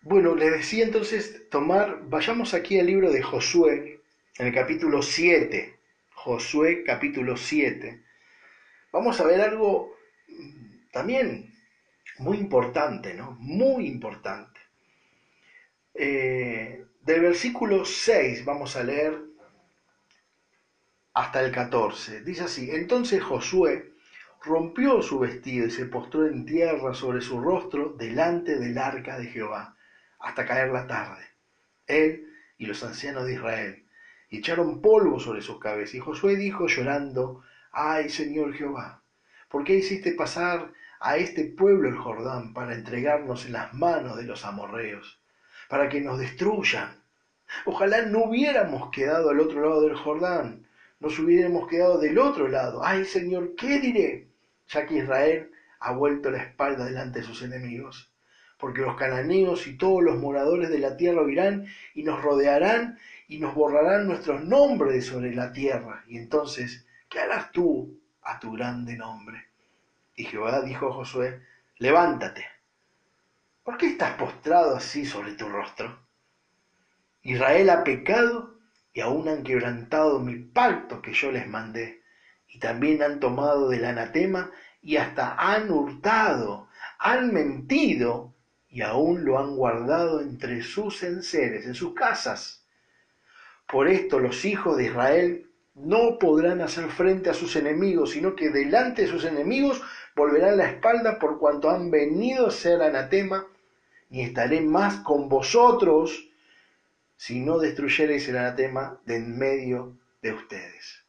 Bueno, 0.03 0.35
le 0.35 0.51
decía 0.51 0.83
entonces 0.83 1.49
tomar, 1.49 2.07
vayamos 2.07 2.53
aquí 2.53 2.79
al 2.79 2.85
libro 2.85 3.11
de 3.11 3.23
Josué, 3.23 3.99
en 4.37 4.45
el 4.45 4.53
capítulo 4.53 5.01
7. 5.01 5.73
Josué 6.13 6.83
capítulo 6.83 7.35
7. 7.35 7.99
Vamos 8.91 9.19
a 9.19 9.25
ver 9.25 9.41
algo 9.41 9.95
también 10.91 11.56
muy 12.19 12.37
importante, 12.37 13.13
¿no? 13.13 13.37
Muy 13.39 13.87
importante. 13.87 14.59
Eh, 15.93 16.85
del 17.01 17.21
versículo 17.21 17.85
6 17.85 18.45
vamos 18.45 18.75
a 18.75 18.83
leer 18.83 19.19
hasta 21.13 21.41
el 21.41 21.51
14. 21.51 22.21
Dice 22.21 22.43
así, 22.43 22.69
entonces 22.71 23.23
Josué 23.23 23.93
rompió 24.43 25.01
su 25.01 25.19
vestido 25.19 25.65
y 25.65 25.71
se 25.71 25.85
postró 25.85 26.27
en 26.27 26.45
tierra 26.45 26.93
sobre 26.93 27.21
su 27.21 27.39
rostro 27.39 27.95
delante 27.97 28.57
del 28.57 28.77
arca 28.77 29.17
de 29.17 29.25
Jehová, 29.25 29.75
hasta 30.19 30.45
caer 30.45 30.69
la 30.69 30.85
tarde. 30.85 31.23
Él 31.87 32.27
y 32.57 32.65
los 32.65 32.83
ancianos 32.83 33.25
de 33.25 33.33
Israel 33.33 33.85
echaron 34.29 34.81
polvo 34.81 35.19
sobre 35.19 35.41
sus 35.41 35.59
cabezas. 35.59 35.95
Y 35.95 35.99
Josué 35.99 36.35
dijo 36.35 36.67
llorando, 36.67 37.41
ay 37.71 38.09
Señor 38.09 38.53
Jehová, 38.53 39.01
¿por 39.49 39.63
qué 39.63 39.75
hiciste 39.75 40.11
pasar 40.11 40.71
a 40.99 41.17
este 41.17 41.45
pueblo 41.45 41.89
el 41.89 41.97
Jordán 41.97 42.53
para 42.53 42.73
entregarnos 42.73 43.45
en 43.45 43.53
las 43.53 43.73
manos 43.73 44.17
de 44.17 44.23
los 44.23 44.45
amorreos, 44.45 45.19
para 45.69 45.89
que 45.89 46.01
nos 46.01 46.19
destruyan. 46.19 47.03
Ojalá 47.65 48.03
no 48.03 48.25
hubiéramos 48.25 48.91
quedado 48.91 49.29
al 49.29 49.39
otro 49.39 49.61
lado 49.61 49.81
del 49.81 49.95
Jordán, 49.95 50.67
nos 50.99 51.17
hubiéramos 51.19 51.67
quedado 51.67 51.99
del 51.99 52.17
otro 52.17 52.47
lado. 52.47 52.83
Ay 52.83 53.05
Señor, 53.05 53.55
¿qué 53.55 53.79
diré? 53.79 54.27
Ya 54.67 54.85
que 54.85 54.95
Israel 54.95 55.51
ha 55.79 55.91
vuelto 55.91 56.31
la 56.31 56.39
espalda 56.39 56.85
delante 56.85 57.19
de 57.19 57.25
sus 57.25 57.41
enemigos. 57.41 58.11
Porque 58.57 58.81
los 58.81 58.95
cananeos 58.95 59.67
y 59.67 59.77
todos 59.77 60.01
los 60.03 60.17
moradores 60.17 60.69
de 60.69 60.79
la 60.79 60.97
tierra 60.97 61.21
oirán 61.21 61.67
y 61.93 62.03
nos 62.03 62.21
rodearán 62.21 62.97
y 63.27 63.39
nos 63.39 63.53
borrarán 63.53 64.07
nuestros 64.07 64.43
nombres 64.43 65.05
sobre 65.05 65.35
la 65.35 65.51
tierra. 65.51 66.03
Y 66.07 66.17
entonces, 66.17 66.85
¿qué 67.07 67.19
harás 67.19 67.51
tú 67.51 67.99
a 68.23 68.39
tu 68.39 68.53
grande 68.53 68.97
nombre? 68.97 69.46
Y 70.17 70.25
Jehová 70.25 70.61
dijo 70.61 70.89
a 70.89 70.93
Josué, 70.93 71.43
levántate. 71.77 72.43
¿Por 73.63 73.77
qué 73.77 73.85
estás 73.85 74.15
postrado 74.15 74.75
así 74.75 75.05
sobre 75.05 75.33
tu 75.33 75.47
rostro? 75.47 75.99
Israel 77.21 77.69
ha 77.69 77.83
pecado 77.83 78.55
y 78.93 79.01
aún 79.01 79.27
han 79.27 79.43
quebrantado 79.43 80.19
mi 80.19 80.37
pacto 80.37 81.03
que 81.03 81.13
yo 81.13 81.31
les 81.31 81.47
mandé. 81.47 82.01
Y 82.47 82.57
también 82.57 83.03
han 83.03 83.19
tomado 83.19 83.69
del 83.69 83.85
anatema 83.85 84.49
y 84.81 84.97
hasta 84.97 85.35
han 85.35 85.69
hurtado, 85.69 86.67
han 86.97 87.31
mentido 87.31 88.33
y 88.69 88.81
aún 88.81 89.23
lo 89.23 89.37
han 89.37 89.55
guardado 89.55 90.19
entre 90.21 90.63
sus 90.63 91.03
enseres, 91.03 91.67
en 91.67 91.75
sus 91.75 91.93
casas. 91.93 92.65
Por 93.67 93.87
esto 93.87 94.17
los 94.17 94.45
hijos 94.45 94.77
de 94.77 94.85
Israel 94.85 95.47
no 95.77 96.17
podrán 96.17 96.61
hacer 96.61 96.89
frente 96.89 97.29
a 97.29 97.35
sus 97.35 97.55
enemigos, 97.55 98.11
sino 98.11 98.35
que 98.35 98.49
delante 98.49 99.03
de 99.03 99.07
sus 99.07 99.25
enemigos 99.25 99.81
volverán 100.17 100.57
la 100.57 100.67
espalda 100.67 101.19
por 101.19 101.39
cuanto 101.39 101.69
han 101.69 101.91
venido 101.91 102.47
a 102.47 102.51
ser 102.51 102.81
anatema, 102.81 103.45
ni 104.09 104.23
estaré 104.23 104.61
más 104.61 104.97
con 105.01 105.29
vosotros 105.29 106.27
si 107.15 107.39
no 107.39 107.59
destruyereis 107.59 108.27
el 108.27 108.37
anatema 108.37 108.99
de 109.05 109.17
en 109.17 109.37
medio 109.37 109.95
de 110.23 110.33
ustedes. 110.33 111.03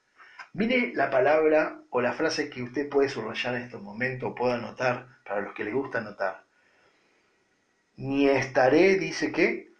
Mire 0.52 0.92
la 0.94 1.08
palabra 1.08 1.80
o 1.90 2.02
la 2.02 2.12
frase 2.12 2.50
que 2.50 2.62
usted 2.62 2.88
puede 2.88 3.08
subrayar 3.08 3.54
en 3.54 3.62
este 3.62 3.78
momento 3.78 4.28
o 4.28 4.34
pueda 4.34 4.56
anotar 4.56 5.08
para 5.24 5.40
los 5.40 5.54
que 5.54 5.64
les 5.64 5.74
gusta 5.74 5.98
anotar. 5.98 6.44
Ni 7.96 8.28
estaré, 8.28 8.96
dice 8.96 9.32
que, 9.32 9.72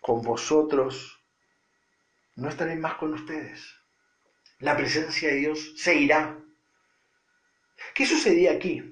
con 0.00 0.22
vosotros, 0.22 1.20
no 2.34 2.48
estaré 2.48 2.76
más 2.76 2.94
con 2.94 3.14
ustedes. 3.14 3.74
La 4.58 4.76
presencia 4.76 5.30
de 5.30 5.36
Dios 5.36 5.74
se 5.76 5.94
irá 5.96 6.38
¿Qué 7.96 8.04
sucedía 8.04 8.52
aquí? 8.52 8.82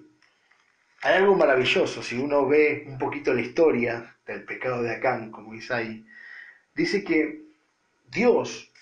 Hay 1.03 1.17
algo 1.17 1.35
maravilloso, 1.37 2.03
si 2.03 2.17
uno 2.17 2.49
ve 2.49 2.85
un 2.87 2.97
poquito 2.97 3.35
la 3.35 3.43
historia 3.43 4.17
del 4.27 4.45
pecado 4.45 4.83
de 4.83 4.93
Acán, 4.93 5.31
como 5.31 5.53
ahí, 5.73 6.07
dice 6.75 7.05
que 7.05 7.43
Dios, 8.11 8.73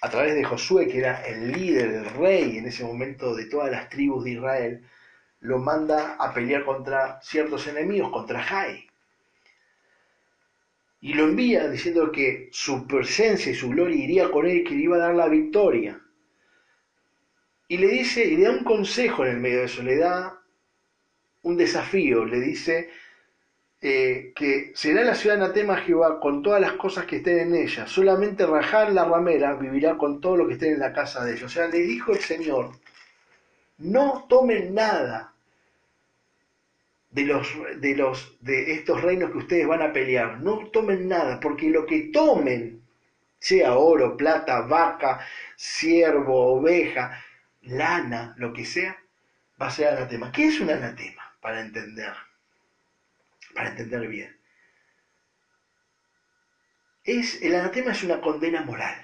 a 0.00 0.10
través 0.10 0.34
de 0.34 0.42
Josué, 0.42 0.88
que 0.88 0.98
era 0.98 1.24
el 1.24 1.52
líder, 1.52 1.90
el 1.90 2.04
rey 2.06 2.58
en 2.58 2.66
ese 2.66 2.82
momento 2.82 3.36
de 3.36 3.44
todas 3.44 3.70
las 3.70 3.88
tribus 3.88 4.24
de 4.24 4.32
Israel, 4.32 4.84
lo 5.38 5.60
manda 5.60 6.16
a 6.16 6.34
pelear 6.34 6.64
contra 6.64 7.20
ciertos 7.22 7.68
enemigos, 7.68 8.10
contra 8.10 8.42
Jai. 8.42 8.84
Y 11.00 11.14
lo 11.14 11.22
envía 11.22 11.68
diciendo 11.68 12.10
que 12.10 12.48
su 12.50 12.88
presencia 12.88 13.52
y 13.52 13.54
su 13.54 13.68
gloria 13.68 14.02
iría 14.02 14.28
con 14.28 14.44
él, 14.44 14.64
que 14.64 14.74
le 14.74 14.82
iba 14.82 14.96
a 14.96 15.06
dar 15.06 15.14
la 15.14 15.28
victoria. 15.28 16.00
Y 17.68 17.78
le 17.78 17.88
dice, 17.88 18.24
y 18.24 18.36
le 18.36 18.44
da 18.44 18.50
un 18.50 18.64
consejo 18.64 19.24
en 19.24 19.32
el 19.32 19.40
medio 19.40 19.58
de 19.58 19.64
eso, 19.64 19.82
le 19.82 19.96
da 19.96 20.40
un 21.42 21.56
desafío, 21.56 22.24
le 22.24 22.40
dice 22.40 22.90
eh, 23.80 24.32
que 24.34 24.72
será 24.74 25.04
la 25.04 25.14
ciudad 25.14 25.36
anatema 25.36 25.76
Jehová 25.76 26.18
con 26.18 26.42
todas 26.42 26.60
las 26.60 26.72
cosas 26.72 27.04
que 27.04 27.16
estén 27.16 27.38
en 27.38 27.54
ella, 27.54 27.86
solamente 27.86 28.46
rajar 28.46 28.92
la 28.92 29.04
ramera 29.04 29.54
vivirá 29.54 29.96
con 29.96 30.20
todo 30.20 30.36
lo 30.36 30.46
que 30.46 30.54
esté 30.54 30.72
en 30.72 30.80
la 30.80 30.92
casa 30.92 31.24
de 31.24 31.32
ellos. 31.32 31.44
O 31.44 31.54
sea, 31.54 31.68
le 31.68 31.80
dijo 31.80 32.12
el 32.12 32.20
Señor, 32.20 32.72
no 33.78 34.26
tomen 34.28 34.74
nada 34.74 35.34
de 37.10 37.24
los, 37.24 37.48
de 37.80 37.96
los 37.96 38.36
de 38.40 38.72
estos 38.72 39.02
reinos 39.02 39.30
que 39.30 39.38
ustedes 39.38 39.66
van 39.66 39.82
a 39.82 39.92
pelear, 39.92 40.40
no 40.40 40.68
tomen 40.70 41.08
nada, 41.08 41.38
porque 41.40 41.70
lo 41.70 41.86
que 41.86 42.10
tomen, 42.12 42.82
sea 43.38 43.76
oro, 43.76 44.16
plata, 44.16 44.62
vaca, 44.62 45.20
siervo, 45.54 46.54
oveja, 46.54 47.22
lana, 47.66 48.34
lo 48.38 48.52
que 48.52 48.64
sea, 48.64 48.96
va 49.60 49.66
a 49.66 49.70
ser 49.70 49.88
anatema. 49.88 50.32
¿Qué 50.32 50.46
es 50.46 50.60
un 50.60 50.70
anatema? 50.70 51.36
Para 51.40 51.60
entender, 51.60 52.12
para 53.54 53.70
entender 53.70 54.08
bien. 54.08 54.36
es, 57.06 57.40
el 57.42 57.54
anatema 57.54 57.92
es 57.92 58.02
una 58.02 58.20
condena 58.20 58.62
moral. 58.62 58.94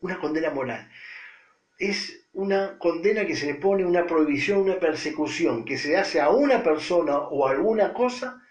Una 0.00 0.18
condena 0.18 0.50
moral. 0.50 0.90
Es 1.78 2.26
una 2.32 2.78
condena 2.78 3.24
que 3.24 3.36
se 3.36 3.46
le 3.46 3.54
pone 3.54 3.84
una 3.84 4.06
prohibición, 4.06 4.58
una 4.58 4.78
persecución 4.78 5.64
que 5.64 5.78
se 5.78 5.96
hace 5.96 6.20
a 6.20 6.30
una 6.30 6.62
persona 6.62 7.16
o 7.18 7.46
a 7.46 7.52
alguna 7.52 7.92
cosa 7.92 8.42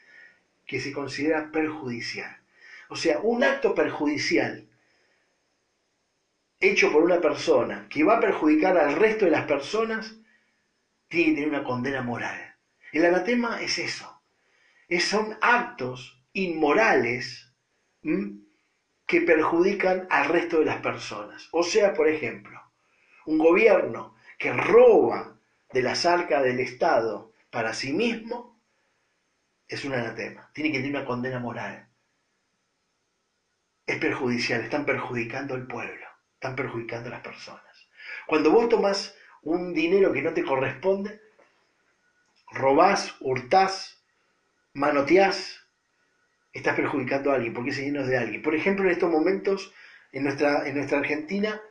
que 0.65 0.79
se 0.79 0.93
considera 0.93 1.51
perjudicial. 1.51 2.37
O 2.89 2.95
sea, 2.95 3.19
un 3.19 3.43
acto 3.43 3.75
perjudicial 3.75 4.67
hecho 6.63 6.91
por 6.91 7.03
una 7.03 7.19
persona 7.19 7.87
que 7.89 8.03
va 8.03 8.17
a 8.17 8.19
perjudicar 8.19 8.77
al 8.77 8.95
resto 8.95 9.25
de 9.25 9.31
las 9.31 9.45
personas 9.45 10.15
tiene 11.07 11.29
que 11.29 11.35
tener 11.35 11.49
una 11.49 11.63
condena 11.63 12.01
moral. 12.01 12.55
El 12.91 13.05
anatema 13.05 13.61
es 13.61 13.77
eso. 13.77 14.21
Es, 14.87 15.05
son 15.05 15.37
actos 15.41 16.23
inmorales 16.33 17.53
que 19.05 19.21
perjudican 19.21 20.07
al 20.09 20.25
resto 20.25 20.59
de 20.59 20.65
las 20.65 20.77
personas. 20.77 21.47
O 21.51 21.63
sea, 21.63 21.93
por 21.93 22.07
ejemplo, 22.07 22.59
un 23.25 23.37
gobierno 23.37 24.15
que 24.37 24.51
roba 24.53 25.39
de 25.71 25.81
las 25.81 26.05
arcas 26.05 26.43
del 26.43 26.59
Estado 26.59 27.33
para 27.49 27.73
sí 27.73 27.93
mismo 27.93 28.61
es 29.67 29.85
un 29.85 29.93
anatema. 29.93 30.49
Tiene 30.53 30.71
que 30.71 30.77
tener 30.79 30.95
una 30.95 31.05
condena 31.05 31.39
moral. 31.39 31.87
Es 33.85 33.97
perjudicial, 33.97 34.61
están 34.61 34.85
perjudicando 34.85 35.55
al 35.55 35.67
pueblo, 35.67 36.02
están 36.43 36.55
perjudicando 36.57 37.07
a 37.07 37.13
las 37.13 37.21
personas. 37.21 37.87
Cuando 38.27 38.51
vos 38.51 38.67
tomás 38.67 39.15
un 39.43 39.73
dinero 39.73 40.11
que 40.11 40.21
no 40.21 40.33
te 40.33 40.43
corresponde, 40.43 41.21
robás, 42.51 43.15
hurtás, 43.21 44.03
manoteás, 44.73 45.65
estás 46.51 46.75
perjudicando 46.75 47.31
a 47.31 47.35
alguien, 47.35 47.53
porque 47.53 47.69
ese 47.69 47.83
dinero 47.83 48.03
es 48.03 48.09
de 48.09 48.17
alguien. 48.17 48.41
Por 48.41 48.55
ejemplo, 48.55 48.83
en 48.83 48.91
estos 48.91 49.09
momentos, 49.09 49.73
en 50.11 50.25
nuestra, 50.25 50.67
en 50.67 50.75
nuestra 50.75 50.97
Argentina, 50.97 51.61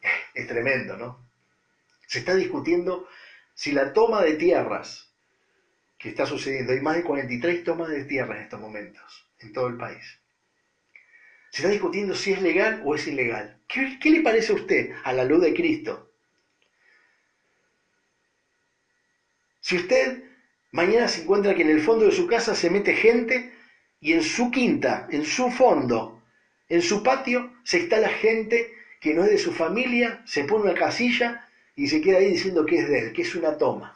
es 0.34 0.46
tremendo, 0.46 0.96
¿no? 0.96 1.28
Se 2.06 2.20
está 2.20 2.34
discutiendo 2.34 3.06
si 3.52 3.72
la 3.72 3.92
toma 3.92 4.22
de 4.22 4.34
tierras 4.34 5.12
que 5.98 6.08
está 6.08 6.24
sucediendo, 6.24 6.72
hay 6.72 6.80
más 6.80 6.96
de 6.96 7.04
43 7.04 7.62
tomas 7.62 7.90
de 7.90 8.04
tierra 8.04 8.36
en 8.36 8.42
estos 8.42 8.58
momentos, 8.58 9.28
en 9.38 9.52
todo 9.52 9.66
el 9.66 9.76
país. 9.76 10.21
Se 11.52 11.58
está 11.58 11.68
discutiendo 11.68 12.14
si 12.14 12.32
es 12.32 12.40
legal 12.40 12.80
o 12.82 12.94
es 12.94 13.06
ilegal. 13.06 13.58
¿Qué, 13.68 13.98
le 14.10 14.22
parece 14.22 14.52
a 14.52 14.54
usted 14.54 14.92
a 15.04 15.12
la 15.12 15.22
luz 15.22 15.42
de 15.42 15.52
Cristo? 15.52 16.08
Si 19.60 19.76
usted 19.76 20.22
mañana 20.70 21.08
se 21.08 21.20
encuentra 21.20 21.54
que 21.54 21.60
en 21.60 21.68
el 21.68 21.82
fondo 21.82 22.06
de 22.06 22.12
su 22.12 22.26
casa 22.26 22.54
se 22.54 22.70
mete 22.70 22.94
gente 22.94 23.52
y 24.00 24.14
en 24.14 24.22
su 24.22 24.50
quinta, 24.50 25.06
en 25.10 25.26
su 25.26 25.50
fondo, 25.50 26.22
en 26.70 26.80
su 26.80 27.02
patio, 27.02 27.52
se 27.64 27.80
instala 27.80 28.08
gente 28.08 28.72
que 28.98 29.12
no 29.12 29.22
es 29.22 29.30
de 29.30 29.38
su 29.38 29.52
familia, 29.52 30.22
se 30.24 30.44
pone 30.44 30.70
una 30.70 30.74
casilla 30.74 31.46
y 31.76 31.86
se 31.86 32.00
queda 32.00 32.16
ahí 32.16 32.28
diciendo 32.28 32.64
que 32.64 32.78
es 32.78 32.88
de 32.88 32.98
él, 32.98 33.12
que 33.12 33.22
es 33.22 33.34
una 33.34 33.58
toma. 33.58 33.94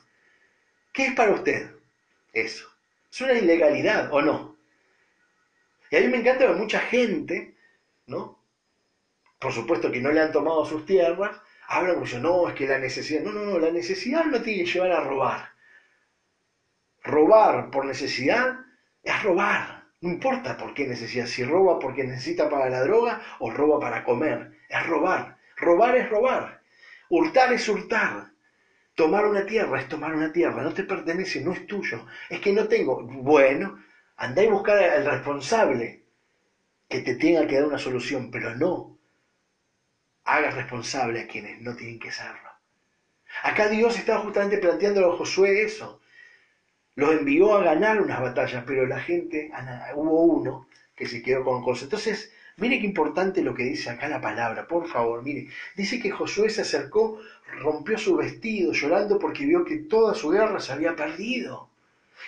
¿Qué 0.92 1.06
es 1.06 1.14
para 1.14 1.32
usted 1.32 1.70
eso? 2.34 2.70
¿Es 3.10 3.18
una 3.22 3.32
ilegalidad 3.32 4.12
o 4.12 4.20
no? 4.20 4.55
Y 5.90 5.96
a 5.96 6.00
mí 6.00 6.08
me 6.08 6.18
encanta 6.18 6.46
ver 6.46 6.56
mucha 6.56 6.80
gente, 6.80 7.54
¿no? 8.06 8.38
Por 9.38 9.52
supuesto 9.52 9.90
que 9.90 10.00
no 10.00 10.10
le 10.10 10.20
han 10.20 10.32
tomado 10.32 10.64
sus 10.64 10.84
tierras, 10.84 11.40
hablan 11.68 11.98
mucho, 11.98 12.18
no, 12.18 12.48
es 12.48 12.54
que 12.54 12.66
la 12.66 12.78
necesidad, 12.78 13.22
no, 13.22 13.32
no, 13.32 13.44
no, 13.44 13.58
la 13.58 13.70
necesidad 13.70 14.24
no 14.24 14.40
tiene 14.42 14.64
que 14.64 14.70
llevar 14.72 14.92
a 14.92 15.00
robar. 15.00 15.50
Robar 17.04 17.70
por 17.70 17.86
necesidad 17.86 18.58
es 19.02 19.22
robar. 19.22 19.84
No 20.00 20.10
importa 20.10 20.56
por 20.56 20.74
qué 20.74 20.86
necesidad, 20.86 21.26
si 21.26 21.42
roba 21.42 21.78
porque 21.78 22.04
necesita 22.04 22.48
para 22.48 22.68
la 22.68 22.82
droga 22.82 23.20
o 23.38 23.50
roba 23.50 23.80
para 23.80 24.04
comer. 24.04 24.50
Es 24.68 24.84
robar. 24.86 25.36
Robar 25.56 25.96
es 25.96 26.08
robar. 26.08 26.60
Hurtar 27.08 27.52
es 27.52 27.68
hurtar. 27.68 28.30
Tomar 28.94 29.26
una 29.26 29.46
tierra 29.46 29.78
es 29.78 29.88
tomar 29.88 30.14
una 30.14 30.32
tierra. 30.32 30.62
No 30.62 30.72
te 30.72 30.84
pertenece, 30.84 31.40
no 31.40 31.52
es 31.52 31.66
tuyo. 31.66 32.04
Es 32.28 32.40
que 32.40 32.52
no 32.52 32.66
tengo. 32.66 33.02
Bueno, 33.02 33.78
andá 34.16 34.42
y 34.42 34.48
buscar 34.48 34.78
al 34.78 35.04
responsable 35.04 36.02
que 36.88 37.00
te 37.00 37.14
tenga 37.16 37.46
que 37.46 37.56
dar 37.56 37.64
una 37.64 37.78
solución, 37.78 38.30
pero 38.30 38.54
no 38.54 38.96
hagas 40.24 40.54
responsable 40.54 41.20
a 41.20 41.26
quienes 41.26 41.60
no 41.60 41.74
tienen 41.76 41.98
que 41.98 42.10
serlo. 42.10 42.50
Acá 43.42 43.68
Dios 43.68 43.96
estaba 43.98 44.22
justamente 44.22 44.58
planteando 44.58 45.12
a 45.12 45.16
Josué 45.16 45.62
eso. 45.62 46.00
Los 46.94 47.12
envió 47.12 47.54
a 47.54 47.62
ganar 47.62 48.00
unas 48.00 48.20
batallas, 48.20 48.64
pero 48.66 48.86
la 48.86 48.98
gente, 48.98 49.50
hubo 49.94 50.22
uno 50.22 50.66
que 50.94 51.06
se 51.06 51.22
quedó 51.22 51.44
con 51.44 51.62
cosas. 51.62 51.84
Entonces, 51.84 52.32
mire 52.56 52.78
qué 52.80 52.86
importante 52.86 53.42
lo 53.42 53.54
que 53.54 53.64
dice 53.64 53.90
acá 53.90 54.08
la 54.08 54.20
palabra, 54.20 54.66
por 54.66 54.88
favor, 54.88 55.22
mire. 55.22 55.48
Dice 55.76 56.00
que 56.00 56.10
Josué 56.10 56.48
se 56.48 56.62
acercó, 56.62 57.20
rompió 57.60 57.98
su 57.98 58.16
vestido, 58.16 58.72
llorando 58.72 59.18
porque 59.18 59.44
vio 59.44 59.64
que 59.64 59.76
toda 59.76 60.14
su 60.14 60.30
guerra 60.30 60.58
se 60.58 60.72
había 60.72 60.96
perdido. 60.96 61.65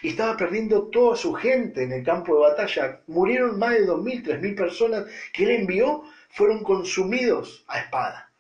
Y 0.03 0.11
estaba 0.11 0.37
perdiendo 0.37 0.89
toda 0.89 1.17
su 1.17 1.33
gente 1.35 1.83
en 1.83 1.93
el 1.93 2.05
campo 2.05 2.35
de 2.35 2.51
batalla. 2.51 3.01
Murieron 3.07 3.59
más 3.59 3.75
de 3.75 3.85
dos 3.85 4.03
mil, 4.03 4.23
tres 4.23 4.41
mil 4.41 4.55
personas 4.55 5.05
que 5.33 5.45
él 5.45 5.51
envió, 5.51 6.05
fueron 6.31 6.63
consumidos 6.63 7.65
a 7.69 7.81
espada. 7.81 8.31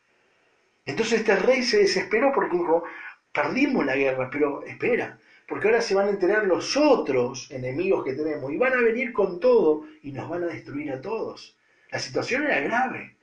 Entonces 0.87 1.21
este 1.21 1.37
rey 1.37 1.63
se 1.63 1.79
desesperó 1.79 2.33
porque 2.33 2.57
dijo, 2.57 2.85
perdimos 3.33 3.85
la 3.85 3.97
guerra, 3.97 4.29
pero 4.31 4.65
espera, 4.65 5.19
porque 5.47 5.69
ahora 5.69 5.83
se 5.83 5.95
van 5.95 6.07
a 6.07 6.11
enterar 6.11 6.47
los 6.47 6.77
otros 6.77 7.51
enemigos 7.51 8.05
que 8.05 8.15
tenemos 8.15 8.53
y 8.53 8.57
van 8.57 8.75
a 8.75 8.83
venir 8.83 9.13
con 9.13 9.39
todo 9.41 9.85
y 10.03 10.13
nos 10.13 10.29
van 10.29 10.45
a 10.45 10.47
destruir 10.47 10.93
a 10.93 11.01
todos. 11.01 11.57
La 11.91 11.99
situación 11.99 12.45
era 12.45 12.61
grave. 12.61 13.17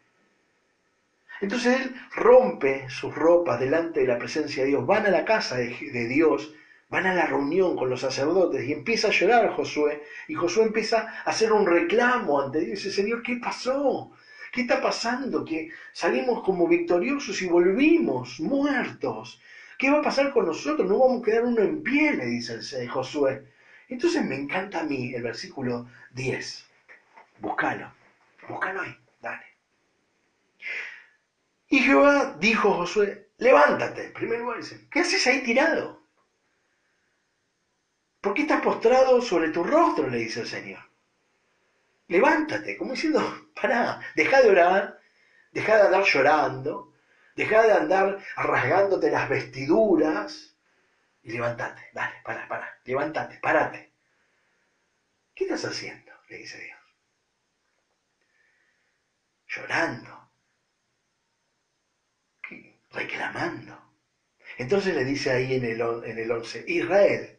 Entonces 1.41 1.81
él 1.81 1.95
rompe 2.15 2.89
sus 2.89 3.13
ropas 3.13 3.59
delante 3.59 4.01
de 4.01 4.07
la 4.07 4.17
presencia 4.17 4.63
de 4.63 4.69
Dios, 4.69 4.85
van 4.85 5.05
a 5.05 5.11
la 5.11 5.25
casa 5.25 5.57
de, 5.57 6.07
Dios, 6.07 6.53
van 6.89 7.07
a 7.07 7.13
la 7.13 7.25
reunión 7.25 7.75
con 7.75 7.89
los 7.89 8.01
sacerdotes 8.01 8.63
y 8.67 8.71
empieza 8.71 9.07
a 9.07 9.11
llorar 9.11 9.53
Josué. 9.55 10.03
Y 10.27 10.35
Josué 10.35 10.63
empieza 10.63 11.07
a 11.25 11.29
hacer 11.29 11.51
un 11.51 11.65
reclamo 11.65 12.39
ante 12.39 12.59
Dios. 12.59 12.83
Dice, 12.83 12.91
Señor, 12.91 13.23
¿qué 13.23 13.37
pasó? 13.37 14.11
¿Qué 14.51 14.61
está 14.61 14.81
pasando? 14.81 15.43
Que 15.43 15.69
salimos 15.91 16.43
como 16.43 16.67
victoriosos 16.67 17.41
y 17.41 17.47
volvimos 17.47 18.39
muertos. 18.39 19.41
¿Qué 19.77 19.89
va 19.89 19.99
a 19.99 20.03
pasar 20.03 20.31
con 20.31 20.45
nosotros? 20.45 20.87
No 20.87 20.99
vamos 20.99 21.21
a 21.21 21.25
quedar 21.25 21.43
uno 21.43 21.61
en 21.61 21.83
pie, 21.83 22.13
le 22.13 22.25
dice 22.25 22.59
el 22.79 22.89
Josué. 22.89 23.45
Entonces 23.89 24.23
me 24.23 24.35
encanta 24.35 24.79
a 24.79 24.83
mí 24.83 25.13
el 25.13 25.21
versículo 25.21 25.87
10. 26.11 26.65
Búscalo, 27.39 27.91
búscalo 28.47 28.81
ahí, 28.81 28.95
dale. 29.21 29.45
Y 31.67 31.79
Jehová 31.79 32.37
dijo 32.39 32.71
a 32.71 32.77
Josué, 32.77 33.27
levántate. 33.37 34.05
En 34.05 34.13
primer 34.13 34.39
dice, 34.57 34.87
¿qué 34.89 35.01
haces 35.01 35.27
ahí 35.27 35.43
tirado? 35.43 36.04
¿Por 38.25 38.33
qué 38.33 38.41
estás 38.41 38.61
postrado 38.61 39.21
sobre 39.21 39.49
tu 39.49 39.63
rostro? 39.63 40.09
le 40.09 40.17
dice 40.17 40.39
el 40.39 40.47
Señor. 40.47 40.81
Levántate, 42.07 42.75
como 42.75 42.93
diciendo, 42.93 43.21
pará, 43.61 43.99
deja 44.15 44.41
de 44.41 44.49
orar, 44.49 44.99
deja 45.51 45.75
de 45.75 45.81
andar 45.83 46.03
llorando, 46.03 46.91
Deja 47.35 47.63
de 47.63 47.73
andar 47.73 48.17
rasgándote 48.37 49.11
las 49.11 49.27
vestiduras 49.29 50.55
y 51.21 51.33
levántate. 51.33 51.89
Dale, 51.91 52.15
para, 52.23 52.47
para. 52.47 52.79
Levántate, 52.85 53.37
párate. 53.39 53.91
¿Qué 55.35 55.43
estás 55.43 55.65
haciendo? 55.65 56.11
Le 56.29 56.37
dice 56.37 56.57
Dios. 56.57 56.79
Llorando. 59.47 60.29
Reclamando. 62.89 63.91
Entonces 64.57 64.95
le 64.95 65.03
dice 65.03 65.29
ahí 65.29 65.55
en 65.55 65.65
el, 65.65 65.81
en 66.05 66.17
el 66.17 66.31
11, 66.31 66.63
Israel 66.67 67.34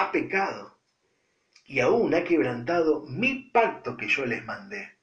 ha 0.00 0.12
pecado 0.12 0.78
y 1.66 1.80
aún 1.80 2.14
ha 2.14 2.24
quebrantado 2.24 3.04
mi 3.06 3.50
pacto 3.50 3.96
que 3.96 4.08
yo 4.08 4.24
les 4.24 4.44
mandé 4.44 4.98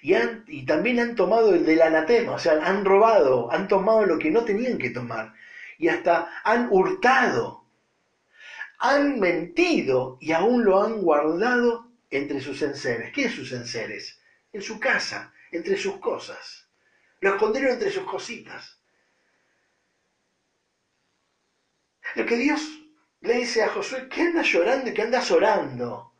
y, 0.00 0.64
también 0.64 1.00
han 1.00 1.14
tomado 1.14 1.54
el 1.54 1.64
del 1.64 1.82
anatema, 1.82 2.32
o 2.32 2.38
sea, 2.38 2.64
han 2.64 2.84
robado, 2.84 3.50
han 3.50 3.68
tomado 3.68 4.04
lo 4.04 4.18
que 4.18 4.30
no 4.30 4.44
tenían 4.44 4.78
que 4.78 4.90
tomar 4.90 5.32
y 5.76 5.88
hasta 5.88 6.30
han 6.44 6.68
hurtado, 6.70 7.64
han 8.78 9.18
mentido 9.18 10.18
y 10.20 10.32
aún 10.32 10.64
lo 10.64 10.82
han 10.82 11.00
guardado 11.02 11.88
entre 12.10 12.40
sus 12.40 12.62
enseres. 12.62 13.12
¿Qué 13.12 13.24
es 13.24 13.32
sus 13.32 13.52
enseres? 13.52 14.20
En 14.52 14.62
su 14.62 14.78
casa, 14.78 15.32
entre 15.50 15.76
sus 15.76 15.98
cosas. 15.98 16.68
Lo 17.20 17.30
escondieron 17.30 17.72
entre 17.72 17.90
sus 17.90 18.04
cositas. 18.04 18.78
Lo 22.14 22.24
que 22.24 22.36
Dios 22.36 22.60
le 23.20 23.34
dice 23.34 23.62
a 23.62 23.68
Josué, 23.68 24.08
¿qué 24.08 24.22
andas 24.22 24.46
llorando 24.46 24.90
y 24.90 24.92
qué 24.92 25.02
andas 25.02 25.30
orando? 25.30 26.10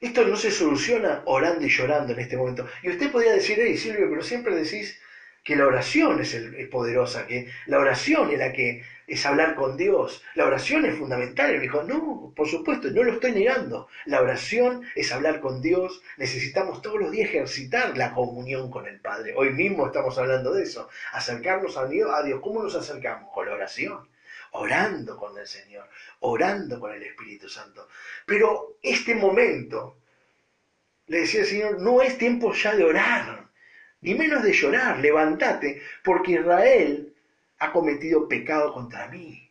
Esto 0.00 0.24
no 0.24 0.36
se 0.36 0.50
soluciona 0.50 1.22
orando 1.26 1.64
y 1.64 1.68
llorando 1.68 2.12
en 2.12 2.18
este 2.20 2.36
momento. 2.36 2.66
Y 2.82 2.88
usted 2.90 3.10
podría 3.10 3.32
decir, 3.32 3.58
hey 3.60 3.76
Silvio, 3.76 4.08
pero 4.08 4.22
siempre 4.22 4.54
decís 4.54 4.98
que 5.42 5.54
la 5.56 5.64
oración 5.66 6.18
es, 6.20 6.32
el- 6.34 6.54
es 6.54 6.66
poderosa, 6.66 7.26
que 7.26 7.46
la 7.66 7.78
oración 7.78 8.30
es 8.30 8.38
la 8.38 8.52
que 8.52 8.82
es 9.06 9.24
hablar 9.26 9.54
con 9.54 9.76
Dios. 9.76 10.22
La 10.34 10.44
oración 10.46 10.84
es 10.86 10.94
fundamental. 10.94 11.50
Y 11.50 11.54
me 11.56 11.60
dijo, 11.60 11.82
no, 11.82 12.32
por 12.34 12.46
supuesto, 12.48 12.88
no 12.90 13.02
lo 13.04 13.12
estoy 13.12 13.32
negando. 13.32 13.86
La 14.06 14.20
oración 14.20 14.82
es 14.94 15.12
hablar 15.12 15.40
con 15.40 15.60
Dios. 15.62 16.02
Necesitamos 16.16 16.80
todos 16.82 16.98
los 16.98 17.10
días 17.10 17.28
ejercitar 17.28 17.96
la 17.96 18.10
comunión 18.12 18.68
con 18.70 18.86
el 18.86 18.98
Padre. 18.98 19.32
Hoy 19.36 19.50
mismo 19.50 19.86
estamos 19.86 20.18
hablando 20.18 20.52
de 20.52 20.62
eso. 20.64 20.88
Acercarnos 21.12 21.76
a 21.76 21.86
Dios. 21.86 22.10
A 22.12 22.22
Dios. 22.22 22.40
¿Cómo 22.42 22.62
nos 22.62 22.74
acercamos? 22.74 23.30
Con 23.32 23.46
la 23.46 23.52
oración. 23.52 24.08
Orando 24.52 25.16
con 25.16 25.36
el 25.38 25.46
Señor. 25.46 25.88
Orando 26.20 26.80
con 26.80 26.92
el 26.92 27.02
Espíritu 27.02 27.48
Santo. 27.48 27.88
Pero 28.24 28.78
este 28.82 29.14
momento, 29.14 29.98
le 31.06 31.20
decía 31.20 31.40
el 31.40 31.46
Señor, 31.46 31.80
no 31.80 32.02
es 32.02 32.18
tiempo 32.18 32.52
ya 32.52 32.74
de 32.74 32.84
orar. 32.84 33.46
Ni 34.00 34.14
menos 34.14 34.42
de 34.42 34.52
llorar. 34.52 34.98
Levántate. 34.98 35.82
Porque 36.02 36.32
Israel 36.32 37.14
ha 37.58 37.72
cometido 37.72 38.28
pecado 38.28 38.72
contra 38.72 39.08
mí. 39.08 39.50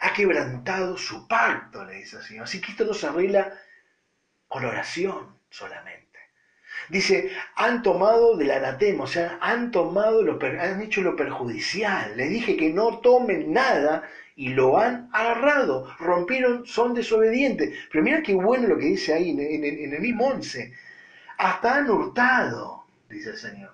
Ha 0.00 0.12
quebrantado 0.12 0.96
su 0.96 1.26
pacto, 1.26 1.84
le 1.84 1.94
dice 1.94 2.16
el 2.16 2.22
Señor. 2.22 2.44
Así 2.44 2.60
que 2.60 2.70
esto 2.70 2.84
no 2.84 2.94
se 2.94 3.06
arregla 3.06 3.52
con 4.46 4.64
oración 4.64 5.38
solamente. 5.50 6.07
Dice, 6.88 7.30
han 7.56 7.82
tomado 7.82 8.36
del 8.36 8.50
anatema, 8.50 9.04
o 9.04 9.06
sea, 9.06 9.38
han 9.40 9.70
tomado, 9.70 10.22
lo 10.22 10.38
han 10.42 10.80
hecho 10.80 11.02
lo 11.02 11.16
perjudicial. 11.16 12.16
Le 12.16 12.28
dije 12.28 12.56
que 12.56 12.72
no 12.72 12.98
tomen 12.98 13.52
nada 13.52 14.08
y 14.36 14.50
lo 14.50 14.78
han 14.78 15.08
agarrado. 15.12 15.94
Rompieron, 15.98 16.66
son 16.66 16.94
desobedientes. 16.94 17.74
Pero 17.90 18.04
mira 18.04 18.22
qué 18.22 18.34
bueno 18.34 18.68
lo 18.68 18.78
que 18.78 18.86
dice 18.86 19.12
ahí 19.12 19.30
en 19.30 19.92
el 19.92 20.00
mismo 20.00 20.28
11. 20.28 20.72
Hasta 21.38 21.76
han 21.76 21.90
hurtado, 21.90 22.84
dice 23.08 23.30
el 23.30 23.36
Señor. 23.36 23.72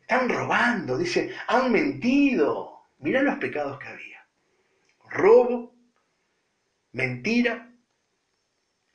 Están 0.00 0.28
robando, 0.28 0.98
dice, 0.98 1.32
han 1.46 1.72
mentido. 1.72 2.82
Mirá 2.98 3.22
los 3.22 3.36
pecados 3.36 3.78
que 3.78 3.88
había. 3.88 4.26
Robo, 5.10 5.74
mentira, 6.92 7.70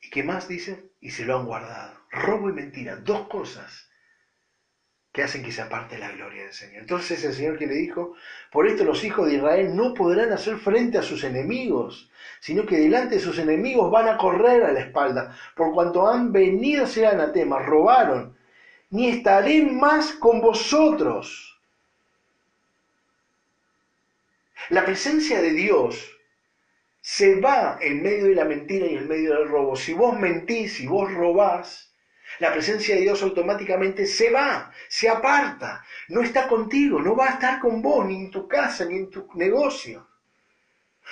¿y 0.00 0.10
qué 0.10 0.22
más 0.22 0.48
dice? 0.48 0.90
Y 1.00 1.10
se 1.10 1.24
lo 1.24 1.38
han 1.38 1.46
guardado. 1.46 1.99
Robo 2.10 2.50
y 2.50 2.52
mentira, 2.52 2.96
dos 2.96 3.28
cosas 3.28 3.88
que 5.12 5.22
hacen 5.22 5.42
que 5.42 5.50
se 5.50 5.62
aparte 5.62 5.98
la 5.98 6.10
gloria 6.12 6.44
del 6.44 6.52
Señor. 6.52 6.82
Entonces 6.82 7.24
el 7.24 7.32
Señor 7.32 7.58
que 7.58 7.66
le 7.66 7.74
dijo, 7.74 8.14
por 8.52 8.66
esto 8.66 8.84
los 8.84 9.02
hijos 9.02 9.26
de 9.26 9.34
Israel 9.34 9.74
no 9.74 9.92
podrán 9.94 10.32
hacer 10.32 10.56
frente 10.58 10.98
a 10.98 11.02
sus 11.02 11.24
enemigos, 11.24 12.10
sino 12.38 12.64
que 12.64 12.78
delante 12.78 13.16
de 13.16 13.20
sus 13.20 13.38
enemigos 13.38 13.90
van 13.90 14.08
a 14.08 14.16
correr 14.16 14.62
a 14.64 14.72
la 14.72 14.80
espalda, 14.80 15.36
por 15.56 15.72
cuanto 15.74 16.08
han 16.08 16.30
venido 16.32 16.84
a 16.84 16.88
ser 16.88 17.06
anatema, 17.06 17.58
robaron, 17.60 18.36
ni 18.90 19.08
estaré 19.08 19.62
más 19.62 20.12
con 20.12 20.40
vosotros. 20.40 21.58
La 24.68 24.84
presencia 24.84 25.40
de 25.42 25.50
Dios 25.50 26.16
se 27.00 27.40
va 27.40 27.78
en 27.80 28.02
medio 28.02 28.26
de 28.26 28.34
la 28.34 28.44
mentira 28.44 28.86
y 28.86 28.96
en 28.96 29.08
medio 29.08 29.34
del 29.34 29.48
robo. 29.48 29.74
Si 29.74 29.92
vos 29.92 30.16
mentís, 30.18 30.74
si 30.74 30.86
vos 30.86 31.12
robás, 31.12 31.89
la 32.38 32.52
presencia 32.52 32.94
de 32.94 33.02
Dios 33.02 33.22
automáticamente 33.22 34.06
se 34.06 34.30
va, 34.30 34.70
se 34.88 35.08
aparta, 35.08 35.84
no 36.08 36.22
está 36.22 36.48
contigo, 36.48 37.00
no 37.00 37.16
va 37.16 37.26
a 37.26 37.30
estar 37.30 37.58
con 37.58 37.82
vos, 37.82 38.06
ni 38.06 38.16
en 38.16 38.30
tu 38.30 38.46
casa, 38.46 38.84
ni 38.84 38.96
en 38.96 39.10
tu 39.10 39.28
negocio. 39.34 40.08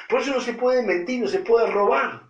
Por 0.08 0.20
eso 0.20 0.32
no 0.32 0.40
se 0.40 0.54
puede 0.54 0.82
mentir, 0.82 1.20
no 1.20 1.28
se 1.28 1.40
puede 1.40 1.70
robar, 1.70 2.28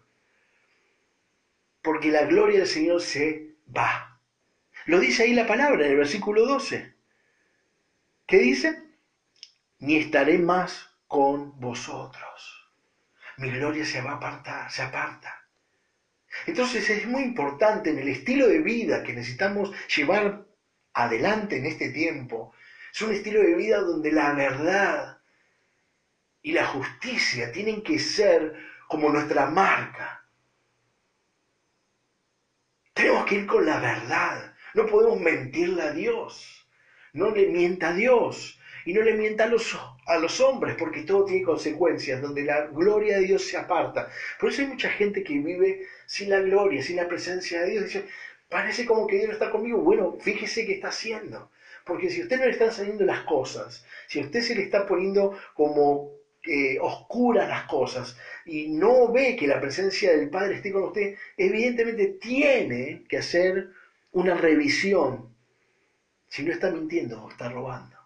porque 1.82 2.10
la 2.10 2.22
gloria 2.22 2.58
del 2.58 2.68
Señor 2.68 3.00
se 3.00 3.54
va. 3.76 4.20
Lo 4.86 4.98
dice 4.98 5.24
ahí 5.24 5.34
la 5.34 5.46
palabra 5.46 5.84
en 5.84 5.92
el 5.92 5.98
versículo 5.98 6.46
12. 6.46 6.94
¿Qué 8.26 8.38
dice? 8.38 8.82
Ni 9.80 9.96
estaré 9.96 10.38
más 10.38 10.90
con 11.06 11.58
vosotros. 11.60 12.70
Mi 13.36 13.50
gloria 13.50 13.84
se 13.84 14.00
va 14.00 14.12
a 14.12 14.16
apartar, 14.16 14.70
se 14.70 14.82
aparta. 14.82 15.37
Entonces 16.46 16.88
es 16.90 17.06
muy 17.06 17.22
importante 17.22 17.90
en 17.90 17.98
el 17.98 18.08
estilo 18.08 18.46
de 18.46 18.58
vida 18.60 19.02
que 19.02 19.12
necesitamos 19.12 19.70
llevar 19.94 20.44
adelante 20.94 21.56
en 21.56 21.66
este 21.66 21.90
tiempo. 21.90 22.52
Es 22.92 23.02
un 23.02 23.12
estilo 23.12 23.40
de 23.40 23.54
vida 23.54 23.78
donde 23.78 24.10
la 24.10 24.32
verdad 24.32 25.18
y 26.42 26.52
la 26.52 26.64
justicia 26.64 27.52
tienen 27.52 27.82
que 27.82 27.98
ser 27.98 28.54
como 28.88 29.10
nuestra 29.10 29.46
marca. 29.46 30.24
Tenemos 32.94 33.24
que 33.24 33.36
ir 33.36 33.46
con 33.46 33.64
la 33.64 33.78
verdad. 33.78 34.52
No 34.74 34.86
podemos 34.86 35.20
mentirle 35.20 35.82
a 35.82 35.90
Dios. 35.90 36.66
No 37.12 37.30
le 37.30 37.46
mienta 37.46 37.88
a 37.88 37.92
Dios. 37.92 38.58
Y 38.84 38.92
no 38.92 39.02
le 39.02 39.12
mienta 39.14 39.44
a 39.44 39.46
los, 39.46 39.76
a 40.08 40.18
los 40.18 40.40
hombres, 40.40 40.74
porque 40.78 41.02
todo 41.02 41.26
tiene 41.26 41.44
consecuencias, 41.44 42.22
donde 42.22 42.42
la 42.42 42.66
gloria 42.66 43.18
de 43.18 43.26
Dios 43.26 43.44
se 43.46 43.58
aparta. 43.58 44.10
Por 44.40 44.48
eso 44.48 44.62
hay 44.62 44.68
mucha 44.68 44.88
gente 44.88 45.22
que 45.22 45.38
vive 45.38 45.86
sin 46.06 46.30
la 46.30 46.40
gloria, 46.40 46.82
sin 46.82 46.96
la 46.96 47.06
presencia 47.06 47.60
de 47.60 47.70
Dios. 47.72 47.84
Dice, 47.84 48.04
parece 48.48 48.86
como 48.86 49.06
que 49.06 49.16
Dios 49.16 49.28
no 49.28 49.34
está 49.34 49.50
conmigo. 49.50 49.78
Bueno, 49.78 50.16
fíjese 50.18 50.64
qué 50.64 50.74
está 50.74 50.88
haciendo. 50.88 51.50
Porque 51.84 52.08
si 52.08 52.20
a 52.20 52.22
usted 52.22 52.38
no 52.38 52.46
le 52.46 52.52
están 52.52 52.72
saliendo 52.72 53.04
las 53.04 53.20
cosas, 53.20 53.84
si 54.08 54.20
a 54.20 54.22
usted 54.24 54.40
se 54.40 54.54
le 54.54 54.62
está 54.62 54.86
poniendo 54.86 55.36
como 55.52 56.12
eh, 56.46 56.78
oscuras 56.80 57.46
las 57.46 57.64
cosas 57.64 58.16
y 58.46 58.68
no 58.68 59.12
ve 59.12 59.36
que 59.36 59.46
la 59.46 59.60
presencia 59.60 60.16
del 60.16 60.30
Padre 60.30 60.56
esté 60.56 60.72
con 60.72 60.84
usted, 60.84 61.16
evidentemente 61.36 62.06
tiene 62.18 63.04
que 63.08 63.18
hacer 63.18 63.68
una 64.12 64.34
revisión. 64.34 65.34
Si 66.28 66.42
no 66.42 66.52
está 66.52 66.70
mintiendo 66.70 67.22
o 67.22 67.30
está 67.30 67.50
robando. 67.50 67.97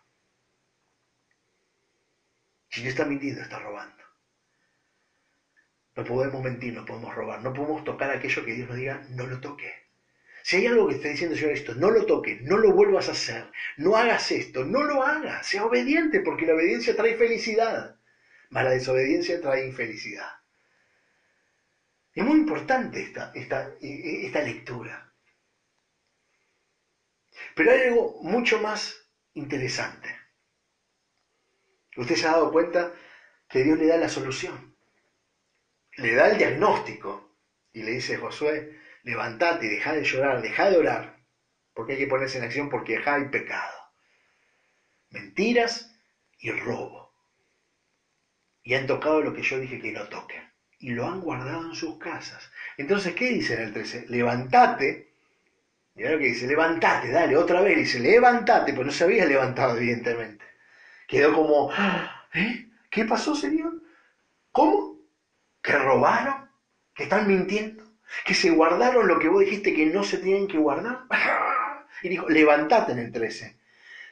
Si 2.72 2.82
no 2.82 2.88
está 2.88 3.04
mintiendo, 3.04 3.42
está 3.42 3.58
robando. 3.58 4.02
No 5.94 6.04
podemos 6.04 6.42
mentir, 6.42 6.72
no 6.72 6.86
podemos 6.86 7.14
robar, 7.14 7.42
no 7.42 7.52
podemos 7.52 7.84
tocar 7.84 8.10
aquello 8.10 8.44
que 8.46 8.54
Dios 8.54 8.66
nos 8.66 8.78
diga, 8.78 9.06
no 9.10 9.26
lo 9.26 9.40
toque. 9.40 9.70
Si 10.42 10.56
hay 10.56 10.66
algo 10.66 10.88
que 10.88 10.94
está 10.94 11.08
diciendo 11.08 11.34
el 11.34 11.38
Señor 11.38 11.54
esto, 11.54 11.74
no 11.74 11.90
lo 11.90 12.06
toques, 12.06 12.40
no 12.40 12.56
lo 12.56 12.72
vuelvas 12.72 13.08
a 13.08 13.12
hacer, 13.12 13.50
no 13.76 13.94
hagas 13.94 14.32
esto, 14.32 14.64
no 14.64 14.84
lo 14.84 15.02
hagas, 15.02 15.46
sea 15.46 15.66
obediente, 15.66 16.20
porque 16.20 16.46
la 16.46 16.54
obediencia 16.54 16.96
trae 16.96 17.14
felicidad, 17.14 17.98
mas 18.48 18.64
la 18.64 18.70
desobediencia 18.70 19.38
trae 19.42 19.66
infelicidad. 19.66 20.30
Es 22.14 22.24
muy 22.24 22.38
importante 22.38 23.02
esta, 23.02 23.32
esta, 23.34 23.70
esta 23.80 24.40
lectura. 24.40 25.12
Pero 27.54 27.70
hay 27.70 27.82
algo 27.82 28.18
mucho 28.22 28.62
más 28.62 28.96
interesante. 29.34 30.21
Usted 31.96 32.16
se 32.16 32.26
ha 32.26 32.32
dado 32.32 32.52
cuenta 32.52 32.92
que 33.48 33.62
Dios 33.62 33.78
le 33.78 33.86
da 33.86 33.96
la 33.96 34.08
solución. 34.08 34.76
Le 35.96 36.14
da 36.14 36.30
el 36.30 36.38
diagnóstico 36.38 37.36
y 37.72 37.82
le 37.82 37.92
dice 37.92 38.16
Josué, 38.16 38.80
levantate, 39.02 39.68
deja 39.68 39.92
de 39.92 40.04
llorar, 40.04 40.40
deja 40.40 40.70
de 40.70 40.78
orar, 40.78 41.18
porque 41.74 41.92
hay 41.92 41.98
que 41.98 42.06
ponerse 42.06 42.38
en 42.38 42.44
acción 42.44 42.70
porque 42.70 42.96
acá 42.96 43.14
hay 43.14 43.28
pecado. 43.28 43.76
Mentiras 45.10 45.94
y 46.38 46.50
robo. 46.50 47.12
Y 48.62 48.74
han 48.74 48.86
tocado 48.86 49.20
lo 49.20 49.34
que 49.34 49.42
yo 49.42 49.58
dije 49.58 49.80
que 49.80 49.92
no 49.92 50.08
toquen. 50.08 50.50
Y 50.78 50.90
lo 50.90 51.06
han 51.06 51.20
guardado 51.20 51.68
en 51.68 51.74
sus 51.74 51.98
casas. 51.98 52.50
Entonces, 52.76 53.14
¿qué 53.14 53.28
dice 53.28 53.54
en 53.54 53.60
el 53.60 53.72
13? 53.72 54.06
Levantate. 54.08 55.12
Mirá 55.94 56.12
lo 56.12 56.18
que 56.18 56.26
dice, 56.26 56.46
levantate, 56.46 57.10
dale, 57.10 57.36
otra 57.36 57.60
vez. 57.60 57.76
Dice, 57.76 58.00
levantate, 58.00 58.72
pues 58.72 58.86
no 58.86 58.92
se 58.92 59.04
había 59.04 59.26
levantado, 59.26 59.76
evidentemente. 59.76 60.41
Quedó 61.12 61.34
como, 61.34 61.70
¿eh? 62.32 62.68
¿Qué 62.88 63.04
pasó, 63.04 63.34
Señor? 63.34 63.82
¿Cómo? 64.50 64.96
¿Que 65.60 65.72
robaron? 65.72 66.48
¿Que 66.94 67.02
están 67.02 67.28
mintiendo? 67.28 67.84
¿Que 68.24 68.32
se 68.32 68.48
guardaron 68.48 69.06
lo 69.06 69.18
que 69.18 69.28
vos 69.28 69.40
dijiste 69.40 69.74
que 69.74 69.84
no 69.84 70.04
se 70.04 70.16
tenían 70.16 70.48
que 70.48 70.56
guardar? 70.56 71.00
Y 72.02 72.08
dijo, 72.08 72.30
levantate 72.30 72.92
en 72.92 72.98
el 72.98 73.12
13. 73.12 73.56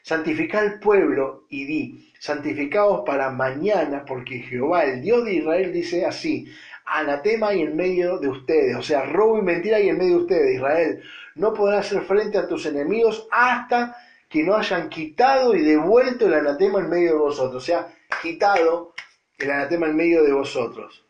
Santificá 0.02 0.60
al 0.60 0.78
pueblo 0.78 1.46
y 1.48 1.64
di, 1.64 2.12
santificaos 2.18 3.02
para 3.06 3.30
mañana, 3.30 4.04
porque 4.04 4.40
Jehová, 4.40 4.84
el 4.84 5.00
Dios 5.00 5.24
de 5.24 5.34
Israel, 5.36 5.72
dice 5.72 6.04
así, 6.04 6.52
anatema 6.84 7.48
hay 7.48 7.62
en 7.62 7.76
medio 7.76 8.18
de 8.18 8.28
ustedes, 8.28 8.76
o 8.76 8.82
sea, 8.82 9.06
robo 9.06 9.38
y 9.38 9.42
mentira 9.42 9.78
hay 9.78 9.88
en 9.88 9.96
medio 9.96 10.18
de 10.18 10.22
ustedes, 10.22 10.54
Israel. 10.56 11.02
No 11.34 11.54
podrás 11.54 11.86
hacer 11.86 12.02
frente 12.02 12.36
a 12.36 12.46
tus 12.46 12.66
enemigos 12.66 13.26
hasta 13.32 13.96
que 14.30 14.44
no 14.44 14.54
hayan 14.54 14.88
quitado 14.88 15.54
y 15.56 15.62
devuelto 15.62 16.26
el 16.26 16.34
anatema 16.34 16.78
en 16.78 16.88
medio 16.88 17.12
de 17.14 17.18
vosotros, 17.18 17.62
o 17.62 17.66
sea, 17.66 17.92
quitado 18.22 18.94
el 19.36 19.50
anatema 19.50 19.88
en 19.88 19.96
medio 19.96 20.22
de 20.22 20.32
vosotros. 20.32 21.04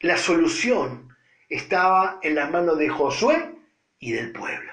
La 0.00 0.16
solución 0.16 1.14
estaba 1.50 2.18
en 2.22 2.34
las 2.34 2.50
manos 2.50 2.78
de 2.78 2.88
Josué 2.88 3.54
y 3.98 4.12
del 4.12 4.32
pueblo. 4.32 4.72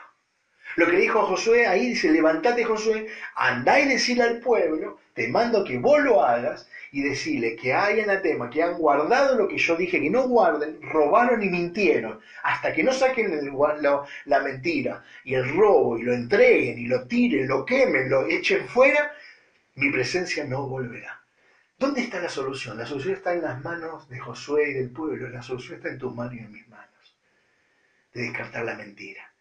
Lo 0.75 0.87
que 0.89 0.97
dijo 0.97 1.21
Josué 1.21 1.67
ahí 1.67 1.89
dice, 1.89 2.11
levantate 2.11 2.63
Josué, 2.63 3.07
andá 3.35 3.79
y 3.79 3.87
decirle 3.87 4.23
al 4.23 4.39
pueblo 4.39 4.99
te 5.13 5.27
mando 5.27 5.63
que 5.63 5.77
vos 5.77 6.01
lo 6.01 6.23
hagas 6.23 6.67
y 6.91 7.03
decirle 7.03 7.55
que 7.55 7.73
hay 7.73 8.01
anatema, 8.01 8.49
que 8.49 8.63
han 8.63 8.77
guardado 8.77 9.37
lo 9.37 9.47
que 9.47 9.57
yo 9.57 9.75
dije 9.75 10.01
que 10.01 10.09
no 10.09 10.27
guarden, 10.27 10.79
robaron 10.81 11.41
y 11.41 11.49
mintieron, 11.49 12.19
hasta 12.43 12.73
que 12.73 12.83
no 12.83 12.91
saquen 12.93 13.31
la 14.25 14.39
mentira 14.41 15.03
y 15.23 15.35
el 15.35 15.55
robo 15.55 15.97
y 15.97 16.03
lo 16.03 16.13
entreguen 16.13 16.79
y 16.79 16.87
lo 16.87 17.07
tiren, 17.07 17.47
lo 17.47 17.65
quemen, 17.65 18.09
lo 18.09 18.25
echen 18.27 18.67
fuera, 18.67 19.11
mi 19.75 19.91
presencia 19.91 20.43
no 20.45 20.67
volverá. 20.67 21.21
¿Dónde 21.77 22.01
está 22.01 22.19
la 22.19 22.29
solución? 22.29 22.77
La 22.77 22.85
solución 22.85 23.15
está 23.15 23.33
en 23.33 23.41
las 23.41 23.63
manos 23.63 24.07
de 24.09 24.19
Josué 24.19 24.69
y 24.69 24.73
del 24.73 24.89
pueblo, 24.91 25.29
la 25.29 25.41
solución 25.41 25.77
está 25.77 25.89
en 25.89 25.99
tus 25.99 26.13
manos 26.13 26.35
y 26.35 26.39
en 26.39 26.51
mis 26.51 26.67
manos, 26.67 27.17
de 28.13 28.21
descartar 28.21 28.65
la 28.65 28.75
mentira. 28.75 29.32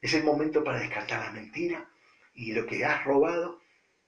Es 0.00 0.14
el 0.14 0.22
momento 0.24 0.64
para 0.64 0.80
descartar 0.80 1.20
la 1.20 1.30
mentira 1.30 1.88
y 2.34 2.52
lo 2.52 2.66
que 2.66 2.84
has 2.84 3.04
robado, 3.04 3.60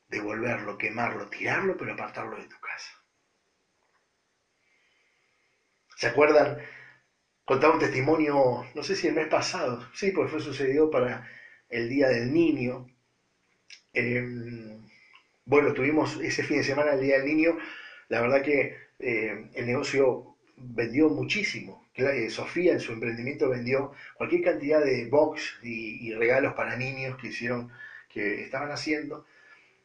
devolverlo, 0.08 0.78
quemarlo, 0.78 1.28
tirarlo, 1.28 1.76
pero 1.76 1.92
apartarlo 1.92 2.36
de 2.36 2.46
tu 2.46 2.58
casa. 2.60 2.92
¿Se 5.96 6.06
acuerdan? 6.08 6.58
Contaba 7.44 7.74
un 7.74 7.80
testimonio, 7.80 8.66
no 8.74 8.82
sé 8.82 8.96
si 8.96 9.06
el 9.08 9.14
mes 9.14 9.28
pasado, 9.28 9.86
sí, 9.94 10.12
pues 10.12 10.30
fue 10.30 10.40
sucedido 10.40 10.90
para 10.90 11.28
el 11.68 11.88
Día 11.88 12.08
del 12.08 12.32
Niño. 12.32 12.86
Eh, 13.92 14.22
bueno, 15.44 15.72
tuvimos 15.72 16.18
ese 16.20 16.42
fin 16.42 16.58
de 16.58 16.64
semana, 16.64 16.92
el 16.92 17.00
Día 17.00 17.16
del 17.18 17.26
Niño, 17.26 17.56
la 18.08 18.20
verdad 18.20 18.42
que 18.42 18.76
eh, 18.98 19.50
el 19.54 19.66
negocio 19.66 20.36
vendió 20.56 21.08
muchísimo. 21.08 21.81
Eh, 21.94 22.30
Sofía 22.30 22.72
en 22.72 22.80
su 22.80 22.92
emprendimiento 22.92 23.48
vendió 23.48 23.92
cualquier 24.14 24.42
cantidad 24.42 24.82
de 24.82 25.04
box 25.06 25.58
y, 25.62 26.12
regalos 26.14 26.54
para 26.54 26.76
niños 26.76 27.16
que 27.16 27.28
hicieron, 27.28 27.70
que 28.08 28.42
estaban 28.42 28.70
haciendo. 28.70 29.24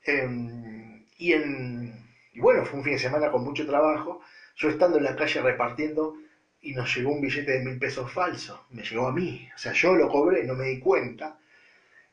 Em, 0.05 1.03
y, 1.17 1.33
en, 1.33 2.07
bueno, 2.35 2.63
fue 2.63 2.79
un 2.79 2.83
fin 2.83 2.93
de 2.93 2.99
semana 2.99 3.29
con 3.29 3.43
mucho 3.43 3.65
trabajo. 3.65 4.21
Yo 4.55 4.69
estando 4.69 4.97
en 4.97 5.03
la 5.03 5.15
calle 5.15 5.41
repartiendo 5.41 6.15
y 6.61 6.73
nos 6.73 6.95
llegó 6.95 7.11
un 7.11 7.21
billete 7.21 7.51
de 7.51 7.59
mil 7.59 7.77
pesos 7.77 8.11
falso. 8.11 8.65
Me 8.69 8.83
llegó 8.83 9.07
a 9.07 9.11
mí. 9.11 9.47
O 9.53 9.57
sea, 9.57 9.73
yo 9.73 9.95
lo 9.95 10.07
cobré, 10.09 10.43
no 10.43 10.55
me 10.55 10.65
di 10.65 10.79
cuenta. 10.79 11.37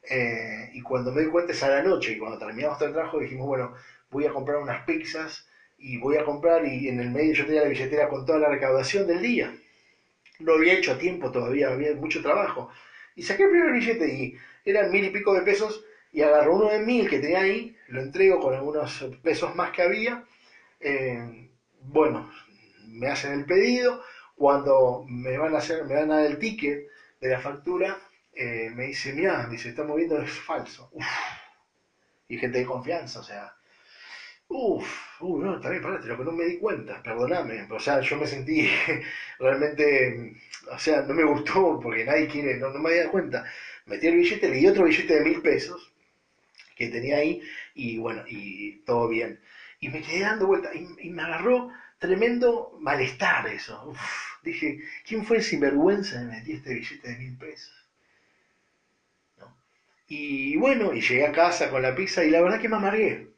Eh, 0.03 0.71
y 0.75 0.81
cuando 0.83 1.13
me 1.13 1.23
di 1.23 1.29
cuenta 1.29 1.53
es 1.53 1.63
a 1.63 1.69
la 1.69 1.83
noche 1.83 2.13
y 2.13 2.19
cuando 2.19 2.39
terminamos 2.39 2.81
el 2.83 2.93
trabajo 2.93 3.19
dijimos, 3.21 3.47
bueno, 3.47 3.75
voy 4.11 4.27
a 4.27 4.33
comprar 4.33 4.59
unas 4.59 4.85
pizzas 4.85 5.47
y 5.79 5.97
voy 5.99 6.17
a 6.17 6.25
comprar 6.25 6.67
y 6.67 6.89
en 6.89 7.01
el 7.01 7.11
medio 7.11 7.33
yo 7.33 7.47
tenía 7.47 7.63
la 7.63 7.69
billetera 7.69 8.09
con 8.09 8.27
toda 8.27 8.39
la 8.39 8.49
recaudación 8.49 9.07
del 9.07 9.23
día. 9.23 9.53
Lo 10.45 10.55
había 10.55 10.75
hecho 10.75 10.93
a 10.93 10.99
tiempo 10.99 11.31
todavía, 11.31 11.71
había 11.71 11.95
mucho 11.95 12.23
trabajo. 12.23 12.71
Y 13.17 13.23
saqué 13.23 13.45
el 13.45 13.51
primer 13.51 13.73
billete 13.73 14.07
y 14.15 14.37
eran 14.65 14.91
mil 14.91 15.05
y 15.05 15.11
pico 15.11 15.33
de 15.35 15.43
pesos 15.43 15.85
y 16.13 16.21
agarro 16.21 16.57
uno 16.57 16.71
de 16.71 16.81
mil 16.81 17.09
que 17.09 17.19
tenía 17.19 17.41
ahí, 17.41 17.75
lo 17.89 18.01
entrego 18.01 18.41
con 18.41 18.55
algunos 18.55 19.05
pesos 19.23 19.55
más 19.57 19.71
que 19.73 19.83
había. 19.83 20.25
Eh, 20.81 21.49
bueno, 21.81 22.31
me 22.87 23.09
hacen 23.09 23.33
el 23.33 23.47
pedido, 23.47 24.03
cuando 24.37 25.05
me 25.09 25.39
van 25.39 25.55
a 25.55 25.59
hacer, 25.59 25.85
me 25.85 25.95
van 25.95 26.11
a 26.11 26.17
dar 26.17 26.27
el 26.27 26.39
ticket 26.39 26.89
de 27.21 27.29
la 27.29 27.41
factura, 27.41 27.99
eh, 28.35 28.71
me 28.75 28.85
dice, 28.85 29.13
mira, 29.15 29.47
dice, 29.51 29.71
está 29.71 29.83
moviendo, 29.83 30.21
es 30.21 30.31
falso. 30.31 30.91
Y 32.29 32.39
gente 32.39 32.59
de 32.59 32.67
confianza, 32.67 33.21
o 33.21 33.23
sea, 33.23 33.55
uff, 34.49 35.21
uh, 35.21 35.39
no, 35.39 35.61
también, 35.61 35.83
parate, 35.83 36.07
lo 36.07 36.17
que 36.17 36.25
no 36.25 36.33
me 36.33 36.45
di 36.45 36.59
cuenta, 36.59 37.03
perdóname. 37.03 37.67
O 37.71 37.79
sea, 37.79 38.01
yo 38.01 38.17
me 38.17 38.27
sentí 38.27 38.69
realmente, 39.39 40.35
o 40.71 40.79
sea, 40.79 41.03
no 41.03 41.15
me 41.15 41.25
gustó 41.25 41.81
porque 41.81 42.05
nadie 42.05 42.27
quiere, 42.29 42.57
no, 42.57 42.71
me 42.71 42.89
había 42.91 43.01
dado 43.03 43.13
cuenta. 43.13 43.45
Metí 43.87 44.07
el 44.07 44.17
billete, 44.17 44.49
le 44.49 44.57
di 44.57 44.67
otro 44.67 44.85
billete 44.85 45.15
de 45.15 45.21
mil 45.21 45.41
pesos 45.43 45.93
que 46.77 46.89
tenía 46.89 47.17
ahí 47.17 47.41
y 47.75 47.99
bueno, 47.99 48.23
y 48.27 48.77
todo 48.85 49.09
bien. 49.09 49.41
Y 49.81 49.89
me 49.89 50.01
quedé 50.03 50.21
dando 50.21 50.47
vuelta 50.47 50.71
y, 50.75 51.11
me 51.11 51.23
agarró 51.23 51.71
tremendo 51.99 52.77
malestar 52.81 53.47
eso. 53.49 53.95
dije, 54.43 54.79
¿quién 55.07 55.25
fue 55.25 55.39
el 55.39 55.43
sinvergüenza 55.43 56.19
de 56.21 56.27
meter 56.27 56.55
este 56.57 56.75
billete 56.75 57.09
de 57.09 57.17
mil 57.17 57.37
pesos? 57.37 57.73
Y 60.09 60.57
bueno, 60.57 60.93
y 60.93 61.01
llegué 61.01 61.27
a 61.27 61.33
casa 61.33 61.71
con 61.71 61.83
la 61.83 61.95
pizza 61.95 62.25
y 62.25 62.31
la 62.31 62.41
verdad 62.41 62.61
que 62.61 62.69
me 62.69 62.77
amargué. 62.77 63.34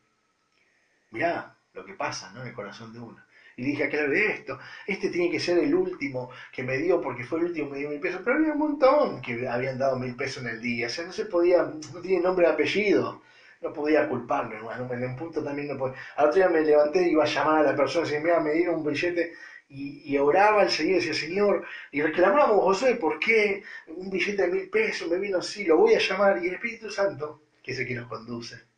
Mirá 1.17 1.57
lo 1.73 1.83
que 1.83 1.95
pasa, 1.95 2.31
¿no? 2.33 2.43
En 2.43 2.49
el 2.49 2.55
corazón 2.55 2.93
de 2.93 3.01
uno. 3.01 3.25
Y 3.57 3.65
dije, 3.65 3.85
¿a 3.85 3.89
qué 3.89 3.97
le 3.97 4.09
ve 4.09 4.33
esto? 4.33 4.59
Este 4.87 5.09
tiene 5.09 5.31
que 5.31 5.41
ser 5.41 5.57
el 5.57 5.75
último 5.75 6.31
que 6.53 6.63
me 6.63 6.77
dio 6.77 7.01
porque 7.01 7.25
fue 7.25 7.39
el 7.39 7.47
último 7.47 7.69
que 7.69 7.73
me 7.73 7.79
dio 7.79 7.89
mil 7.89 8.01
pesos. 8.01 8.21
Pero 8.23 8.37
había 8.37 8.53
un 8.53 8.59
montón 8.59 9.23
que 9.23 9.49
habían 9.49 9.79
dado 9.79 9.99
mil 9.99 10.15
pesos 10.15 10.43
en 10.43 10.51
el 10.51 10.61
día. 10.61 10.89
O 10.89 11.03
no 11.03 11.13
se 11.13 11.25
podía, 11.25 11.63
no 11.63 12.01
tiene 12.03 12.23
nombre 12.23 12.47
apellido. 12.47 13.23
No 13.63 13.73
podía 13.73 14.07
culparlo, 14.11 14.57
hermano. 14.57 14.93
En 14.93 15.05
un 15.05 15.17
punto 15.17 15.43
también 15.43 15.69
no 15.69 15.79
podía. 15.79 15.97
Al 16.17 16.27
otro 16.27 16.37
día 16.37 16.51
me 16.51 16.61
levanté 16.61 17.09
y 17.09 17.13
iba 17.13 17.25
a 17.25 17.27
llamar 17.27 17.61
a 17.61 17.71
la 17.71 17.77
persona 17.77 18.07
y 18.07 18.11
decir, 18.11 18.23
mira, 18.23 18.41
me 18.41 18.53
dieron 18.53 18.75
un 18.75 18.85
billete 18.85 19.33
y, 19.69 20.17
oraba 20.19 20.61
al 20.61 20.71
Señor 20.71 20.93
y 20.93 21.07
decía, 21.07 21.15
Señor, 21.15 21.65
y 21.93 22.03
reclamamos, 22.03 22.63
José, 22.63 22.97
¿por 22.97 23.19
qué 23.19 23.63
un 23.87 24.11
billete 24.11 24.43
de 24.43 24.49
mil 24.49 24.69
pesos 24.69 25.09
me 25.09 25.19
vino 25.19 25.39
así? 25.39 25.65
Lo 25.65 25.79
voy 25.79 25.95
a 25.95 25.99
llamar. 25.99 26.45
Y 26.45 26.49
el 26.49 26.55
Espíritu 26.55 26.91
Santo, 26.91 27.43
que 27.63 27.73
es 27.73 27.79
el 27.79 27.87
que 27.87 27.95
nos 27.95 28.07
conduce, 28.07 28.76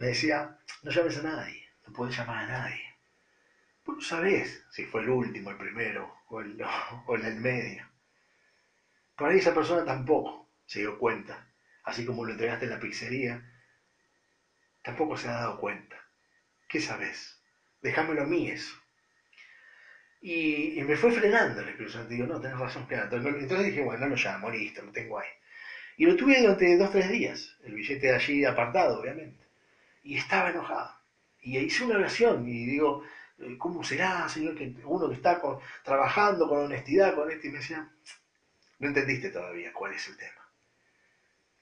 me 0.00 0.06
decía, 0.06 0.56
no 0.82 0.90
llames 0.90 1.18
a 1.18 1.22
nadie, 1.22 1.68
no 1.86 1.92
puedes 1.92 2.16
llamar 2.16 2.44
a 2.44 2.48
nadie. 2.48 2.82
Vos 3.84 3.96
no 3.96 4.02
sabés 4.02 4.64
si 4.70 4.86
fue 4.86 5.02
el 5.02 5.10
último, 5.10 5.50
el 5.50 5.58
primero 5.58 6.16
o 6.28 6.40
el, 6.40 6.58
o 7.06 7.14
el 7.14 7.34
medio. 7.36 7.86
Por 9.14 9.28
ahí 9.28 9.38
esa 9.38 9.52
persona 9.52 9.84
tampoco 9.84 10.48
se 10.64 10.78
dio 10.80 10.98
cuenta, 10.98 11.46
así 11.84 12.06
como 12.06 12.24
lo 12.24 12.32
entregaste 12.32 12.64
en 12.64 12.70
la 12.70 12.80
pizzería, 12.80 13.44
tampoco 14.82 15.18
se 15.18 15.28
ha 15.28 15.32
dado 15.32 15.60
cuenta. 15.60 15.96
¿Qué 16.66 16.80
sabes? 16.80 17.38
Déjamelo 17.82 18.22
a 18.22 18.26
mí 18.26 18.48
eso. 18.48 18.74
Y, 20.22 20.82
me 20.82 20.96
fue 20.96 21.12
frenando 21.12 21.60
el 21.60 21.68
Espíritu. 21.68 21.98
Digo, 22.08 22.26
no, 22.26 22.40
tenés 22.40 22.58
razón, 22.58 22.86
claro. 22.86 23.14
Entonces, 23.14 23.64
dije, 23.66 23.82
bueno, 23.82 24.06
no 24.06 24.14
lo 24.14 24.16
llamo, 24.16 24.50
listo, 24.50 24.82
lo 24.82 24.92
tengo 24.92 25.18
ahí. 25.18 25.28
Y 25.98 26.06
lo 26.06 26.16
tuve 26.16 26.40
durante 26.40 26.78
dos, 26.78 26.90
tres 26.90 27.10
días, 27.10 27.58
el 27.64 27.74
billete 27.74 28.06
de 28.06 28.14
allí 28.14 28.44
apartado, 28.46 28.98
obviamente. 28.98 29.49
Y 30.02 30.16
estaba 30.16 30.50
enojado. 30.50 30.94
Y 31.40 31.58
hice 31.58 31.84
una 31.84 31.96
oración 31.96 32.46
y 32.48 32.66
digo, 32.66 33.04
eh, 33.38 33.56
¿cómo 33.58 33.82
será, 33.82 34.28
Señor, 34.28 34.56
que 34.56 34.74
uno 34.84 35.08
que 35.08 35.14
está 35.14 35.40
trabajando 35.84 36.48
con 36.48 36.64
honestidad, 36.64 37.14
con 37.14 37.30
esto? 37.30 37.46
Y 37.46 37.50
me 37.50 37.58
decía, 37.58 37.90
no 38.78 38.88
entendiste 38.88 39.30
todavía 39.30 39.72
cuál 39.72 39.94
es 39.94 40.08
el 40.08 40.16
tema. 40.16 40.48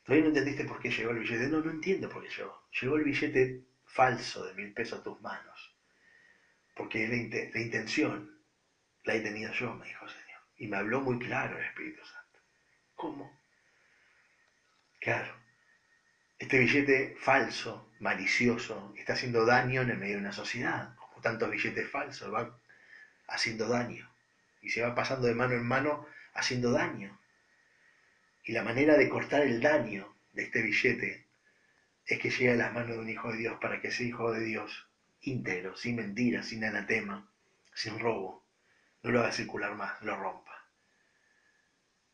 Todavía 0.04 0.24
no 0.24 0.28
entendiste 0.28 0.64
por 0.64 0.80
qué 0.80 0.90
llegó 0.90 1.10
el 1.10 1.18
billete. 1.18 1.48
No, 1.48 1.60
no 1.60 1.70
entiendo 1.70 2.08
por 2.08 2.22
qué 2.22 2.30
llegó. 2.30 2.68
Llegó 2.80 2.96
el 2.96 3.04
billete 3.04 3.64
falso 3.84 4.44
de 4.46 4.54
mil 4.54 4.72
pesos 4.72 5.00
a 5.00 5.02
tus 5.02 5.20
manos. 5.20 5.76
Porque 6.74 7.04
es 7.04 7.54
la 7.54 7.60
intención 7.60 8.38
la 9.08 9.14
he 9.14 9.20
tenido 9.20 9.52
yo, 9.52 9.74
me 9.74 9.86
dijo 9.86 10.06
Señor. 10.06 10.40
Y 10.56 10.68
me 10.68 10.76
habló 10.76 11.00
muy 11.00 11.18
claro 11.18 11.58
el 11.58 11.64
Espíritu 11.64 12.04
Santo. 12.04 12.40
¿Cómo? 12.94 13.40
Claro, 15.00 15.34
este 16.38 16.58
billete 16.58 17.16
falso, 17.18 17.90
malicioso, 17.98 18.94
está 18.96 19.14
haciendo 19.14 19.44
daño 19.44 19.82
en 19.82 19.90
el 19.90 19.98
medio 19.98 20.14
de 20.14 20.20
una 20.20 20.32
sociedad. 20.32 20.94
Como 20.96 21.20
tantos 21.20 21.50
billetes 21.50 21.90
falsos, 21.90 22.32
va 22.32 22.56
haciendo 23.26 23.68
daño. 23.68 24.08
Y 24.62 24.70
se 24.70 24.82
va 24.82 24.94
pasando 24.94 25.26
de 25.26 25.34
mano 25.34 25.54
en 25.54 25.66
mano 25.66 26.06
haciendo 26.34 26.70
daño. 26.70 27.18
Y 28.44 28.52
la 28.52 28.62
manera 28.62 28.96
de 28.96 29.08
cortar 29.08 29.42
el 29.42 29.60
daño 29.60 30.14
de 30.32 30.44
este 30.44 30.62
billete 30.62 31.26
es 32.06 32.18
que 32.18 32.30
llegue 32.30 32.52
a 32.52 32.56
las 32.56 32.72
manos 32.72 32.96
de 32.96 32.98
un 32.98 33.08
hijo 33.08 33.32
de 33.32 33.38
Dios 33.38 33.58
para 33.60 33.80
que 33.80 33.88
ese 33.88 34.04
hijo 34.04 34.32
de 34.32 34.40
Dios, 34.40 34.88
íntegro, 35.22 35.76
sin 35.76 35.96
mentiras, 35.96 36.46
sin 36.46 36.64
anatema, 36.64 37.28
sin 37.74 37.98
robo, 37.98 38.44
no 39.02 39.10
lo 39.10 39.20
hagas 39.20 39.36
circular 39.36 39.74
más, 39.74 40.00
lo 40.02 40.16
rompa. 40.16 40.64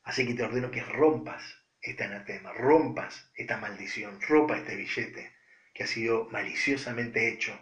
Así 0.02 0.26
que 0.26 0.34
te 0.34 0.42
ordeno 0.42 0.70
que 0.70 0.82
rompas 0.82 1.63
este 1.84 2.04
anatema, 2.04 2.52
rompas 2.52 3.30
esta 3.34 3.58
maldición, 3.58 4.20
rompa 4.22 4.56
este 4.56 4.74
billete 4.74 5.34
que 5.74 5.84
ha 5.84 5.86
sido 5.86 6.28
maliciosamente 6.30 7.28
hecho 7.28 7.58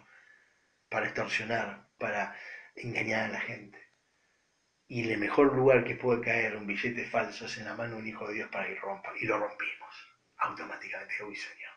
para 0.89 1.07
extorsionar, 1.07 1.89
para 1.97 2.35
engañar 2.75 3.25
a 3.25 3.33
la 3.33 3.41
gente. 3.41 3.77
Y 4.87 5.09
el 5.09 5.17
mejor 5.17 5.53
lugar 5.53 5.83
que 5.83 5.95
puede 5.95 6.21
caer 6.21 6.55
un 6.55 6.67
billete 6.67 7.05
falso 7.05 7.47
es 7.47 7.57
en 7.57 7.65
la 7.65 7.75
mano 7.75 7.95
de 7.95 8.01
un 8.01 8.07
hijo 8.07 8.27
de 8.27 8.35
Dios 8.35 8.49
para 8.49 8.67
que 8.67 8.75
rompa. 8.75 9.11
Y 9.19 9.25
lo 9.25 9.39
rompimos 9.39 9.95
automáticamente. 10.37 11.23
Uy, 11.23 11.35
Señor, 11.35 11.71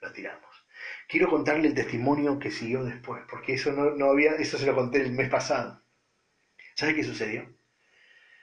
lo 0.00 0.12
tiramos. 0.12 0.66
Quiero 1.08 1.30
contarle 1.30 1.68
el 1.68 1.74
testimonio 1.74 2.38
que 2.38 2.50
siguió 2.50 2.84
después, 2.84 3.22
porque 3.30 3.54
eso 3.54 3.72
no, 3.72 3.90
no 3.90 4.10
había, 4.10 4.32
eso 4.32 4.58
se 4.58 4.66
lo 4.66 4.74
conté 4.74 5.00
el 5.00 5.12
mes 5.12 5.28
pasado. 5.28 5.82
¿Sabe 6.74 6.94
qué 6.94 7.04
sucedió? 7.04 7.56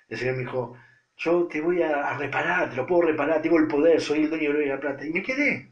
El 0.07 0.17
Señor 0.17 0.36
me 0.36 0.43
dijo, 0.43 0.78
yo 1.22 1.47
te 1.47 1.61
voy 1.61 1.84
a, 1.84 2.17
reparar, 2.17 2.72
te 2.72 2.76
lo 2.76 2.88
puedo 2.88 3.03
reparar, 3.03 3.41
tengo 3.41 3.59
el 3.59 3.67
poder, 3.67 4.01
soy 4.01 4.24
el 4.24 4.30
dueño 4.30 4.53
de 4.53 4.65
la 4.65 4.80
plata. 4.80 5.05
Y 5.05 5.11
me 5.11 5.22
quedé. 5.22 5.72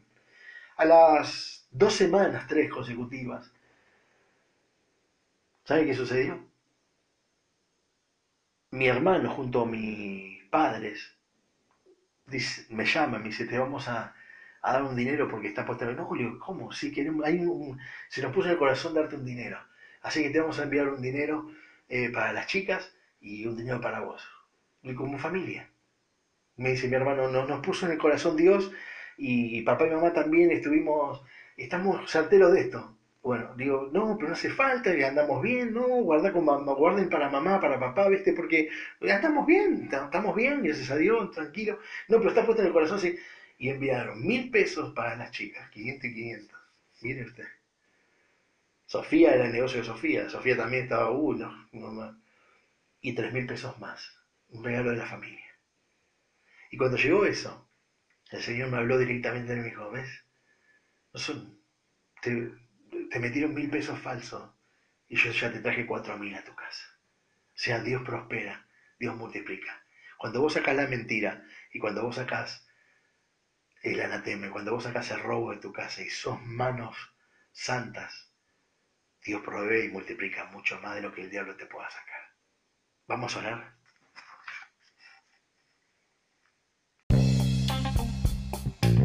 A 0.76 0.84
las 0.84 1.66
dos 1.72 1.92
semanas, 1.92 2.46
tres 2.46 2.70
consecutivas. 2.70 3.52
¿Sabe 5.64 5.86
qué 5.86 5.94
sucedió? 5.94 6.46
Mi 8.70 8.86
hermano 8.86 9.30
junto 9.30 9.62
a 9.62 9.66
mis 9.66 10.44
padres 10.44 11.16
me 12.68 12.84
llama, 12.84 13.18
me 13.18 13.24
dice, 13.24 13.44
te 13.44 13.58
vamos 13.58 13.88
a, 13.88 14.14
dar 14.62 14.84
un 14.84 14.94
dinero 14.94 15.26
porque 15.26 15.48
estás 15.48 15.66
postergando. 15.66 16.02
No, 16.02 16.08
Julio, 16.08 16.38
¿cómo? 16.38 16.70
Sí, 16.70 16.92
queremos, 16.92 17.26
se 18.08 18.22
nos 18.22 18.32
puso 18.32 18.46
en 18.46 18.52
el 18.52 18.58
corazón 18.58 18.94
darte 18.94 19.16
un 19.16 19.24
dinero. 19.24 19.58
Así 20.02 20.22
que 20.22 20.30
te 20.30 20.38
vamos 20.38 20.60
a 20.60 20.62
enviar 20.62 20.88
un 20.88 21.02
dinero 21.02 21.50
eh, 21.88 22.08
para 22.10 22.32
las 22.32 22.46
chicas 22.46 22.94
y 23.20 23.46
un 23.46 23.56
dinero 23.56 23.80
para 23.80 23.98
vos. 24.00 24.39
Y 24.82 24.94
como 24.94 25.18
familia. 25.18 25.68
Me 26.56 26.70
dice 26.70 26.88
mi 26.88 26.96
hermano, 26.96 27.28
no, 27.28 27.46
nos 27.46 27.60
puso 27.60 27.86
en 27.86 27.92
el 27.92 27.98
corazón 27.98 28.36
Dios 28.36 28.70
y 29.16 29.62
papá 29.62 29.86
y 29.86 29.90
mamá 29.90 30.12
también 30.12 30.50
estuvimos, 30.50 31.22
estamos 31.56 32.10
certeros 32.10 32.52
de 32.52 32.60
esto. 32.62 32.96
Bueno, 33.22 33.54
digo, 33.56 33.88
no, 33.92 34.16
pero 34.16 34.28
no 34.28 34.34
hace 34.34 34.48
falta, 34.48 34.90
andamos 34.90 35.42
bien, 35.42 35.74
no, 35.74 35.86
guarda 35.86 36.32
con 36.32 36.44
mamá, 36.44 36.72
guarden 36.72 37.10
para 37.10 37.28
mamá, 37.28 37.60
para 37.60 37.78
papá, 37.78 38.08
¿viste? 38.08 38.32
Porque 38.32 38.70
ya 39.00 39.16
estamos 39.16 39.46
bien, 39.46 39.90
estamos 39.92 40.34
bien, 40.34 40.62
gracias 40.62 40.90
a 40.90 40.96
Dios, 40.96 41.30
tranquilo. 41.30 41.78
No, 42.08 42.16
pero 42.18 42.30
está 42.30 42.44
puesto 42.46 42.62
en 42.62 42.68
el 42.68 42.72
corazón, 42.72 42.98
sí. 42.98 43.16
Y 43.58 43.68
enviaron 43.68 44.26
mil 44.26 44.50
pesos 44.50 44.94
para 44.94 45.16
las 45.16 45.30
chicas, 45.32 45.68
500 45.70 46.04
y 46.10 46.14
500. 46.14 46.58
Mire 47.02 47.24
usted. 47.24 47.46
Sofía 48.86 49.34
era 49.34 49.46
el 49.46 49.52
negocio 49.52 49.78
de 49.78 49.86
Sofía, 49.86 50.28
Sofía 50.28 50.56
también 50.56 50.82
estaba 50.82 51.10
uno, 51.10 51.68
uno 51.72 52.16
Y 53.00 53.14
tres 53.14 53.32
mil 53.32 53.46
pesos 53.46 53.78
más, 53.78 54.19
un 54.50 54.64
regalo 54.64 54.90
de 54.90 54.96
la 54.96 55.06
familia. 55.06 55.46
Y 56.70 56.76
cuando 56.76 56.96
llegó 56.96 57.24
eso, 57.24 57.70
el 58.30 58.40
Señor 58.40 58.70
me 58.70 58.78
habló 58.78 58.98
directamente 58.98 59.52
y 59.52 59.56
me 59.56 59.64
dijo, 59.64 59.90
¿ves? 59.90 60.08
No 61.12 61.20
son, 61.20 61.60
te, 62.22 62.52
te 63.10 63.18
metieron 63.18 63.54
mil 63.54 63.68
pesos 63.68 63.98
falsos 63.98 64.54
y 65.08 65.16
yo 65.16 65.30
ya 65.32 65.52
te 65.52 65.60
traje 65.60 65.86
cuatro 65.86 66.16
mil 66.16 66.34
a 66.34 66.44
tu 66.44 66.54
casa. 66.54 66.84
O 67.54 67.62
sea, 67.62 67.80
Dios 67.80 68.02
prospera, 68.02 68.66
Dios 68.98 69.16
multiplica. 69.16 69.84
Cuando 70.16 70.40
vos 70.40 70.52
sacás 70.52 70.76
la 70.76 70.86
mentira 70.86 71.44
y 71.72 71.78
cuando 71.78 72.02
vos 72.02 72.16
sacás 72.16 72.66
el 73.82 74.00
anatema, 74.00 74.50
cuando 74.50 74.72
vos 74.72 74.84
sacás 74.84 75.10
el 75.10 75.20
robo 75.20 75.50
de 75.50 75.58
tu 75.58 75.72
casa 75.72 76.02
y 76.02 76.10
sos 76.10 76.40
manos 76.42 76.96
santas, 77.52 78.32
Dios 79.22 79.42
provee 79.42 79.86
y 79.86 79.88
multiplica 79.88 80.44
mucho 80.46 80.80
más 80.80 80.94
de 80.94 81.02
lo 81.02 81.12
que 81.12 81.22
el 81.22 81.30
diablo 81.30 81.56
te 81.56 81.66
pueda 81.66 81.90
sacar. 81.90 82.20
Vamos 83.06 83.34
a 83.34 83.40
orar. 83.40 83.79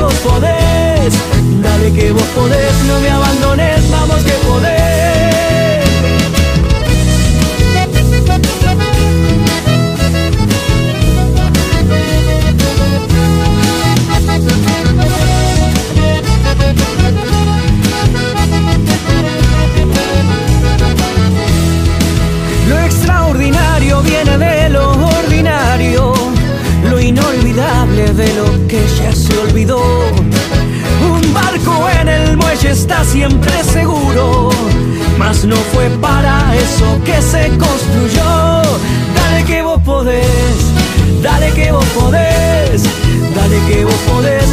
vos 0.00 0.14
podés, 0.14 1.14
dale 1.62 1.92
que 1.92 2.12
vos 2.12 2.22
podés, 2.34 2.74
no 2.86 3.00
me 3.00 3.10
abandones. 3.10 3.65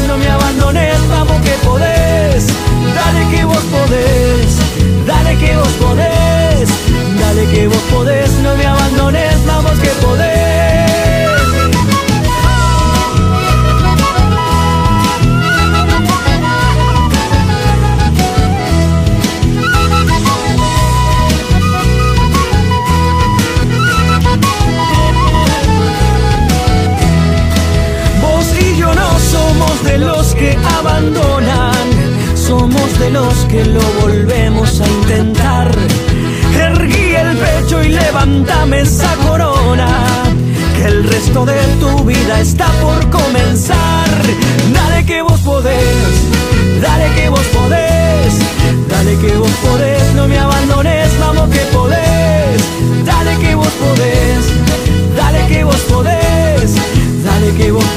no 0.08 0.18
me 0.18 0.30
abandones, 0.30 1.08
vamos 1.10 1.42
que 1.42 1.52
podés. 1.66 2.48
Dale 2.96 3.36
que 3.36 3.46
vos 3.46 3.64
podés, 3.76 4.58
dale 5.08 5.38
que 5.38 5.56
vos 5.56 5.74
podés, 5.80 6.70
dale 7.20 7.46
que 7.54 7.68
vos 7.68 7.84
podés, 7.92 8.32
no 8.44 8.56
me 8.56 8.66
abandones. 8.66 8.83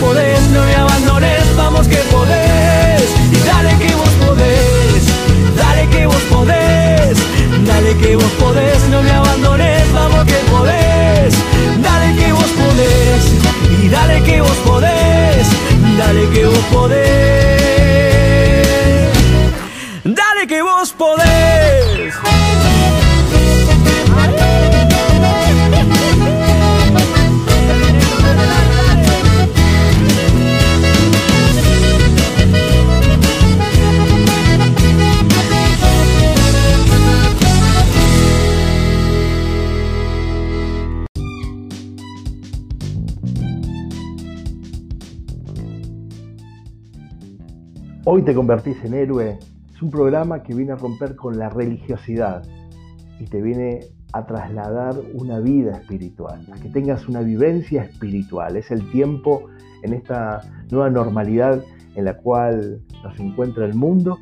Hoy 0.02 0.14
te 8.54 8.75
convertís 48.36 48.76
en 48.84 48.92
héroe 48.92 49.38
es 49.74 49.82
un 49.82 49.90
programa 49.90 50.42
que 50.42 50.54
viene 50.54 50.72
a 50.72 50.76
romper 50.76 51.16
con 51.16 51.38
la 51.38 51.48
religiosidad, 51.48 52.42
y 53.18 53.24
te 53.24 53.40
viene 53.40 53.80
a 54.12 54.26
trasladar 54.26 54.94
una 55.14 55.40
vida 55.40 55.72
espiritual, 55.72 56.46
a 56.52 56.60
que 56.60 56.68
tengas 56.68 57.08
una 57.08 57.22
vivencia 57.22 57.82
espiritual. 57.82 58.56
Es 58.56 58.70
el 58.70 58.90
tiempo 58.90 59.44
en 59.82 59.94
esta 59.94 60.42
nueva 60.70 60.90
normalidad 60.90 61.62
en 61.94 62.04
la 62.04 62.14
cual 62.18 62.82
nos 63.02 63.18
encuentra 63.18 63.64
el 63.64 63.74
mundo 63.74 64.18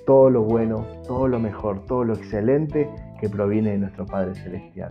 todo 0.06 0.30
lo 0.30 0.42
bueno, 0.42 0.86
todo 1.06 1.28
lo 1.28 1.38
mejor, 1.38 1.84
todo 1.86 2.04
lo 2.04 2.14
excelente 2.14 2.88
que 3.20 3.28
proviene 3.28 3.72
de 3.72 3.78
nuestro 3.78 4.06
Padre 4.06 4.34
Celestial. 4.34 4.90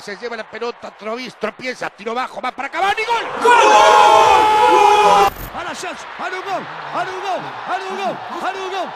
Se 0.00 0.16
lleva 0.16 0.36
la 0.36 0.44
pelota, 0.44 0.90
Trovis, 0.90 1.36
tropieza, 1.36 1.90
tiro 1.90 2.14
bajo, 2.14 2.40
va 2.40 2.50
para 2.52 2.68
Cavani, 2.68 3.02
gol. 3.04 3.24
¡Gol! 3.42 3.52
A 5.54 5.64
la 5.64 5.74
chance, 5.74 6.06
a 6.18 6.24
un 6.24 6.30
gol, 6.30 6.66
a 6.94 7.02
un 7.02 7.20
gol, 7.20 7.40
a 7.66 7.76
un 7.76 7.96
gol, 7.96 8.16
a 8.40 8.50
un 8.50 8.70
gol. 8.70 8.88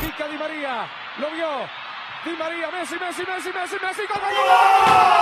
Pica 0.00 0.26
Di 0.28 0.36
María, 0.36 0.86
lo 1.18 1.30
vio. 1.30 1.48
Di 2.24 2.32
María, 2.36 2.70
Messi, 2.70 2.96
Messi, 2.98 3.24
Messi, 3.26 3.50
Messi, 3.52 3.76
Messi, 3.82 4.02
gol, 4.06 4.20
gol, 4.20 4.32
gol. 4.32 5.21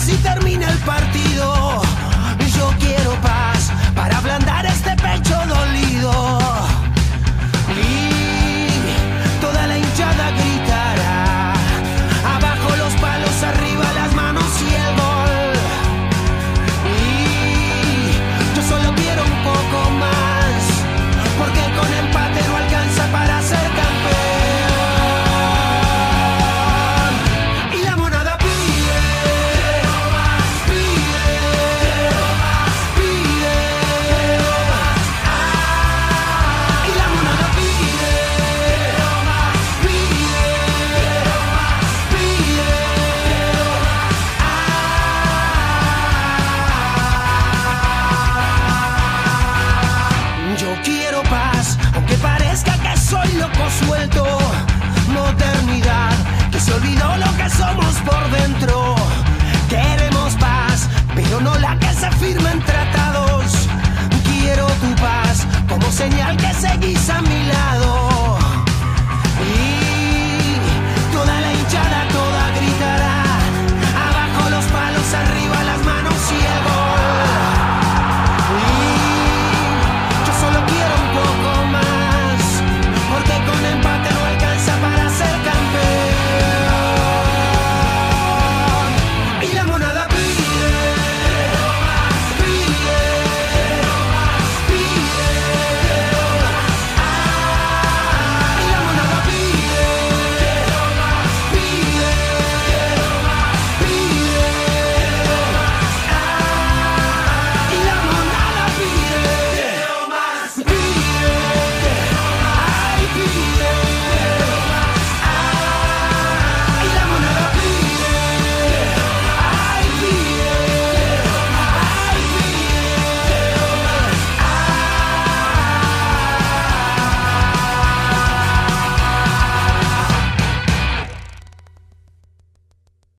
Si 0.00 0.16
termina. 0.22 0.49